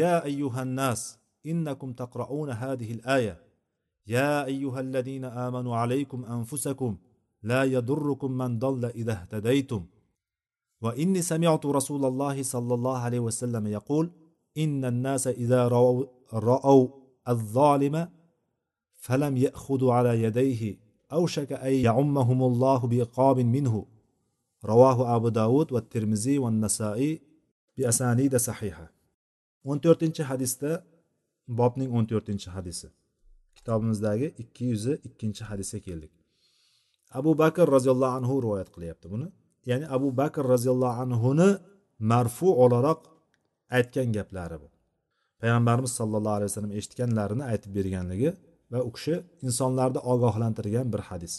ya 0.00 0.12
ayyuhan 0.28 0.70
nas 0.80 1.00
إنكم 1.46 1.92
تقرؤون 1.92 2.50
هذه 2.50 2.92
الآية. 2.92 3.42
يا 4.06 4.44
أيها 4.44 4.80
الذين 4.80 5.24
آمنوا 5.24 5.76
عليكم 5.76 6.24
أنفسكم 6.24 6.96
لا 7.42 7.64
يضركم 7.64 8.32
من 8.32 8.58
ضل 8.58 8.84
إذا 8.84 9.12
اهتديتم. 9.12 9.86
وإني 10.80 11.22
سمعت 11.22 11.66
رسول 11.66 12.04
الله 12.04 12.42
صلى 12.42 12.74
الله 12.74 12.98
عليه 12.98 13.20
وسلم 13.20 13.66
يقول 13.66 14.10
إن 14.58 14.84
الناس 14.84 15.26
إذا 15.26 15.68
رأوا, 15.68 16.04
رأوا 16.32 16.88
الظالم 17.28 18.08
فلم 18.94 19.36
يأخذوا 19.36 19.94
على 19.94 20.22
يديه 20.22 20.78
أوشك 21.12 21.52
أن 21.52 21.72
يعمهم 21.72 22.42
الله 22.42 22.78
بإقاب 22.78 23.38
منه. 23.38 23.86
رواه 24.64 25.16
أبو 25.16 25.28
داود 25.28 25.72
والترمذي 25.72 26.38
والنسائي 26.38 27.20
بأسانيد 27.76 28.36
صحيحة. 28.36 28.92
14 29.66 30.24
hadisda 30.24 30.82
bobning 31.48 31.90
o'n 31.96 32.04
to'rtinchi 32.10 32.48
hadisi. 32.56 32.88
Kitobimizdagi 33.56 34.34
ikki 34.42 34.64
yuz 34.72 34.86
ikkinchi 35.08 35.42
hadisga 35.50 35.80
keldik. 35.86 36.12
Abu 37.18 37.38
bakr 37.42 37.66
roziyallohu 37.76 38.14
anhu 38.20 38.34
rivoyat 38.44 38.70
qilyapti 38.74 39.06
buni. 39.14 39.26
Ya'ni 39.70 39.86
abu 39.96 40.08
bakr 40.20 40.44
roziyallohu 40.54 40.98
anhuni 41.04 41.48
marfu 42.10 42.48
o'laroq 42.64 43.00
aytgan 43.76 44.08
gaplari 44.16 44.56
bu. 44.62 44.68
Payg'ambarimiz 45.40 45.92
sollallohu 46.00 46.36
alayhi 46.38 46.50
vasallam 46.50 46.72
eshitganlarini 46.78 47.44
aytib 47.52 47.70
berganligi 47.78 48.30
va 48.72 48.78
u 48.88 48.90
kishi 48.96 49.14
insonlarni 49.46 50.00
ogohlantirgan 50.12 50.86
bir 50.92 51.02
hadis. 51.08 51.34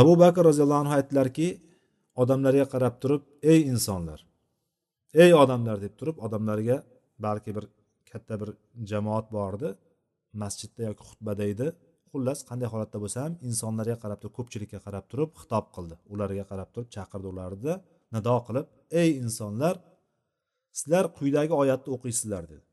Abu 0.00 0.12
bakr 0.22 0.42
roziyallohu 0.50 0.82
anhu 0.84 0.94
aytdilarki 0.98 1.48
odamlarga 2.22 2.64
qarab 2.72 2.94
turib 3.02 3.22
ey 3.52 3.60
insonlar 3.72 4.20
ey 5.24 5.30
odamlar 5.42 5.76
deb 5.84 5.94
turib 6.00 6.16
odamlarga 6.26 6.76
balki 7.26 7.50
bir 7.56 7.64
katta 8.16 8.34
bir 8.42 8.50
jamoat 8.90 9.26
bor 9.36 9.52
edi 9.58 9.70
masjidda 10.42 10.82
yoki 10.88 11.02
xutbada 11.08 11.44
edi. 11.52 11.66
Xullas 12.12 12.40
qanday 12.48 12.68
holatda 12.72 12.98
bo'lsa 13.04 13.18
ham 13.24 13.34
insonlarga 13.48 13.96
qarab 14.02 14.18
turib 14.22 14.34
ko'pchilikka 14.38 14.78
qarab 14.86 15.04
turib 15.10 15.30
xitob 15.40 15.66
qildi. 15.76 15.94
Ularga 16.12 16.44
qarab 16.50 16.68
turib 16.74 16.88
chaqirdi 16.96 17.26
ularni. 17.32 17.74
Nido 18.14 18.36
qilib 18.46 18.66
ey 19.00 19.10
insonlar 19.24 19.74
sizlar 20.78 21.04
quyidagi 21.16 21.54
oyatni 21.62 21.90
o'qiysizlar 21.96 22.42
dedi. 22.52 22.64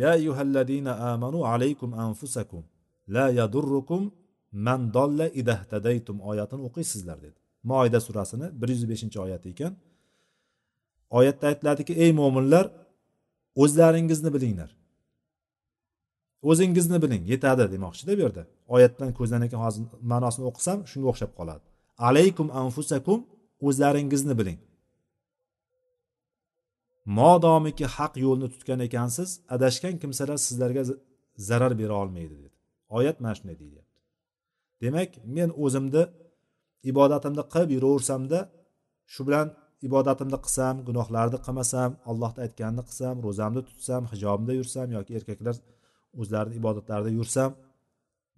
Ya 0.00 0.10
ayyuhallazina 0.18 0.92
amanu 1.12 1.38
alaykum 1.52 1.90
anfusakum 2.06 2.62
la 3.14 3.26
yadurrukum 3.40 4.02
man 4.66 4.80
dolla 4.96 5.26
idahtadaytum 5.40 6.16
oyatini 6.30 6.62
o'qiysizlar 6.68 7.18
dedi. 7.26 7.38
Moida 7.70 8.00
surasini 8.06 8.46
bir 8.60 8.68
yuz 8.74 8.84
beshinchi 8.90 9.18
oyati 9.26 9.48
ekan. 9.54 9.72
Oyatda 11.18 11.44
aytiladiki 11.50 11.92
ey 12.04 12.10
mo'minlar 12.20 12.64
o'zlaringizni 13.62 14.30
bilinglar. 14.34 14.70
O'zingizni 16.50 16.98
biling 17.04 17.22
yetadi 17.32 17.64
demoqchida 17.74 18.12
bu 18.16 18.20
yerda 18.24 18.42
oyatdan 18.74 19.10
ko'zlanayotgan 19.18 19.60
hozir 19.66 19.82
ma'nosini 20.12 20.44
o'qisam 20.50 20.78
shunga 20.90 21.08
o'xshab 21.12 21.32
qoladi. 21.38 21.64
Alaykum 22.08 22.48
anfusakum 22.62 23.18
o'zlaringizni 23.66 24.34
biling. 24.40 24.58
Modomiki 27.18 27.86
haq 27.96 28.12
yo'lni 28.24 28.48
tutgan 28.54 28.80
ekansiz 28.88 29.30
adashgan 29.54 29.94
kimsalar 30.02 30.38
sizlarga 30.46 30.82
zarar 31.48 31.72
bera 31.80 31.94
olmaydi 32.02 32.34
dedi. 32.42 32.56
Oyat 32.96 33.16
mana 33.22 33.34
shunday 33.38 33.56
deyapti 33.62 33.94
demak 34.84 35.10
men 35.36 35.50
o'zimni 35.64 36.02
ibodatimni 36.90 37.44
qilib 37.52 37.70
yuraversamda 37.76 38.38
shu 39.12 39.20
bilan 39.26 39.46
ibodatimni 39.88 40.38
qilsam 40.44 40.74
gunohlarni 40.88 41.38
qilmasam 41.46 41.90
allohni 42.10 42.40
aytganini 42.46 42.82
qilsam 42.88 43.14
ro'zamni 43.26 43.62
tutsam 43.68 44.02
hijobimda 44.12 44.52
yursam 44.60 44.88
yoki 44.96 45.12
erkaklar 45.18 45.56
o'zlarini 46.20 46.54
ibodatlarida 46.60 47.10
yursam 47.18 47.50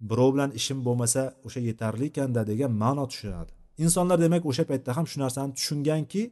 birov 0.09 0.29
bilan 0.35 0.51
ishim 0.59 0.79
bo'lmasa 0.87 1.21
o'sha 1.45 1.61
yetarli 1.69 2.05
ekanda 2.11 2.41
degan 2.51 2.71
ma'no 2.83 3.05
tushunadi. 3.11 3.51
Insonlar 3.83 4.17
demak 4.25 4.43
o'sha 4.51 4.63
paytda 4.71 4.91
ham 4.97 5.05
shu 5.11 5.17
narsani 5.23 5.51
tushunganki 5.57 6.23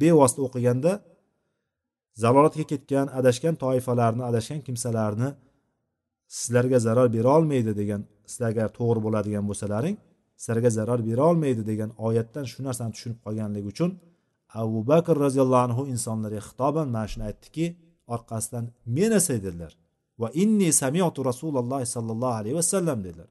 bevosita 0.00 0.40
o'qiganda 0.46 0.92
zalolatga 2.22 2.64
ketgan 2.72 3.06
adashgan 3.18 3.54
toifalarni 3.62 4.22
adashgan 4.30 4.60
kimsalarni 4.66 5.28
sizlarga 6.38 6.78
zarar 6.86 7.08
bera 7.16 7.30
olmaydi 7.38 7.72
degan 7.80 8.00
sizlarga 8.32 8.64
to'g'ri 8.78 9.00
bo'ladigan 9.06 9.44
bo'lsalaring 9.50 9.96
sizlarga 10.40 10.70
zarar 10.78 11.00
bera 11.08 11.22
olmaydi 11.30 11.62
degan 11.70 11.90
oyatdan 12.06 12.44
shu 12.52 12.58
narsani 12.68 12.92
tushunib 12.96 13.18
qolganligi 13.24 13.68
uchun 13.74 13.90
abu 14.62 14.78
bakr 14.90 15.14
roziyallohu 15.26 15.64
anhu 15.68 15.82
insonlarga 15.94 16.40
xitoban 16.48 16.86
mana 16.94 17.06
shuni 17.12 17.24
aytdiki 17.30 17.66
orqasidan 18.14 18.64
men 18.96 19.10
esa 19.18 19.34
dedilar 19.46 19.72
va 20.20 20.28
inni 20.42 20.68
samiatu 20.82 21.20
rasululloh 21.30 21.80
sollallohu 21.94 22.34
alayhi 22.40 22.56
vasallam 22.60 22.98
dedilar. 23.06 23.30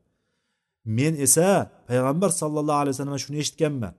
Men 0.98 1.14
esa 1.26 1.50
payg'ambar 1.90 2.30
sollallohu 2.42 2.80
alayhi 2.82 2.96
vasallam 2.96 3.20
shuni 3.26 3.38
eshitganman. 3.44 3.94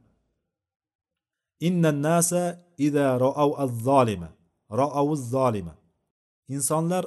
Innan 1.68 1.96
nasa 2.08 2.42
ida 2.86 3.06
roav 3.24 3.50
az-zolima 3.64 4.30
roau 4.80 5.08
zolima 5.34 5.74
insonlar 6.54 7.04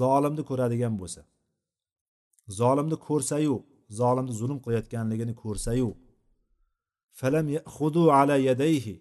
zolimni 0.00 0.42
ko'radigan 0.50 0.94
bo'lsa 1.00 1.20
zolimni 2.60 2.96
ko'rsayu 3.08 3.56
zolimni 4.00 4.32
zulm 4.40 4.58
qilayotganligini 4.64 5.34
ko'rsayu. 5.42 5.90
Falam 7.18 7.46
yaxudu 7.58 8.02
ala 8.18 8.36
yadayhi 8.48 8.94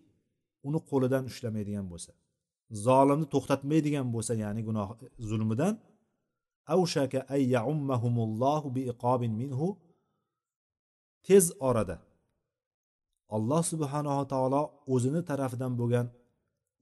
uni 0.67 0.79
qo'lidan 0.89 1.23
ushlamaydigan 1.31 1.85
bo'lsa 1.91 2.11
zolimni 2.85 3.27
to'xtatmaydigan 3.33 4.07
bo'lsa 4.15 4.33
ya'ni 4.43 4.61
gunoh 4.67 4.89
e, 5.03 5.05
zulmidan 5.29 5.73
avshaka 6.75 7.19
ay 7.33 7.41
yaummahumullohu 7.55 8.67
biiqobin 8.77 9.33
minhu 9.41 9.67
tez 11.27 11.45
orada 11.69 11.95
alloh 13.35 13.61
subhanava 13.71 14.23
taolo 14.33 14.61
o'zini 14.93 15.21
tarafidan 15.29 15.73
bo'lgan 15.79 16.07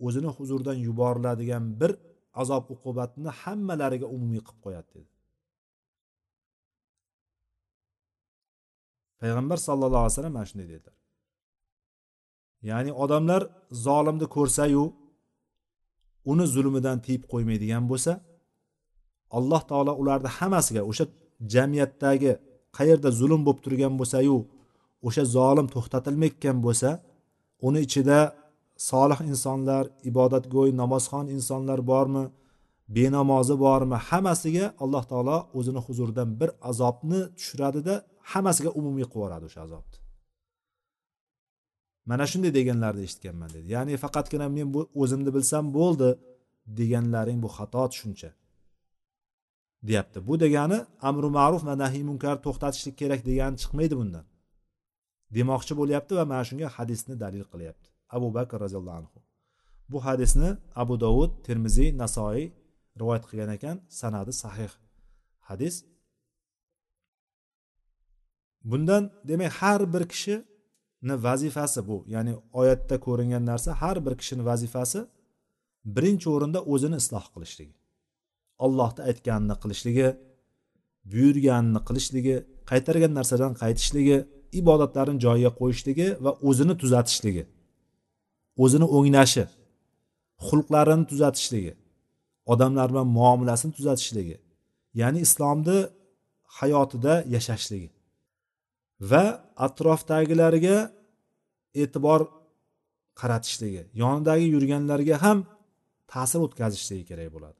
o'zini 0.05 0.29
huzuridan 0.37 0.77
yuboriladigan 0.87 1.63
bir 1.81 1.91
azob 2.41 2.63
uqubatni 2.75 3.29
hammalariga 3.41 4.07
umumiy 4.15 4.41
qilib 4.47 4.61
qo'yadi 4.65 4.89
dedi. 4.97 5.11
Payg'ambar 9.21 9.57
sallallohu 9.67 10.03
alayhi 10.03 10.15
vasallam 10.15 10.35
mana 10.37 10.47
shunday 10.51 10.67
dedilar. 10.73 10.96
Ya'ni 12.69 12.91
odamlar 13.03 13.41
zolimni 13.85 14.27
ko'rsayu 14.35 14.83
uni 16.31 16.45
zulmidan 16.55 16.97
tiyib 17.05 17.23
qo'ymaydigan 17.31 17.83
bo'lsa 17.91 18.11
alloh 19.37 19.61
taolo 19.69 19.93
ularni 20.01 20.29
hammasiga 20.37 20.81
o'sha 20.89 21.05
jamiyatdagi 21.53 22.31
qayerda 22.77 23.09
zulm 23.19 23.41
bo'lib 23.45 23.61
turgan 23.65 23.93
bo'lsayu 23.99 24.37
o'sha 25.07 25.23
zolim 25.37 25.67
to'xtatilmayotgan 25.73 26.57
bo'lsa 26.65 26.89
uni 27.67 27.79
ichida 27.87 28.19
solih 28.89 29.19
insonlar 29.31 29.83
ibodatgo'y 30.09 30.69
namozxon 30.81 31.25
insonlar 31.35 31.79
bormi 31.91 32.23
benamozi 32.95 33.55
bormi 33.65 33.97
hammasiga 34.09 34.65
alloh 34.83 35.03
taolo 35.11 35.37
o'zini 35.57 35.81
huzuridan 35.87 36.29
bir 36.39 36.49
azobni 36.69 37.19
tushiradida 37.37 37.95
hammasiga 38.31 38.69
umumiy 38.79 39.05
qilib 39.11 39.15
yuboradi 39.21 39.45
o'sha 39.49 39.61
azobni. 39.67 40.06
Mana 42.09 42.25
shunday 42.31 42.51
deganlarni 42.59 43.01
eshitganman 43.07 43.49
dedi. 43.55 43.67
Ya'ni 43.75 43.93
faqatgina 44.03 44.47
men 44.57 44.67
bu 44.75 44.81
o'zimni 45.01 45.31
bilsam 45.37 45.65
bo'ldi 45.77 46.09
deganlaring 46.79 47.39
bu 47.45 47.49
xato 47.57 47.83
tushuncha 47.91 48.29
deyapti. 49.87 50.17
Bu 50.27 50.33
degani 50.43 50.77
amri 51.09 51.29
ma'ruf 51.37 51.61
va 51.69 51.75
nahiy 51.83 52.03
munkar 52.09 52.35
to'xtatishlik 52.45 52.95
kerak 53.01 53.21
degani 53.29 53.55
chiqmaydi 53.61 53.95
bundan. 54.01 54.25
Demoqchi 55.35 55.73
bo'lyapti 55.79 56.13
va 56.19 56.25
mana 56.31 56.43
shunga 56.49 56.67
hadisni 56.77 57.15
dalil 57.23 57.43
qilyapti. 57.51 57.87
Abu 58.15 58.27
bakr 58.37 58.57
roziyallohu 58.65 58.97
anhu. 59.01 59.19
Bu 59.91 59.97
hadisni 60.07 60.49
abu 60.81 60.95
dovud 61.05 61.31
termiziy 61.47 61.89
nasoiy 62.03 62.45
rivoyat 62.99 63.23
qilgan 63.29 63.51
ekan 63.57 63.75
sanadi 63.99 64.33
sahih 64.43 64.71
hadis. 65.49 65.75
Bundan 68.69 69.03
demak 69.29 69.51
har 69.59 69.81
bir 69.93 70.03
kishi 70.13 70.35
vazifasi 71.03 71.87
bu. 71.87 72.05
Ya'ni 72.07 72.33
oyatda 72.53 72.99
ko'ringan 72.99 73.45
narsa 73.45 73.71
har 73.81 74.05
bir 74.05 74.13
kishini 74.17 74.45
vazifasi 74.45 74.99
birinchi 75.85 76.29
o'rinda 76.35 76.59
o'zini 76.73 76.95
isloh 77.01 77.25
qilishligi. 77.33 77.75
Ollohni 78.65 79.01
aytganini 79.09 79.55
qilishligi 79.63 80.07
buyurganini 81.11 81.79
qilishligi 81.87 82.35
qaytargan 82.69 83.13
narsadan 83.19 83.53
qaytishligi 83.61 84.17
ibodatlarini 84.59 85.19
joyiga 85.25 85.51
qo'yishligi 85.59 86.07
va 86.25 86.31
o'zini 86.49 86.75
tuzatishligi 86.81 87.43
o'zini 88.63 88.87
o'nglashi 88.97 89.43
xulqlarini 90.47 91.05
tuzatishligi 91.11 91.73
odamlar 92.53 92.87
bilan 92.91 93.07
muomalasini 93.17 93.73
tuzatishligi 93.77 94.35
ya'ni 95.01 95.19
islomni 95.27 95.77
hayotida 96.57 97.13
yashashligi. 97.35 97.89
Va 99.11 99.23
atrofdagilarga 99.65 100.77
e'tibor 101.81 102.21
qaratishligi 103.19 103.83
yonidagi 104.01 104.45
yurganlarga 104.55 105.15
ham 105.23 105.37
ta'sir 106.13 106.39
o'tkazishligi 106.45 107.05
kerak 107.11 107.29
bo'ladi. 107.35 107.59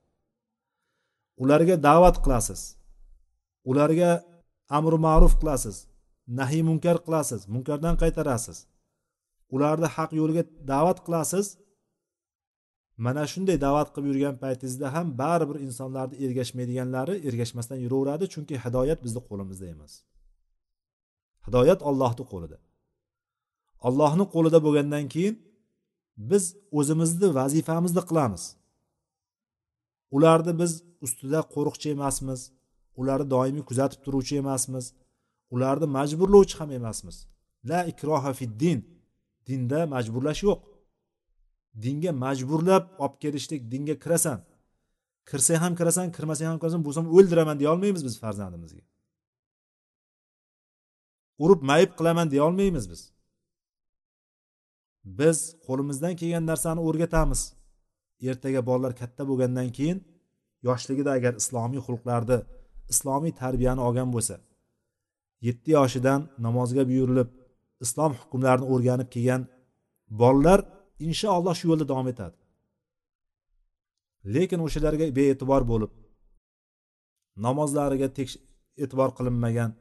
Ularga 1.44 1.76
da'vat 1.88 2.18
qilasiz. 2.26 2.62
Ularga 3.70 4.12
amri 4.78 4.98
ma'ruf 5.08 5.34
qilasiz. 5.42 5.76
Nahiy 6.40 6.64
munkar 6.70 6.98
qilasiz. 7.06 7.42
Munkardan 7.54 7.96
qaytarasiz. 8.02 8.58
Ularni 9.56 9.88
haq 9.96 10.12
yo'lga 10.20 10.44
da'vat 10.72 11.00
qilasiz. 11.06 11.46
Mana 13.06 13.24
shunday 13.34 13.58
da'vat 13.66 13.90
qilib 13.94 14.08
yurgan 14.12 14.36
paytingizda 14.44 14.88
ham 14.96 15.08
baribir 15.22 15.58
insonlarni 15.68 16.16
ergashmaydiganlari 16.26 17.16
ergashmasdan 17.30 17.80
yuraveradi 17.86 18.26
chunki 18.34 18.56
hidoyat 18.64 19.00
bizni 19.06 19.22
qo'limizda 19.30 19.66
emas. 19.76 19.94
Hidoyat 21.48 21.82
ollohni 21.90 22.24
qo'lida. 22.32 22.58
Ollohni 23.88 24.26
qo'lida 24.34 24.60
bo'lgandan 24.66 25.06
keyin 25.14 25.36
biz 26.32 26.44
o'zimizni 26.78 27.28
vazifamizni 27.40 28.02
qilamiz. 28.10 28.44
Ularni 30.16 30.54
biz 30.62 30.72
ustida 31.06 31.40
qo'riqchi 31.54 31.88
emasmiz 31.96 32.42
ularni 33.00 33.28
doimiy 33.36 33.64
kuzatib 33.70 34.00
turuvchi 34.06 34.36
emasmiz 34.44 34.86
ularni 35.54 35.88
majburlovchi 35.98 36.56
ham 36.60 36.72
emasmiz. 36.80 37.18
La 37.70 37.80
ikroha 37.92 38.34
fid 38.40 38.54
din. 38.64 38.80
Dinda 39.48 39.80
majburlash 39.94 40.42
yo'q. 40.48 40.60
Dinga 41.84 42.12
majburlab 42.26 42.86
olib 43.04 43.16
kelishlik 43.24 43.62
dinga 43.72 43.96
kirasan. 44.04 44.40
Kirsang 45.30 45.60
ham 45.64 45.74
kirasan 45.80 46.08
kirmasang 46.16 46.48
ham 46.52 46.60
kirasan 46.62 46.82
bo'lsam 46.86 47.06
o'ldiraman 47.16 47.56
deya 47.60 47.70
olmaymiz 47.74 48.04
biz 48.08 48.16
farzandimizga. 48.24 48.84
Urib 51.44 51.62
mayib 51.70 51.92
qilaman 51.98 52.32
deya 52.32 52.44
olmaymiz 52.50 52.86
biz. 52.92 53.02
Biz 55.20 55.38
qo'limizdan 55.68 56.14
kelgan 56.20 56.46
narsani 56.52 56.82
o'rgatamiz. 56.88 57.42
Ertaga 58.30 58.62
bolalar 58.70 58.94
katta 59.02 59.24
bo'lgandan 59.30 59.70
keyin 59.78 60.00
yoshligida 60.68 61.12
agar 61.18 61.34
islomiy 61.42 61.82
xulqlarni 61.88 62.40
islomiy 62.94 63.34
tarbiyani 63.42 63.82
olgan 63.88 64.10
bo'lsa 64.16 64.36
yetti 65.48 65.70
yoshidan 65.78 66.22
namozga 66.46 66.84
buyurilib 66.90 67.30
islom 67.86 68.12
hukmlarini 68.22 68.68
o'rganib 68.74 69.10
kelgan 69.16 69.42
bolalar 70.22 70.60
inshaalloh 71.08 71.56
shu 71.60 71.66
yo'lda 71.72 71.86
davom 71.92 72.08
etadi. 72.14 72.38
Lekin 74.34 74.60
o'shalarga 74.66 75.06
bee'tibor 75.18 75.62
bo'lib 75.72 75.92
namozlariga 77.46 78.08
e'tibor 78.84 79.10
qilinmagan 79.18 79.72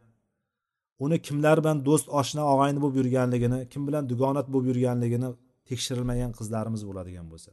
uni 1.04 1.16
kimlar 1.26 1.56
bilan 1.62 1.78
do'st 1.88 2.06
oshna 2.20 2.42
og'ayni 2.52 2.78
bo'lib 2.82 2.96
yurganligini 3.00 3.58
kim 3.72 3.82
bilan 3.88 4.02
dugonat 4.12 4.46
bo'lib 4.52 4.68
yurganligini 4.72 5.28
tekshirilmagan 5.68 6.32
qizlarimiz 6.38 6.82
bo'ladigan 6.88 7.26
bo'lsa. 7.32 7.50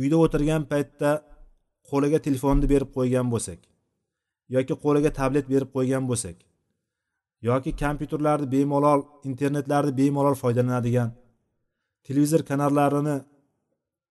Uyda 0.00 0.16
o'tirgan 0.24 0.62
paytda 0.72 1.10
qo'liga 1.90 2.18
telefonni 2.26 2.66
berib 2.72 2.90
qo'ygan 2.96 3.26
bo'lsak 3.34 3.60
yoki 4.56 4.74
qo'liga 4.84 5.10
tablet 5.20 5.46
berib 5.52 5.70
qo'ygan 5.76 6.04
bo'lsak 6.10 6.36
yoki 7.48 7.70
kompyuterlarni 7.82 8.46
bemalol 8.54 9.00
internetlarni 9.30 9.92
bemalol 10.00 10.36
foydalanadigan 10.42 11.10
televizor 12.06 12.42
kanallarini 12.50 13.16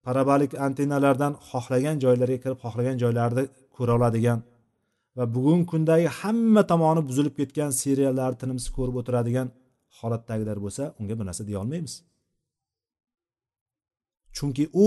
parabolik 0.06 0.52
antennalardan 0.68 1.34
xohlagan 1.50 1.98
joylarga 2.04 2.38
kirib 2.44 2.60
xohlagan 2.66 2.98
joylarni 3.04 3.44
ko'ra 3.76 3.92
oladigan 3.98 4.40
va 5.18 5.24
bugungi 5.36 5.66
kundagi 5.72 6.08
hamma 6.20 6.62
tomoni 6.72 7.02
buzilib 7.10 7.36
ketgan 7.40 7.72
seriallarni 7.82 8.38
tinimsiz 8.42 8.70
ko'rib 8.78 8.96
o'tiradigan 9.02 9.48
holatdagilar 10.00 10.58
bo'lsa 10.66 10.84
unga 11.00 11.14
bir 11.20 11.26
narsa 11.30 11.44
deya 11.50 11.60
olmaymiz. 11.64 11.94
Chunki 14.36 14.64
u 14.84 14.86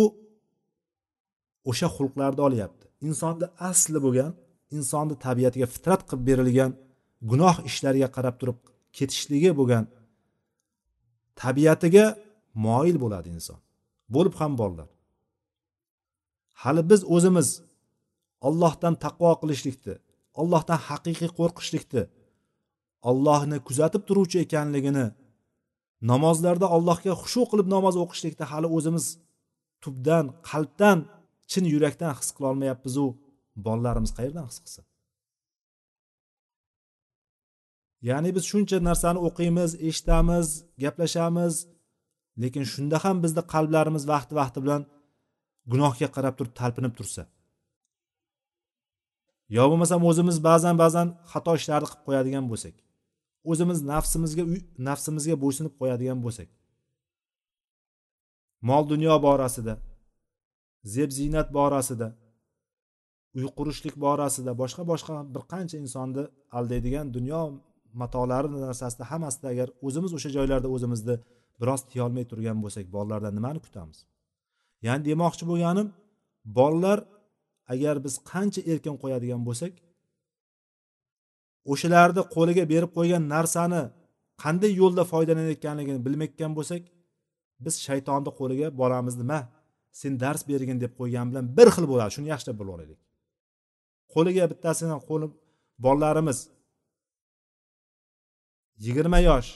o'sha 1.71 1.89
xulqlarni 1.97 2.43
olyapti. 2.49 2.85
Insonni 3.09 3.47
asli 3.71 3.99
bo'lgan 4.07 4.31
insonni 4.77 5.15
tabiatiga 5.27 5.67
fitrat 5.75 6.01
qilib 6.09 6.23
berilgan 6.29 6.71
gunoh 7.31 7.57
ishlarga 7.71 8.09
qarab 8.17 8.37
turib 8.41 8.59
ketishligi 8.97 9.51
bo'lgan 9.61 9.85
tabiatiga 11.43 12.07
moyil 12.67 12.97
bo'ladi 13.05 13.29
inson. 13.37 13.59
Bo'lib 14.15 14.35
ham 14.41 14.53
borlar 14.63 14.89
hali 16.63 16.83
biz 16.91 17.01
o'zimiz 17.15 17.49
ollohdan 18.49 18.95
taqvo 19.05 19.31
qilishlikni 19.43 19.95
ollohdan 20.41 20.81
haqiqiy 20.89 21.31
qo'rqishlikni 21.39 22.03
ollohni 23.11 23.59
kuzatib 23.69 24.03
turuvchi 24.09 24.39
ekanligini 24.47 25.07
namozlarda 26.11 26.67
allohga 26.77 27.13
xushu 27.23 27.43
qilib 27.51 27.69
namoz 27.75 27.95
o'qishlikda 28.05 28.45
hali 28.53 28.69
o'zimiz 28.77 29.07
tubdan 29.83 30.25
qalbdan 30.51 30.99
chin 31.51 31.65
yurakdan 31.75 32.13
his 32.19 32.29
qilolmayapmizu. 32.37 33.07
Bolalarimiz 33.67 34.13
qayerdan 34.19 34.45
his 34.51 34.59
qilsin? 34.65 34.85
Ya'ni 38.09 38.31
biz 38.37 38.45
shuncha 38.53 38.79
narsani 38.89 39.21
o'qiymiz 39.29 39.71
eshitamiz 39.89 40.47
gaplashamiz 40.83 41.55
lekin 42.43 42.65
shunda 42.73 42.97
ham 43.05 43.17
bizni 43.25 43.43
qalblarimiz 43.55 44.05
vaqti 44.13 44.33
vaqti 44.41 44.59
bilan 44.65 44.83
gunohga 45.73 46.09
qarab 46.17 46.35
turib 46.39 46.55
talpinib 46.61 46.95
tursa. 46.99 47.23
Yo 49.57 49.65
bo'lmasam 49.71 50.01
o'zimiz 50.11 50.37
ba'zan 50.49 50.75
ba'zan 50.83 51.09
xato 51.33 51.53
ishlarni 51.61 51.87
qilib 51.91 52.03
qo'yadigan 52.07 52.45
bo'lsak 52.53 52.75
o'zimiz 53.51 53.79
nafsimizga 53.93 54.45
nafsimizga 54.89 55.37
bo'ysunib 55.45 55.75
qo'yadigan 55.81 56.19
bo'lsak 56.25 56.49
mol 58.69 58.85
dunyo 58.93 59.15
borasida 59.27 59.75
zeb 60.95 61.11
ziynat 61.19 61.49
borasida 61.59 62.09
uy 63.37 63.47
qurishlik 63.59 63.95
borasida 64.07 64.51
boshqa 64.63 64.83
boshqa 64.93 65.15
bir 65.35 65.43
qancha 65.53 65.77
insonni 65.85 66.25
aldaydigan 66.59 67.07
dunyo 67.17 67.41
matolari 68.03 68.49
narsasida 68.67 69.05
hammasida 69.11 69.47
agar 69.55 69.69
o'zimiz 69.87 70.13
o'sha 70.17 70.31
joylarda 70.37 70.69
o'zimizni 70.77 71.17
biroz 71.61 71.81
tiyolmay 71.91 72.25
turgan 72.31 72.59
bo'lsak 72.65 72.87
bolalardan 72.97 73.35
nimani 73.39 73.61
kutamiz? 73.67 73.99
Ya'ni 74.87 75.03
demoqchi 75.11 75.45
bo'lganim 75.51 75.89
bolalar 76.59 76.99
agar 77.73 77.97
biz 78.05 78.15
qancha 78.31 78.61
erkin 78.73 78.95
qo'yadigan 79.03 79.43
bo'lsak 79.49 79.73
o'shalarni 81.73 82.23
qo'liga 82.37 82.65
berib 82.73 82.91
qo'ygan 82.99 83.23
narsani 83.35 83.83
qanday 84.43 84.73
yo'lda 84.81 85.03
foydalanayotganligini 85.13 86.01
bilmayotgan 86.07 86.53
bo'lsak 86.59 86.83
biz 87.65 87.75
shaytonni 87.87 88.31
qo'liga 88.39 88.67
boramiz 88.81 89.15
nima? 89.23 89.41
Sen 90.01 90.13
dars 90.23 90.43
bergin 90.51 90.79
deb 90.85 90.93
qo'ygan 91.01 91.27
bilan 91.31 91.45
bir 91.57 91.69
xil 91.75 91.85
bo'ladi. 91.93 92.11
Shuni 92.17 92.29
yaxshilab 92.33 92.57
bilib 92.61 92.73
olaylik 92.77 93.01
qo'liga 94.15 94.45
bittasini 94.53 94.97
qo'li 95.09 95.27
bolalarimiz 95.85 96.39
yigirma 98.87 99.19
yosh 99.31 99.51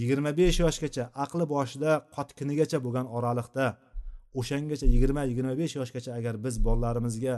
yigirma 0.00 0.30
besh 0.40 0.58
yoshgacha 0.64 1.04
aqli 1.24 1.44
boshida 1.54 1.90
qotkinigacha 2.16 2.78
bo'lgan 2.84 3.06
oraliqda 3.16 3.64
o'shangacha 4.38 4.86
yigirma 4.94 5.22
yigirma 5.30 5.54
besh 5.60 5.74
yoshgacha 5.80 6.10
agar 6.18 6.34
biz 6.44 6.54
bolalarimizga 6.66 7.34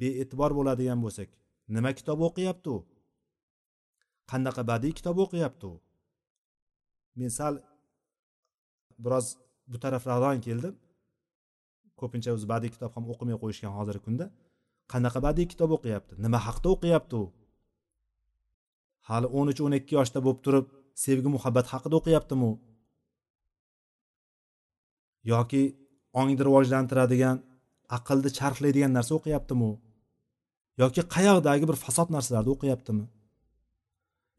bee'tibor 0.00 0.50
bo'ladigan 0.58 0.98
bo'lsak 1.04 1.28
nima 1.74 1.90
kitob 1.98 2.18
o'qiyapti 2.28 2.68
u? 2.76 2.78
Qanaqa 4.30 4.62
badiiy 4.70 4.94
kitob 4.98 5.16
o'qiyapti 5.24 5.66
u? 5.72 5.74
Men 7.18 7.30
sal 7.38 7.54
biroz 9.04 9.26
bu 9.70 9.76
taraflardan 9.84 10.40
keldim. 10.46 10.74
Ko'pincha 12.00 12.30
o'zi 12.36 12.46
badiiy 12.52 12.72
kitob 12.76 12.90
ham 12.96 13.04
o'qimay 13.12 13.36
qo'yishgan 13.42 13.72
hozirgi 13.78 14.02
kunda. 14.06 14.26
Qanaqa 14.92 15.20
badiiy 15.26 15.48
kitob 15.52 15.70
o'qiyapti? 15.76 16.14
Nima 16.24 16.38
haqida 16.46 16.68
o'qiyapti 16.74 17.14
u? 17.22 17.24
Hali 19.08 19.26
o'n 19.38 19.46
uch 19.52 19.60
o'n 19.66 19.74
ikki 19.78 19.92
yoshda 19.98 20.18
bo'lib 20.26 20.40
turib 20.46 20.66
sevgi 21.04 21.28
muhabbat 21.36 21.66
haqida 21.72 21.94
o'qiyaptimi 22.00 22.44
u? 22.50 22.52
Yoki 25.32 25.62
ongni 26.18 26.36
rivojlantiradigan 26.48 27.36
aqlni 27.96 28.30
charxlaydigan 28.38 28.92
narsa 28.96 29.12
o'qiyaptimi 29.18 29.64
u? 29.70 29.74
Yoki 30.82 31.02
qayoqdagi 31.14 31.64
bir 31.70 31.76
fasod 31.84 32.08
narsalarni 32.16 32.50
o'qiyaptimi? 32.54 33.04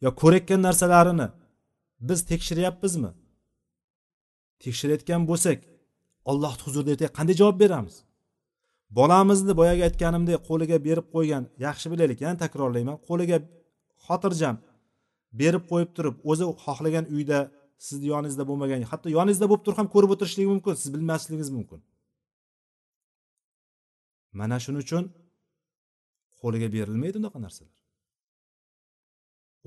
Yo 0.03 0.09
ko'rayotgan 0.21 0.61
narsalarini 0.67 1.27
biz 2.07 2.19
tekshiryapmizmi? 2.31 3.11
Tekshirayotgan 4.63 5.21
bo'lsak 5.29 5.59
ollohni 6.31 6.61
huzurida 6.65 6.91
ertaga 6.95 7.11
qanday 7.17 7.35
javob 7.41 7.57
beramiz? 7.63 7.95
Bolamizni 8.97 9.53
boyagi 9.59 9.83
aytganimdek 9.87 10.39
qo'liga 10.49 10.77
berib 10.87 11.07
qo'ygan 11.15 11.43
yaxshi 11.65 11.87
bilaylik 11.93 12.19
yana 12.25 12.37
takrorlayman. 12.43 12.97
Qo'liga 13.07 13.37
xotirjam 14.05 14.55
berib 15.41 15.63
qo'yib 15.71 15.91
turib 15.97 16.15
o'zi 16.31 16.45
xohlagan 16.63 17.05
uyda 17.15 17.39
sizni 17.87 18.07
yoningizda 18.13 18.43
bo'lmagan 18.49 18.83
hatto 18.91 19.07
yoningizda 19.17 19.47
bo'lib 19.49 19.63
turib 19.65 19.77
ham 19.81 19.87
ko'rib 19.95 20.11
o'tirishligi 20.15 20.49
mumkin 20.53 20.73
siz 20.81 20.89
bilmasligingiz 20.95 21.49
mumkin. 21.57 21.79
Mana 24.39 24.57
shuning 24.63 24.81
uchun 24.85 25.03
qo'liga 26.41 26.67
berilmaydi 26.75 27.17
unaqa 27.21 27.39
narsalar. 27.45 27.75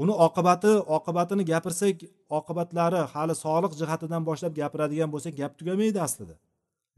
Uni 0.03 0.15
oqibati 0.27 0.73
oqibatini 0.97 1.45
gapirsak 1.53 1.97
oqibatlari 2.39 3.01
hali 3.13 3.35
sog'liq 3.45 3.73
jihatidan 3.81 4.23
boshlab 4.29 4.53
gapiradigan 4.61 5.11
bo'lsak 5.15 5.35
gap 5.41 5.53
tugamaydi 5.59 5.99
aslida. 6.07 6.37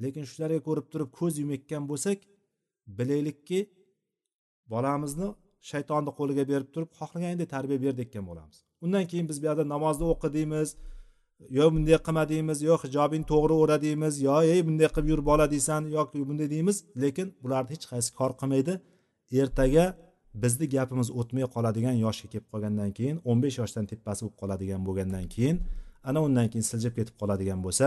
Lekin 0.03 0.25
shularga 0.31 0.61
ko'rib 0.69 0.87
turib 0.93 1.11
ko'z 1.19 1.33
yumayotgan 1.43 1.85
bo'lsak 1.91 2.19
bilaylikki 2.99 3.61
bolamizni 4.73 5.29
shaytonni 5.71 6.13
qo'liga 6.19 6.45
berib 6.51 6.69
turib 6.75 6.91
xohlagandek 6.99 7.49
tarbiya 7.55 7.79
berdekkan 7.87 8.25
bo'lamiz. 8.31 8.57
Undan 8.85 9.05
keyin 9.11 9.27
biz 9.31 9.39
bu 9.43 9.47
yoqda 9.51 9.65
namozni 9.75 10.07
o'qi 10.13 10.29
deymiz 10.37 10.69
yo 11.49 11.65
bunday 11.75 11.99
qilma 12.07 12.25
deymiz 12.33 12.59
yo 12.69 12.75
hijobing 12.83 13.25
to'g'ri 13.33 13.55
o'ra 13.63 13.77
deymiz 13.87 14.15
yo 14.27 14.37
ey 14.53 14.61
bunday 14.67 14.89
qilib 14.95 15.09
yur 15.13 15.21
bola 15.31 15.45
deysan 15.55 15.83
yoki 15.97 16.19
bunday 16.29 16.49
deymiz. 16.55 16.77
Lekin 17.03 17.27
bularni 17.43 17.71
hech 17.75 17.85
qaysi 17.93 18.11
kor 18.19 18.31
qilmaydi. 18.41 18.73
Ertaga 19.43 19.85
bizni 20.43 20.67
gapimiz 20.75 21.09
o'tmay 21.21 21.47
qoladigan 21.55 21.97
yoshga 22.05 22.27
kelib 22.33 22.47
qolgandan 22.53 22.91
keyin 22.99 23.17
o'n 23.29 23.39
besh 23.45 23.57
yoshdan 23.61 23.85
tepasi 23.91 24.21
bo'lib 24.25 24.37
qoladigan 24.43 24.81
bo'lgandan 24.87 25.27
keyin 25.35 25.57
ana 26.09 26.19
undan 26.27 26.47
keyin 26.53 26.67
siljib 26.71 26.93
ketib 26.99 27.15
qoladigan 27.21 27.61
bo'lsa 27.67 27.87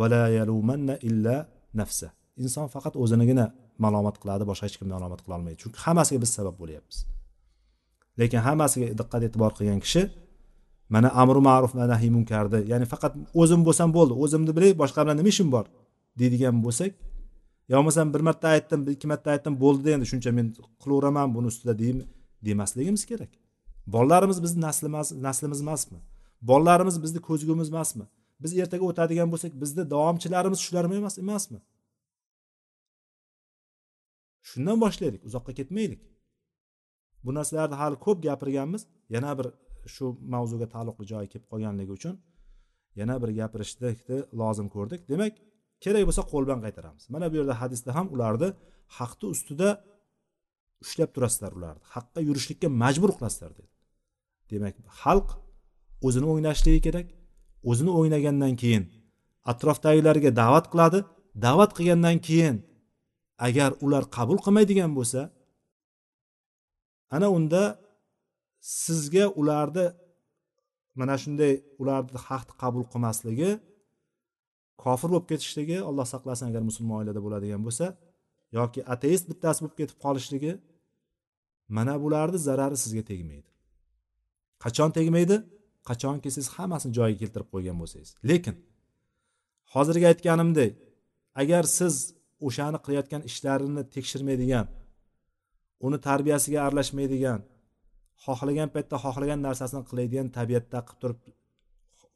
vala 0.00 0.22
yalumanna 0.38 0.94
illa 1.08 1.36
nafsa. 1.80 2.08
Inson 2.42 2.66
faqat 2.74 2.94
o'zinigina 3.02 3.46
malomat 3.84 4.16
qiladi 4.22 4.44
boshqa 4.50 4.64
hech 4.68 4.76
kimni 4.80 4.92
malomat 4.96 5.20
qilolmaydi 5.24 5.56
chunki 5.62 5.78
hammasiga 5.84 6.18
biz 6.24 6.30
sabab 6.38 6.56
bo'lyapmiz. 6.62 6.96
Lekin 8.20 8.40
hammasiga 8.46 8.86
diqqat 9.00 9.22
e'tibor 9.26 9.52
qilgan 9.58 9.80
kishi 9.84 10.02
mana 10.94 11.08
amri 11.22 11.40
ma'ruf 11.48 11.72
va 11.78 11.84
nahiy 11.92 12.10
munkarni 12.16 12.60
ya'ni 12.72 12.86
faqat 12.92 13.12
o'zim 13.42 13.60
bo'lsam 13.68 13.88
bo'ldi 13.96 14.14
o'zimni 14.24 14.52
bilay 14.56 14.72
boshqa 14.82 15.00
bilan 15.04 15.16
nima 15.20 15.30
ishim 15.34 15.48
bor? 15.54 15.64
Deydigan 16.20 16.56
bo'lsak 16.66 16.92
yo 17.70 17.74
bo'lmasam 17.78 18.06
bir 18.14 18.22
marta 18.28 18.46
aytdim 18.56 18.80
ikki 18.94 19.06
marta 19.12 19.28
aytdim 19.34 19.54
bo'ldida 19.64 19.90
endi 19.96 20.06
shuncha 20.12 20.30
men 20.38 20.46
qilaveraman 20.82 21.28
buni 21.36 21.46
ustida 21.52 21.74
demasligimiz 22.48 23.02
kerak. 23.10 23.32
Bolalarimiz 23.94 24.38
bizni 24.44 24.60
naslimiz 24.66 25.08
naslimiz 25.26 25.60
emasmi 25.66 25.98
bolalarimiz 26.50 26.96
bizni 27.04 27.20
ko'zgumiz 27.28 27.68
emasmi 27.72 28.04
biz 28.42 28.52
ertaga 28.62 28.84
o'tadigan 28.90 29.28
bo'lsak 29.32 29.52
bizni 29.62 29.82
davomchilarimiz 29.94 30.60
shularmi 30.66 30.94
emas 31.02 31.18
emasmi? 31.24 31.58
Shundan 34.50 34.80
boshlaylik 34.84 35.22
uzoqqa 35.28 35.52
ketmaylik. 35.58 36.00
Bu 37.24 37.30
narsalarni 37.34 37.76
hali 37.80 37.96
ko'p 38.06 38.22
gapirganmiz. 38.26 38.82
Yana 39.14 39.38
bir 39.38 39.46
shu 39.94 40.04
mavzuga 40.34 40.66
taalluqli 40.74 41.04
joyi 41.12 41.28
kelib 41.32 41.46
qolganligi 41.52 41.92
uchun 41.98 42.14
yana 43.00 43.14
bir 43.22 43.30
gapirishni 43.40 43.90
lozim 44.40 44.68
ko'rdik. 44.74 45.00
Demak 45.12 45.34
kerak 45.84 46.04
bo'lsa 46.08 46.22
qo'l 46.32 46.42
bilan 46.46 46.60
qaytaramiz. 46.66 47.04
Mana 47.14 47.26
bu 47.30 47.34
yerda 47.40 47.54
hadisda 47.62 47.90
ham 47.96 48.06
ularni 48.14 48.48
haqni 48.98 49.26
ustida 49.34 49.68
ushlab 50.84 51.10
turasizlar 51.14 51.52
ularni. 51.58 51.82
Haqqa 51.94 52.20
yurishlikka 52.28 52.68
majbur 52.82 53.10
qilasizlar 53.16 53.50
dedi. 53.58 53.70
Demak 54.52 54.74
xalq 55.02 55.28
o'zini 56.06 56.26
o'ynashligi 56.32 56.80
kerak. 56.86 57.06
O'zini 57.70 57.92
o'ynagandan 57.98 58.54
keyin 58.62 58.84
atrofdagilarga 59.52 60.30
da'vat 60.42 60.66
qiladi. 60.72 60.98
Da'vat 61.46 61.70
qilgandan 61.78 62.18
keyin 62.28 62.56
agar 63.46 63.70
ular 63.84 64.04
qabul 64.16 64.38
qilmaydigan 64.44 64.90
bo'lsa 64.98 65.20
ana 67.16 67.28
unda 67.38 67.62
sizga 68.60 69.24
ularni 69.40 69.86
mana 71.00 71.14
shunday 71.22 71.52
ularni 71.82 72.18
haqni 72.28 72.54
qabul 72.62 72.84
qilmasligi 72.92 73.50
kofir 74.84 75.08
bo'lib 75.12 75.26
ketishligi 75.30 75.78
alloh 75.88 76.06
saqlasin 76.14 76.46
agar 76.50 76.62
musulmon 76.68 76.96
oilada 77.00 77.20
bo'ladigan 77.26 77.62
bo'lsa 77.66 77.86
yoki 78.58 78.80
ateist 78.94 79.24
bittasi 79.30 79.58
bo'lib 79.62 79.76
ketib 79.80 79.98
qolishligi 80.04 80.52
mana 81.76 81.94
bularni 82.02 82.38
zarari 82.48 82.76
sizga 82.84 83.02
tegmaydi. 83.10 83.50
Qachon 84.64 84.90
tegmaydi? 84.98 85.36
Qachonki 85.88 86.30
siz 86.36 86.46
hammasini 86.56 86.92
joyiga 86.98 87.18
keltirib 87.22 87.48
qo'ygan 87.54 87.76
bo'lsangiz. 87.82 88.10
Lekin 88.30 88.56
hozirgi 89.74 90.06
aytganimdek 90.12 90.72
agar 91.42 91.64
siz 91.78 91.94
o'shani 92.46 92.78
qilayotgan 92.84 93.22
ishlarini 93.30 93.82
tekshirmaydigan 93.94 94.66
uni 95.86 95.98
tarbiyasiga 96.08 96.58
aralashmaydigan 96.66 97.40
xohlagan 98.26 98.68
paytda 98.74 98.96
xohlagan 99.04 99.40
narsasini 99.46 99.82
qiladigan 99.90 100.26
tabiatda 100.36 100.78
qilib 100.88 101.00
turib 101.02 101.18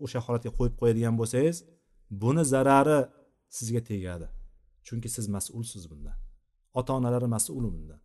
o'sha 0.05 0.20
holatga 0.26 0.50
qo'yib 0.59 0.74
qo'yadigan 0.80 1.14
bo'lsangiz 1.20 1.57
buni 2.22 2.42
zarari 2.52 2.98
sizga 3.57 3.80
tegadi. 3.90 4.26
Chunki 4.86 5.09
siz 5.16 5.26
mas'ulsiz 5.36 5.84
bundan. 5.90 6.16
Ota 6.78 6.92
onalari 6.98 7.28
mas'ul 7.36 7.64
bundan. 7.76 8.00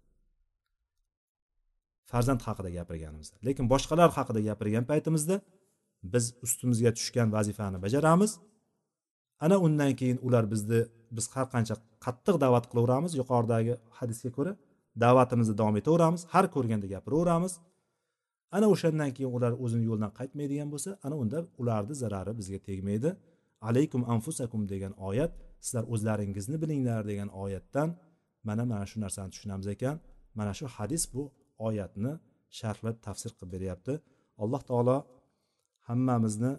Farzand 2.11 2.41
haqida 2.47 2.69
gapirganimizda. 2.77 3.35
Lekin 3.47 3.65
boshqalar 3.73 4.09
haqida 4.17 4.39
gapirgan 4.49 4.85
paytimizda 4.91 5.35
biz 6.13 6.25
ustimizga 6.45 6.91
tushgan 6.97 7.27
vazifani 7.35 7.77
bajaramiz. 7.85 8.31
Ana 9.45 9.57
undan 9.65 9.91
keyin 9.99 10.19
ular 10.27 10.43
bizni 10.53 10.79
biz 11.17 11.25
har 11.35 11.47
qancha 11.53 11.75
qattiq 12.05 12.35
da'vat 12.43 12.65
qilaveramiz. 12.71 13.11
Yuqoridagi 13.21 13.73
hadisga 13.99 14.29
ko'ra 14.37 14.53
da'vatimizni 15.03 15.55
davom 15.59 15.75
etaveramiz. 15.81 16.21
Har 16.33 16.45
ko'rganda 16.55 16.87
gapiraveramiz. 16.93 17.53
Ana 18.55 18.67
o'shandan 18.73 19.11
keyin 19.15 19.31
ular 19.37 19.53
o'zini 19.63 19.85
yo'lidan 19.89 20.11
qaytmaydigan 20.19 20.69
bo'lsa 20.73 20.89
ana 21.05 21.15
unda 21.23 21.39
ularni 21.61 21.95
zarari 22.01 22.31
bizga 22.39 22.59
tegmaydi. 22.67 23.09
Alaykum 23.69 24.01
anfusakum 24.13 24.61
degan 24.73 24.93
oyat 25.09 25.31
sizlar 25.65 25.83
o'zlaringizni 25.93 26.57
bilinglar 26.63 27.01
degan 27.11 27.29
oyatdan 27.43 27.89
mana 28.47 28.63
mana 28.71 28.85
shu 28.91 28.97
narsani 29.05 29.29
tushunamiz 29.33 29.67
ekan. 29.75 29.95
Mana 30.37 30.51
shu 30.59 30.65
hadis 30.75 31.03
bu 31.13 31.23
oyatni 31.67 32.11
sharhlab 32.59 32.97
tafsir 33.05 33.31
qilib 33.37 33.51
beryapti. 33.55 33.93
Alloh 34.43 34.61
taolo 34.69 34.97
hammamizni 35.87 36.51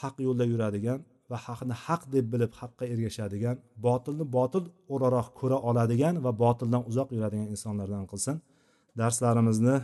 haq 0.00 0.16
yo'lda 0.26 0.44
yuradigan 0.52 1.00
va 1.30 1.36
haqni 1.46 1.74
haq 1.84 2.02
deb 2.14 2.26
bilib 2.32 2.52
haqqa 2.60 2.84
ergashadigan 2.92 3.56
botilni 3.86 4.24
botil 4.36 4.64
o'laroq 4.94 5.28
ko'ra 5.40 5.58
oladigan 5.68 6.14
va 6.24 6.32
botildan 6.44 6.82
uzoq 6.90 7.08
yuradigan 7.16 7.48
insonlardan 7.54 8.04
qilsin. 8.10 8.36
Darslarimizni 9.00 9.76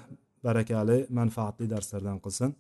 barakali 0.45 0.99
manfaatli 1.19 1.67
darslardan 1.75 2.19
qilsin 2.25 2.51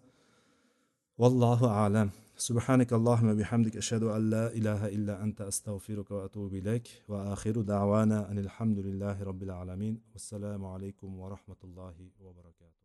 vallohu 1.20 1.66
alam. 1.84 2.10
سبحانك 2.36 2.92
اللهم 2.92 3.34
بحمدك 3.38 3.76
أشهد 3.76 4.02
أن 4.02 4.30
لا 4.30 4.46
إله 4.58 4.88
إلا 4.96 5.22
أنت 5.24 5.40
أستغفرك 5.40 6.10
وأتوب 6.10 6.54
إليك 6.54 6.86
وآخر 7.08 7.60
دعوانا 7.60 8.30
أن 8.30 8.38
الحمد 8.38 8.78
لله 8.78 9.22
رب 9.22 9.42
العالمين 9.42 10.00
والسلام 10.12 10.64
عليكم 10.64 11.20
ورحمة 11.20 11.60
الله 11.64 11.94
وبركاته 12.24 12.83